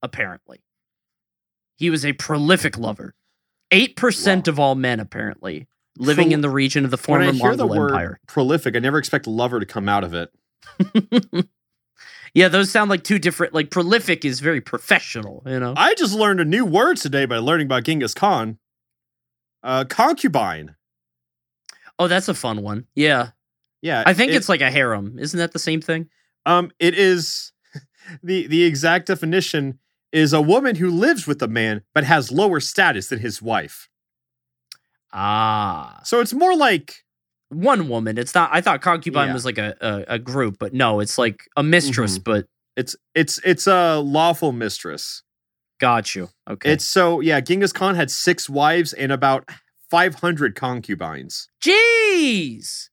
apparently. 0.04 0.60
He 1.78 1.90
was 1.92 2.04
a 2.06 2.14
prolific 2.14 2.78
lover. 2.78 3.14
8% 3.72 4.48
of 4.48 4.60
all 4.60 4.74
men, 4.76 5.00
apparently, 5.00 5.68
living 5.98 6.30
Prol- 6.30 6.34
in 6.34 6.42
the 6.42 6.50
region 6.50 6.86
of 6.86 6.92
the 6.92 6.98
When 6.98 7.04
former 7.04 7.26
I 7.26 7.32
hear 7.32 7.56
the 7.56 7.68
word 7.68 7.92
Empire. 7.92 8.20
prolific, 8.28 8.76
I 8.76 8.80
never 8.80 8.98
expect 8.98 9.28
a 9.28 9.30
lover 9.30 9.60
to 9.60 9.66
come 9.66 9.88
out 9.88 10.04
of 10.04 10.14
it. 10.16 10.30
yeah, 12.34 12.48
those 12.48 12.72
sound 12.72 12.90
like 12.90 13.04
two 13.04 13.20
different, 13.20 13.54
like 13.54 13.70
prolific 13.72 14.24
is 14.26 14.40
very 14.40 14.62
professional, 14.62 15.44
you 15.46 15.60
know? 15.60 15.74
I 15.78 15.94
just 15.96 16.14
learned 16.14 16.40
a 16.40 16.46
new 16.46 16.66
word 16.66 16.98
today 16.98 17.26
by 17.26 17.38
learning 17.38 17.66
about 17.68 17.84
Genghis 17.84 18.14
Khan. 18.14 18.58
Uh, 19.64 19.84
concubine. 19.86 20.76
oh, 22.00 22.08
that's 22.08 22.28
a 22.28 22.34
fun 22.34 22.62
one. 22.64 22.86
Yeah. 22.96 23.30
Yeah, 23.84 24.04
I 24.06 24.14
think 24.14 24.32
it- 24.32 24.36
it's 24.36 24.50
like 24.50 24.62
a 24.62 24.72
harem. 24.72 25.18
Isn't 25.20 25.38
that 25.40 25.52
the 25.54 25.60
same 25.60 25.82
thing? 25.82 26.10
um, 26.46 26.72
it 26.80 26.96
is 26.98 27.52
the 28.24 28.48
the 28.48 28.64
exact 28.64 29.06
definition 29.08 29.78
is 30.12 30.34
a 30.34 30.42
woman 30.42 30.76
who 30.78 30.90
lives 30.90 31.28
with 31.28 31.42
a 31.42 31.48
man 31.48 31.84
but 31.94 32.04
has 32.04 32.32
lower 32.32 32.60
status 32.60 33.08
than 33.10 33.20
his 33.20 33.42
wife. 33.42 33.88
Ah, 35.14 36.00
So 36.04 36.20
it's 36.22 36.34
more 36.34 36.56
like 36.56 37.04
one 37.52 37.88
woman. 37.90 38.18
It's 38.18 38.34
not. 38.34 38.50
I 38.52 38.62
thought 38.62 38.82
concubine 38.82 39.28
Yeah. 39.28 39.34
was 39.34 39.46
like 39.46 39.58
a, 39.58 39.76
a 39.82 40.16
a 40.16 40.20
group, 40.20 40.58
but 40.60 40.74
no, 40.74 41.00
it's 41.00 41.18
like 41.18 41.48
a 41.56 41.64
mistress. 41.64 42.18
Mhm. 42.18 42.24
But 42.24 42.46
it's 42.76 42.96
it's 43.14 43.40
it's 43.44 43.68
a 43.68 44.00
lawful 44.00 44.52
mistress. 44.52 45.24
got 45.80 46.14
you. 46.16 46.30
Okay. 46.50 46.72
It's 46.74 46.88
so 46.88 47.20
yeah, 47.22 47.40
Genghis 47.42 47.74
Khan 47.74 47.96
had 47.96 48.10
six 48.12 48.48
wives 48.50 48.94
and 48.94 49.12
about 49.12 49.50
500 49.90 50.56
concubines. 50.56 51.50
jeez. 51.60 52.90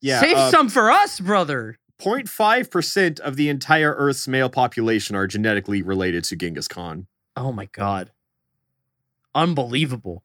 Yeah, 0.00 0.20
Save 0.20 0.36
uh, 0.36 0.50
some 0.50 0.68
for 0.68 0.90
us, 0.90 1.18
brother. 1.20 1.78
0.5% 2.00 3.20
of 3.20 3.36
the 3.36 3.48
entire 3.48 3.94
Earth's 3.94 4.26
male 4.28 4.50
population 4.50 5.14
are 5.16 5.26
genetically 5.28 5.80
related 5.80 6.24
to 6.24 6.36
Genghis 6.36 6.66
Khan. 6.68 7.06
Oh 7.36 7.52
my 7.52 7.66
god. 7.66 8.10
Unbelievable. 9.34 10.24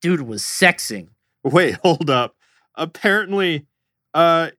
Dude 0.00 0.22
was 0.22 0.42
sexing. 0.42 1.08
Wait, 1.44 1.74
hold 1.82 2.10
up. 2.10 2.34
Apparently, 2.74 3.66
uh 4.14 4.50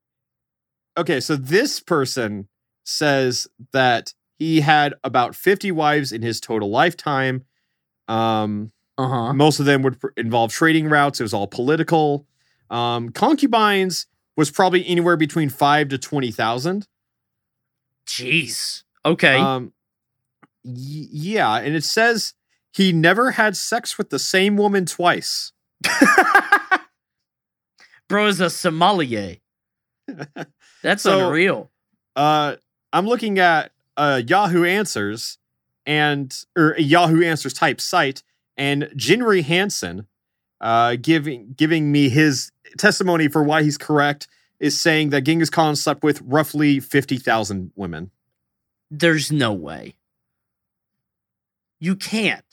okay, 0.97 1.19
so 1.19 1.35
this 1.35 1.79
person 1.79 2.47
says 2.83 3.47
that 3.73 4.13
he 4.37 4.61
had 4.61 4.93
about 5.03 5.35
50 5.35 5.71
wives 5.71 6.11
in 6.11 6.21
his 6.21 6.39
total 6.39 6.69
lifetime. 6.69 7.43
Um 8.07 8.71
Uh 8.97 9.07
huh. 9.07 9.33
most 9.33 9.59
of 9.59 9.65
them 9.65 9.81
would 9.81 9.99
pr- 9.99 10.07
involve 10.17 10.51
trading 10.51 10.87
routes. 10.89 11.19
It 11.19 11.23
was 11.23 11.33
all 11.33 11.47
political. 11.47 12.25
Um 12.69 13.09
concubines 13.09 14.07
was 14.37 14.51
probably 14.51 14.85
anywhere 14.87 15.15
between 15.17 15.49
5 15.49 15.89
to 15.89 15.97
20,000. 15.97 16.87
Jeez. 18.07 18.83
Okay. 19.05 19.35
Um 19.37 19.73
y- 20.63 21.07
yeah, 21.11 21.57
and 21.57 21.75
it 21.75 21.83
says 21.83 22.33
he 22.73 22.91
never 22.93 23.31
had 23.31 23.55
sex 23.57 23.97
with 23.97 24.09
the 24.09 24.19
same 24.19 24.57
woman 24.57 24.85
twice. 24.85 25.51
Bro 28.07 28.27
is 28.27 28.39
a 28.41 28.49
sommelier. 28.49 29.37
That's 30.83 31.03
So- 31.03 31.27
unreal. 31.27 31.71
Uh, 32.15 32.55
I'm 32.93 33.05
looking 33.07 33.39
at 33.39 33.71
uh, 33.97 34.21
Yahoo 34.25 34.63
Answers 34.63 35.37
and 35.85 36.33
or 36.57 36.71
a 36.71 36.81
Yahoo 36.81 37.21
Answers 37.23 37.53
type 37.53 37.81
site, 37.81 38.23
and 38.55 38.83
Jinri 38.95 39.43
Hansen, 39.43 40.07
uh, 40.61 40.95
giving 41.01 41.53
giving 41.57 41.91
me 41.91 42.07
his 42.09 42.51
testimony 42.77 43.27
for 43.27 43.43
why 43.43 43.63
he's 43.63 43.77
correct, 43.77 44.27
is 44.61 44.79
saying 44.79 45.09
that 45.09 45.21
Genghis 45.25 45.49
Khan 45.49 45.75
slept 45.75 46.03
with 46.03 46.21
roughly 46.21 46.79
fifty 46.79 47.17
thousand 47.17 47.71
women. 47.75 48.11
There's 48.89 49.29
no 49.31 49.51
way. 49.51 49.97
You 51.79 51.95
can't. 51.97 52.45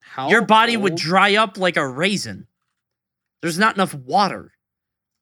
How 0.00 0.28
Your 0.28 0.42
body 0.42 0.76
would 0.76 0.96
dry 0.96 1.36
up 1.36 1.56
like 1.56 1.76
a 1.78 1.86
raisin. 1.88 2.46
There's 3.40 3.58
not 3.58 3.74
enough 3.76 3.94
water. 3.94 4.52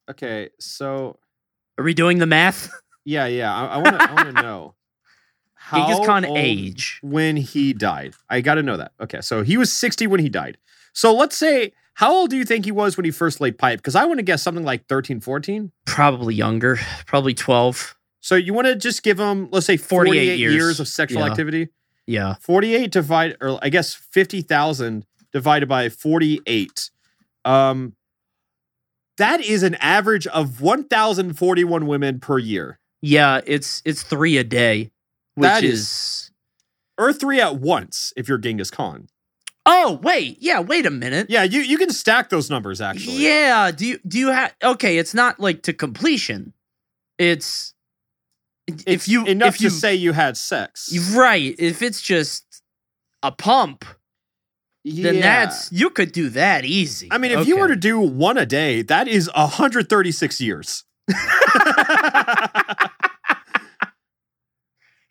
Okay, 0.09 0.49
so 0.59 1.17
Are 1.77 1.83
we 1.83 1.93
doing 1.93 2.19
the 2.19 2.25
math? 2.25 2.71
yeah, 3.05 3.25
yeah, 3.27 3.53
I 3.53 3.77
want 3.77 3.99
to 3.99 4.09
I 4.09 4.13
want 4.13 4.35
to 4.35 4.41
know 4.41 4.75
how 5.55 5.87
Genghis 5.87 6.05
Khan 6.05 6.25
old 6.25 6.37
age. 6.37 6.99
when 7.01 7.37
he 7.37 7.73
died. 7.73 8.13
I 8.29 8.41
got 8.41 8.55
to 8.55 8.63
know 8.63 8.77
that. 8.77 8.91
Okay, 9.01 9.21
so 9.21 9.41
he 9.43 9.57
was 9.57 9.71
sixty 9.71 10.07
when 10.07 10.19
he 10.19 10.29
died. 10.29 10.57
So 10.93 11.13
let's 11.13 11.37
say. 11.37 11.73
How 11.97 12.11
old 12.13 12.29
do 12.29 12.35
you 12.35 12.43
think 12.43 12.65
he 12.65 12.73
was 12.73 12.97
when 12.97 13.05
he 13.05 13.11
first 13.11 13.39
laid 13.39 13.57
pipe? 13.57 13.79
Because 13.79 13.95
I 13.95 14.03
want 14.03 14.17
to 14.19 14.21
guess 14.23 14.43
something 14.43 14.65
like 14.65 14.85
13, 14.89 15.21
14. 15.21 15.71
Probably 15.85 16.35
younger. 16.35 16.77
Probably 17.05 17.33
12. 17.33 17.95
So 18.19 18.35
you 18.35 18.53
want 18.53 18.67
to 18.67 18.75
just 18.75 19.01
give 19.01 19.17
him, 19.17 19.47
let's 19.49 19.65
say, 19.65 19.77
48, 19.77 20.09
48 20.09 20.37
years. 20.37 20.53
years. 20.53 20.79
of 20.81 20.89
sexual 20.89 21.21
Yeah. 21.21 21.29
activity? 21.29 21.69
Yeah. 22.05 22.35
48 22.41 22.91
divided, 22.91 23.37
or 23.39 23.59
I 23.61 23.69
guess 23.69 23.93
50,000 23.93 25.05
divided 25.31 25.69
by 25.69 25.87
48. 25.87 26.89
Um, 27.45 27.95
that 29.17 29.41
is 29.41 29.63
an 29.63 29.75
average 29.75 30.27
of 30.27 30.61
1,041 30.61 31.85
women 31.87 32.19
per 32.19 32.37
year. 32.37 32.79
Yeah, 33.01 33.41
it's 33.45 33.81
it's 33.85 34.03
three 34.03 34.37
a 34.37 34.43
day. 34.43 34.91
Which 35.35 35.47
That 35.47 35.63
is- 35.63 35.79
is 35.79 36.31
Or 36.97 37.11
three 37.13 37.39
at 37.41 37.57
once 37.57 38.13
if 38.15 38.27
you're 38.27 38.37
Genghis 38.37 38.71
Khan. 38.71 39.07
Oh, 39.65 39.99
wait. 40.03 40.37
Yeah, 40.41 40.59
wait 40.59 40.85
a 40.85 40.91
minute. 40.91 41.27
Yeah, 41.29 41.41
you, 41.43 41.61
you 41.61 41.77
can 41.79 41.89
stack 41.89 42.29
those 42.29 42.49
numbers 42.51 42.79
actually. 42.81 43.17
Yeah. 43.17 43.71
Do 43.71 43.85
you 43.85 43.99
do 44.07 44.17
you 44.19 44.27
have 44.31 44.53
okay, 44.63 44.97
it's 44.97 45.13
not 45.13 45.39
like 45.39 45.63
to 45.63 45.73
completion. 45.73 46.53
It's 47.17 47.73
It's 48.67 48.83
if 48.87 49.07
you 49.07 49.25
enough 49.25 49.55
if 49.55 49.61
you 49.61 49.69
to 49.69 49.75
say 49.75 49.95
you 49.95 50.13
had 50.13 50.37
sex. 50.37 50.91
right, 51.15 51.55
if 51.59 51.81
it's 51.81 52.01
just 52.01 52.61
a 53.23 53.31
pump, 53.31 53.85
then 54.85 55.19
that's 55.19 55.71
you 55.71 55.89
could 55.89 56.11
do 56.11 56.29
that 56.29 56.63
easy. 56.65 57.07
I 57.11 57.17
mean, 57.17 57.31
if 57.31 57.47
you 57.47 57.57
were 57.57 57.67
to 57.67 57.75
do 57.75 57.99
one 57.99 58.37
a 58.37 58.45
day, 58.45 58.81
that 58.83 59.07
is 59.07 59.29
136 59.33 60.41
years. 60.41 60.83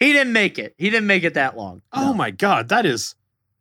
He 0.00 0.12
didn't 0.12 0.34
make 0.34 0.58
it. 0.58 0.74
He 0.76 0.90
didn't 0.90 1.06
make 1.06 1.24
it 1.24 1.32
that 1.34 1.56
long. 1.56 1.80
Oh 1.92 2.12
my 2.12 2.30
god, 2.30 2.68
that 2.68 2.84
is 2.84 3.14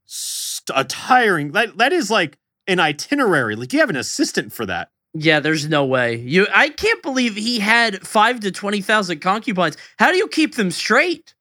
st- 0.05 0.77
a 0.77 0.83
tiring. 0.83 1.51
That 1.51 1.77
that 1.77 1.93
is 1.93 2.11
like 2.11 2.37
an 2.67 2.79
itinerary. 2.79 3.55
Like 3.55 3.71
you 3.71 3.79
have 3.79 3.89
an 3.89 3.95
assistant 3.95 4.51
for 4.51 4.65
that. 4.65 4.89
Yeah, 5.13 5.39
there's 5.39 5.69
no 5.69 5.85
way. 5.85 6.15
You 6.15 6.47
I 6.53 6.69
can't 6.69 7.01
believe 7.01 7.35
he 7.35 7.59
had 7.59 8.05
5 8.05 8.39
to 8.41 8.51
20,000 8.51 9.19
concubines. 9.19 9.77
How 9.99 10.11
do 10.11 10.17
you 10.17 10.27
keep 10.27 10.55
them 10.55 10.69
straight? 10.69 11.33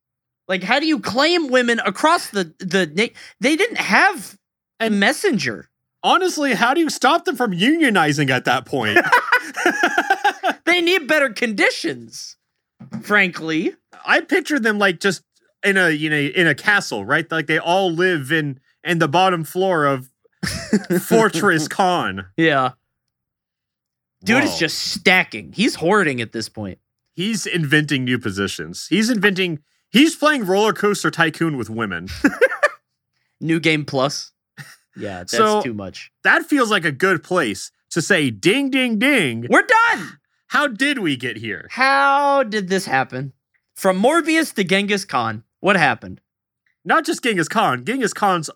Like 0.46 0.62
how 0.62 0.78
do 0.78 0.86
you 0.86 1.00
claim 1.00 1.48
women 1.48 1.80
across 1.80 2.28
the 2.28 2.54
the 2.58 3.12
they 3.40 3.56
didn't 3.56 3.78
have 3.78 4.38
a 4.84 4.90
messenger. 4.90 5.68
Honestly, 6.02 6.54
how 6.54 6.74
do 6.74 6.80
you 6.80 6.90
stop 6.90 7.24
them 7.24 7.36
from 7.36 7.52
unionizing 7.52 8.30
at 8.30 8.44
that 8.46 8.64
point? 8.66 8.98
They 10.64 10.80
need 10.80 11.06
better 11.06 11.30
conditions. 11.30 12.36
Frankly. 13.02 13.74
I 14.06 14.20
picture 14.20 14.58
them 14.58 14.78
like 14.78 15.00
just 15.00 15.22
in 15.62 15.76
a 15.76 15.90
you 15.90 16.08
know 16.08 16.16
in 16.16 16.46
a 16.46 16.54
castle, 16.54 17.04
right? 17.04 17.30
Like 17.30 17.46
they 17.46 17.58
all 17.58 17.92
live 17.92 18.32
in 18.32 18.58
in 18.82 18.98
the 18.98 19.08
bottom 19.08 19.44
floor 19.44 19.84
of 19.84 20.08
Fortress 21.02 21.68
Khan. 21.68 22.26
Yeah. 22.36 22.70
Dude 24.24 24.44
is 24.44 24.58
just 24.58 24.78
stacking. 24.78 25.52
He's 25.52 25.74
hoarding 25.74 26.20
at 26.20 26.32
this 26.32 26.48
point. 26.48 26.78
he's 27.14 27.44
inventing 27.44 28.04
new 28.04 28.18
positions. 28.18 28.86
He's 28.88 29.10
inventing. 29.10 29.58
He's 29.90 30.16
playing 30.16 30.46
roller 30.46 30.72
coaster 30.72 31.10
tycoon 31.10 31.56
with 31.56 31.68
women. 31.68 32.08
New 33.40 33.60
game 33.60 33.84
plus. 33.84 34.31
Yeah, 34.96 35.18
that's 35.18 35.32
So- 35.32 35.62
too 35.62 35.74
much. 35.74 36.10
that 36.24 36.46
feels 36.46 36.70
like 36.70 36.84
a 36.84 36.92
good 36.92 37.22
place 37.22 37.70
to 37.90 38.02
say 38.02 38.30
ding 38.30 38.70
ding 38.70 38.98
ding. 38.98 39.46
We're 39.50 39.66
done. 39.90 40.18
How 40.48 40.66
did 40.68 40.98
we 40.98 41.16
get 41.16 41.38
here? 41.38 41.66
How 41.70 42.42
did 42.42 42.68
this 42.68 42.84
happen? 42.86 43.32
From 43.74 44.00
Morbius 44.02 44.52
to 44.54 44.64
Genghis 44.64 45.04
Khan. 45.06 45.44
What 45.60 45.76
happened? 45.76 46.20
Not 46.84 47.04
just 47.06 47.22
Genghis 47.22 47.48
Khan, 47.48 47.84
Genghis 47.84 48.12
Khan's 48.12 48.50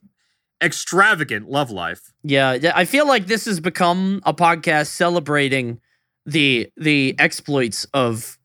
extravagant 0.63 1.49
love 1.49 1.71
life. 1.71 2.13
Yeah, 2.23 2.55
yeah, 2.55 2.73
I 2.75 2.85
feel 2.85 3.07
like 3.07 3.27
this 3.27 3.45
has 3.45 3.61
become 3.61 4.21
a 4.25 4.35
podcast 4.35 4.89
celebrating 4.89 5.81
the 6.25 6.71
the 6.77 7.15
exploits 7.19 7.85
of 7.95 8.39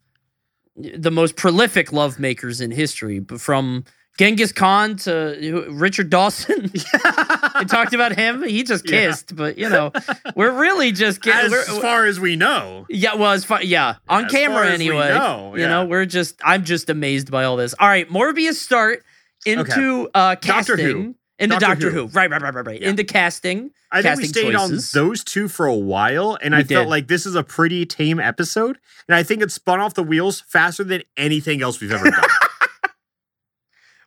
the 0.75 1.11
most 1.11 1.35
prolific 1.35 1.91
love 1.91 2.19
makers 2.19 2.61
in 2.61 2.71
history, 2.71 3.19
but 3.19 3.41
from 3.41 3.83
Genghis 4.19 4.51
Khan 4.51 4.95
to 4.97 5.65
Richard 5.71 6.09
Dawson. 6.09 6.71
we 7.61 7.65
talked 7.65 7.93
about 7.93 8.15
him. 8.15 8.43
He 8.43 8.63
just 8.63 8.89
Yeah. 8.89 9.07
kissed, 9.07 9.35
but 9.35 9.57
you 9.57 9.69
know, 9.69 9.91
we're 10.35 10.51
really 10.51 10.91
just 10.91 11.21
getting. 11.21 11.53
as 11.53 11.67
far 11.79 12.05
as 12.05 12.19
we 12.19 12.35
know. 12.35 12.85
Yeah, 12.89 13.15
well, 13.15 13.31
as 13.31 13.45
far, 13.45 13.63
yeah, 13.63 13.95
on 14.09 14.25
as 14.25 14.31
far 14.31 14.39
camera 14.39 14.65
we 14.67 14.73
anyway. 14.73 15.09
know, 15.09 15.55
You 15.55 15.67
know, 15.67 15.85
we're 15.85 16.05
just 16.05 16.35
I'm 16.43 16.63
just 16.65 16.89
amazed 16.89 17.31
by 17.31 17.43
all 17.45 17.55
this. 17.57 17.73
All 17.79 17.87
right, 17.87 18.09
Morbius 18.09 18.55
start 18.55 19.03
into 19.45 20.09
uh 20.13 20.35
Doctor 20.35 20.75
casting 20.75 20.77
Who. 20.85 21.15
into 21.39 21.55
Doctor 21.57 21.65
Doctor, 21.67 21.89
Who. 21.91 22.07
Who. 22.07 22.07
Right, 22.07 22.29
right, 22.29 22.41
right, 22.41 22.53
right, 22.53 22.65
right. 22.67 22.81
Yeah. 22.81 22.89
Into 22.89 23.03
casting. 23.03 23.71
I 23.93 24.01
think 24.01 24.17
we 24.17 24.25
stayed 24.25 24.53
choices. 24.53 24.95
on 24.95 25.07
those 25.07 25.23
two 25.23 25.47
for 25.49 25.65
a 25.65 25.75
while, 25.75 26.37
and 26.41 26.55
I 26.55 26.59
We 26.59 26.63
felt 26.63 26.87
like 26.87 27.07
this 27.09 27.25
is 27.25 27.35
a 27.35 27.43
pretty 27.43 27.85
tame 27.85 28.19
episode, 28.21 28.77
and 29.09 29.15
I 29.15 29.23
think 29.23 29.41
it 29.41 29.51
spun 29.51 29.81
off 29.81 29.95
the 29.95 30.03
wheels 30.03 30.43
faster 30.47 30.83
than 30.85 31.03
anything 31.17 31.61
else 31.61 31.81
we've 31.81 31.91
ever 31.91 32.09
done. 32.09 32.23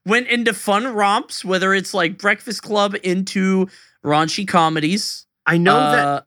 Went 0.06 0.28
into 0.28 0.52
fun 0.52 0.84
romps, 0.94 1.44
whether 1.44 1.72
it's 1.72 1.94
like 1.94 2.18
Breakfast 2.18 2.62
Club 2.62 2.94
into 3.02 3.68
raunchy 4.04 4.46
comedies. 4.46 5.26
I 5.46 5.56
know 5.56 5.78
Uh, 5.78 5.92
that 5.96 6.26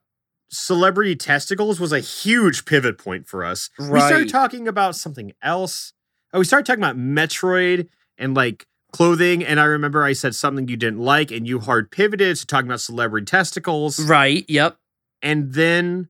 celebrity 0.50 1.16
testicles 1.16 1.80
was 1.80 1.92
a 1.92 2.00
huge 2.00 2.66
pivot 2.66 2.98
point 2.98 3.28
for 3.28 3.44
us. 3.44 3.70
We 3.78 4.00
started 4.00 4.30
talking 4.30 4.68
about 4.68 4.96
something 4.96 5.34
else. 5.42 5.94
Oh, 6.34 6.40
we 6.40 6.46
started 6.46 6.66
talking 6.66 6.84
about 6.84 6.98
Metroid 6.98 7.88
and 8.18 8.36
like 8.36 8.66
clothing, 8.92 9.44
and 9.44 9.60
I 9.60 9.66
remember 9.66 10.04
I 10.04 10.14
said 10.14 10.34
something 10.34 10.68
you 10.68 10.78
didn't 10.78 11.00
like, 11.00 11.32
and 11.32 11.48
you 11.48 11.60
hard 11.60 11.92
pivoted 11.92 12.38
to 12.38 12.46
talking 12.48 12.68
about 12.68 12.82
celebrity 12.82 13.26
testicles. 13.26 14.00
Right. 14.00 14.46
Yep. 14.48 14.78
And 15.22 15.54
then 15.54 16.10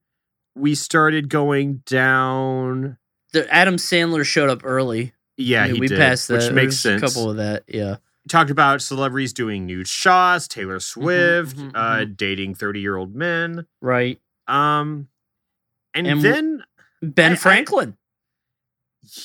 we 0.55 0.73
started 0.75 1.29
going 1.29 1.81
down. 1.85 2.97
The 3.33 3.51
Adam 3.53 3.75
Sandler 3.75 4.23
showed 4.23 4.49
up 4.49 4.61
early. 4.63 5.13
Yeah, 5.37 5.63
I 5.63 5.71
mean, 5.71 5.79
we 5.79 5.87
did, 5.87 5.99
passed 5.99 6.27
that. 6.29 6.41
which 6.43 6.51
makes 6.51 6.77
sense. 6.77 7.01
A 7.01 7.05
couple 7.05 7.29
of 7.29 7.37
that, 7.37 7.63
yeah. 7.67 7.97
Talked 8.27 8.49
about 8.49 8.81
celebrities 8.81 9.31
doing 9.33 9.65
nude 9.65 9.87
shots, 9.87 10.47
Taylor 10.47 10.79
Swift, 10.79 11.55
mhm, 11.55 11.71
uh, 11.73 12.05
dating 12.05 12.55
thirty-year-old 12.55 13.15
men. 13.15 13.65
Right. 13.81 14.19
Um, 14.47 15.07
and, 15.93 16.07
And 16.07 16.21
then 16.21 16.63
Ben 17.01 17.31
I- 17.31 17.33
I- 17.35 17.37
Franklin. 17.37 17.95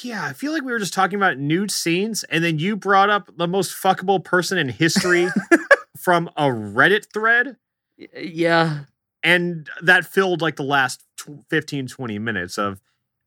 yeah, 0.02 0.24
I 0.26 0.32
feel 0.32 0.52
like 0.52 0.62
we 0.62 0.70
were 0.72 0.78
just 0.78 0.94
talking 0.94 1.16
about 1.16 1.39
nude 1.39 1.70
scenes, 1.70 2.22
and 2.24 2.44
then 2.44 2.59
you 2.59 2.76
brought 2.76 3.10
up 3.10 3.30
the 3.36 3.48
most 3.48 3.72
fuckable 3.74 4.22
person 4.22 4.59
in 4.59 4.68
history 4.68 5.28
from 5.98 6.28
a 6.36 6.44
Reddit 6.44 7.06
thread, 7.12 7.56
yeah. 8.16 8.84
and 9.24 9.68
that 9.82 10.05
filled 10.06 10.40
like 10.40 10.56
the 10.56 10.62
last 10.62 11.05
tw- 11.16 11.44
15, 11.51 11.89
20 11.89 12.18
minutes 12.20 12.59
of 12.59 12.80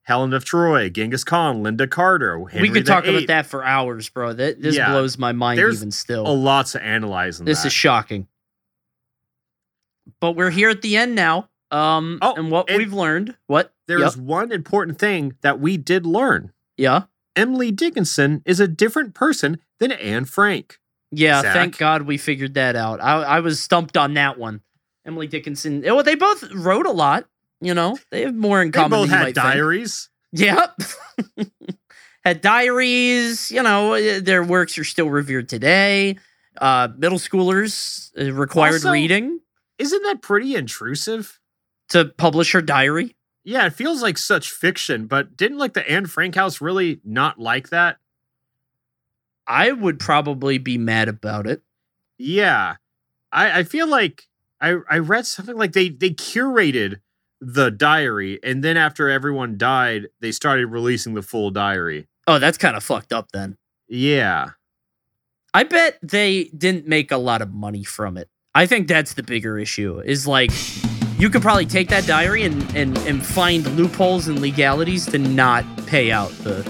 Helen 0.06 0.34
of 0.34 0.46
Troy, 0.46 0.90
Genghis 0.90 1.24
Khan, 1.24 1.64
Lynda 1.64 1.90
Carter. 1.90 2.40
Henry 2.48 2.70
we 2.70 2.74
could 2.74 2.86
talk 2.86 3.06
about 3.06 3.26
that 3.28 3.46
for 3.48 3.64
hours, 3.64 4.08
bro. 4.10 4.34
That 4.34 4.62
this 4.62 4.76
Yeah. 4.76 4.92
blows 4.92 5.18
my 5.18 5.32
mind 5.32 5.60
even 5.60 5.92
still. 5.92 6.28
A 6.28 6.32
lot 6.32 6.68
to 6.68 6.84
analyze 6.84 7.40
This 7.40 7.62
that. 7.64 7.68
is 7.68 7.74
shocking. 7.74 8.28
But 10.22 10.34
we're 10.36 10.52
here 10.52 10.70
at 10.70 10.82
the 10.82 10.96
end 10.98 11.16
now. 11.16 11.50
Um, 11.72 12.20
Oh, 12.22 12.36
and 12.36 12.52
what 12.52 12.70
and 12.70 12.78
we've 12.78 12.94
learned. 12.94 13.36
What? 13.48 13.74
There's 13.88 14.16
Yep. 14.16 14.24
one 14.24 14.52
important 14.52 15.00
thing 15.00 15.36
that 15.42 15.60
we 15.60 15.78
did 15.78 16.06
learn. 16.06 16.52
Yeah. 16.78 17.04
Emily 17.36 17.72
Dickinson 17.72 18.42
is 18.46 18.60
a 18.60 18.68
different 18.68 19.14
person 19.16 19.60
than 19.80 19.92
Anne 19.92 20.26
Frank. 20.26 20.80
Yeah. 21.12 21.42
Zach? 21.42 21.54
Thank 21.54 21.78
God 21.78 22.04
we 22.04 22.18
figured 22.18 22.54
that 22.54 22.76
out. 22.76 23.02
I, 23.02 23.24
I 23.24 23.40
was 23.40 23.60
stumped 23.60 23.98
on 23.98 24.14
that 24.14 24.38
one. 24.38 24.62
Emily 25.06 25.28
Dickinson. 25.28 25.82
Well, 25.82 26.04
they 26.04 26.16
both 26.16 26.44
wrote 26.52 26.86
a 26.86 26.92
lot. 26.92 27.28
You 27.66 27.74
know, 27.74 27.98
they 28.12 28.22
have 28.22 28.36
more 28.36 28.62
in 28.62 28.70
They 28.72 28.78
common. 28.80 29.00
both 29.02 29.10
had 29.10 29.20
might 29.20 29.26
think. 29.36 29.36
diaries. 29.36 30.10
Yep. 30.34 30.80
Had 32.26 32.42
diaries, 32.42 33.52
you 33.52 33.62
know, 33.62 33.94
uh, 33.94 34.20
their 34.20 34.44
works 34.44 34.78
are 34.80 34.84
still 34.84 35.10
revered 35.12 35.48
today. 35.48 36.18
Uh, 36.60 36.88
middle 36.98 37.20
schoolers 37.20 38.10
uh, 38.20 38.34
required 38.34 38.74
Also- 38.76 38.92
reading 38.92 39.40
Isn't 39.78 40.02
that 40.04 40.22
pretty 40.22 40.56
intrusive? 40.56 41.40
to 41.90 42.06
publish 42.06 42.52
her 42.54 42.64
diary. 42.64 43.16
Yeah, 43.44 43.68
it 43.68 43.74
feels 43.74 44.02
like 44.02 44.18
such 44.18 44.50
fiction, 44.50 45.06
but 45.06 45.38
didn't 45.38 45.60
like 45.60 45.74
the 45.74 45.88
Anne 45.88 46.08
Frank 46.08 46.34
house 46.34 46.60
really 46.62 47.00
not 47.06 47.38
like 47.40 47.70
that? 47.70 47.98
I 49.46 49.72
would 49.72 50.00
probably 50.00 50.58
be 50.58 50.80
mad 50.80 51.08
about 51.08 51.46
it. 51.46 51.62
Yeah. 52.18 52.78
I, 53.32 53.60
I 53.60 53.64
feel 53.64 53.88
like 53.88 54.24
I, 54.60 54.78
I 54.90 54.98
read 54.98 55.28
something 55.28 55.56
like 55.58 55.74
they 55.74 55.90
they 55.90 56.10
curated 56.10 57.02
the 57.42 57.70
diary 57.72 58.40
and 58.44 58.64
then 58.64 58.78
after 58.78 59.10
everyone 59.10 59.58
died, 59.58 60.08
they 60.20 60.32
started 60.32 60.68
releasing 60.68 61.14
the 61.14 61.22
full 61.22 61.52
diary. 61.52 62.08
Oh, 62.28 62.40
that's 62.40 62.58
kind 62.58 62.76
of 62.76 62.84
fucked 62.84 63.14
up 63.14 63.32
then. 63.32 63.58
Yeah. 63.88 64.50
I 65.54 65.64
bet 65.64 66.00
they 66.02 66.46
didn't 66.58 66.88
make 66.88 67.12
a 67.12 67.18
lot 67.18 67.42
of 67.42 67.54
money 67.54 67.84
from 67.84 68.18
it. 68.18 68.30
I 68.54 68.66
think 68.66 68.88
that's 68.88 69.14
the 69.14 69.24
bigger 69.24 69.58
issue. 69.60 70.00
Is 70.00 70.26
like 70.28 70.52
you 71.20 71.30
could 71.30 71.42
probably 71.42 71.66
take 71.66 71.90
that 71.90 72.06
diary 72.06 72.44
and 72.44 72.62
and 72.76 72.98
and 73.00 73.26
find 73.26 73.66
loopholes 73.78 74.28
and 74.28 74.40
legalities 74.40 75.06
to 75.08 75.18
not 75.18 75.64
pay 75.88 76.12
out 76.12 76.32
the. 76.44 76.64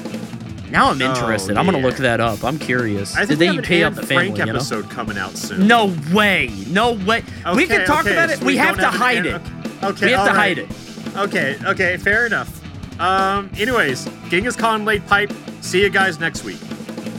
Now 0.72 0.90
I'm 0.90 1.02
Oh, 1.02 1.10
interested. 1.10 1.58
I'm 1.58 1.66
gonna 1.66 1.78
yeah. 1.78 1.86
look 1.86 1.98
that 1.98 2.20
up. 2.20 2.44
I'm 2.44 2.58
curious. 2.60 3.16
I 3.16 3.22
Did 3.26 3.38
think 3.38 3.40
they 3.40 3.50
we 3.50 3.56
have 3.56 3.58
an 3.60 3.64
pay 3.66 3.84
out 3.84 3.96
the 3.96 4.02
family? 4.06 4.26
Frank 4.26 4.38
you 4.40 4.46
know? 4.46 4.52
episode 4.54 4.90
coming 4.90 5.18
out 5.18 5.38
soon. 5.38 5.68
No 5.68 5.96
way. 6.12 6.50
No 6.68 6.94
way. 6.94 7.24
we 7.56 7.66
can 7.68 7.86
talk 7.86 8.06
okay, 8.06 8.14
about 8.14 8.30
it. 8.32 8.40
so 8.40 8.46
we, 8.46 8.58
have 8.58 8.78
to 8.78 8.88
hide 8.90 9.26
it. 9.28 9.36
Okay, 9.36 9.55
we 9.82 9.88
have 9.88 10.00
to 10.00 10.18
all 10.18 10.26
right. 10.28 10.36
hide 10.36 10.58
it. 10.60 10.70
Okay, 11.16 11.58
okay, 11.66 11.98
fair 11.98 12.26
enough. 12.26 12.62
Um, 13.00 13.50
anyways, 13.58 14.06
Genghis 14.30 14.56
Khan 14.56 14.86
laid 14.86 15.06
pipe. 15.08 15.32
See 15.62 15.82
you 15.82 15.90
guys 15.90 16.20
next 16.20 16.44
week. 16.44 16.60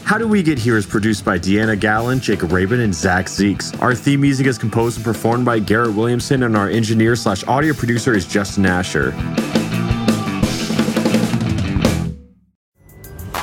How 0.04 0.18
Do 0.18 0.28
We 0.28 0.42
Get 0.42 0.56
Here 0.56 0.76
is 0.76 0.86
produced 0.86 1.24
by 1.24 1.36
Deanna 1.36 1.78
Gallen, 1.78 2.20
Jacob 2.20 2.52
Rabin, 2.52 2.78
and 2.78 2.94
Zach 2.94 3.26
Zeeks. 3.26 3.80
Our 3.82 3.92
theme 3.92 4.20
music 4.20 4.46
is 4.46 4.56
composed 4.56 4.98
and 4.98 5.04
performed 5.04 5.44
by 5.44 5.58
Garrett 5.58 5.94
Williamson, 5.94 6.44
and 6.44 6.56
our 6.56 6.68
engineer 6.68 7.16
slash 7.16 7.44
audio 7.48 7.74
producer 7.74 8.14
is 8.14 8.24
Justin 8.24 8.66
Asher. 8.66 9.10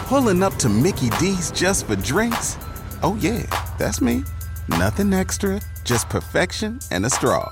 Pulling 0.08 0.42
up 0.42 0.54
to 0.56 0.70
Mickey 0.70 1.10
D's 1.20 1.52
just 1.52 1.86
for 1.86 1.98
drinks? 1.98 2.58
Oh, 3.02 3.18
yeah, 3.20 3.44
that's 3.78 4.00
me. 4.00 4.24
Nothing 4.70 5.14
extra, 5.14 5.60
just 5.84 6.08
perfection 6.08 6.80
and 6.92 7.06
a 7.06 7.10
straw. 7.10 7.52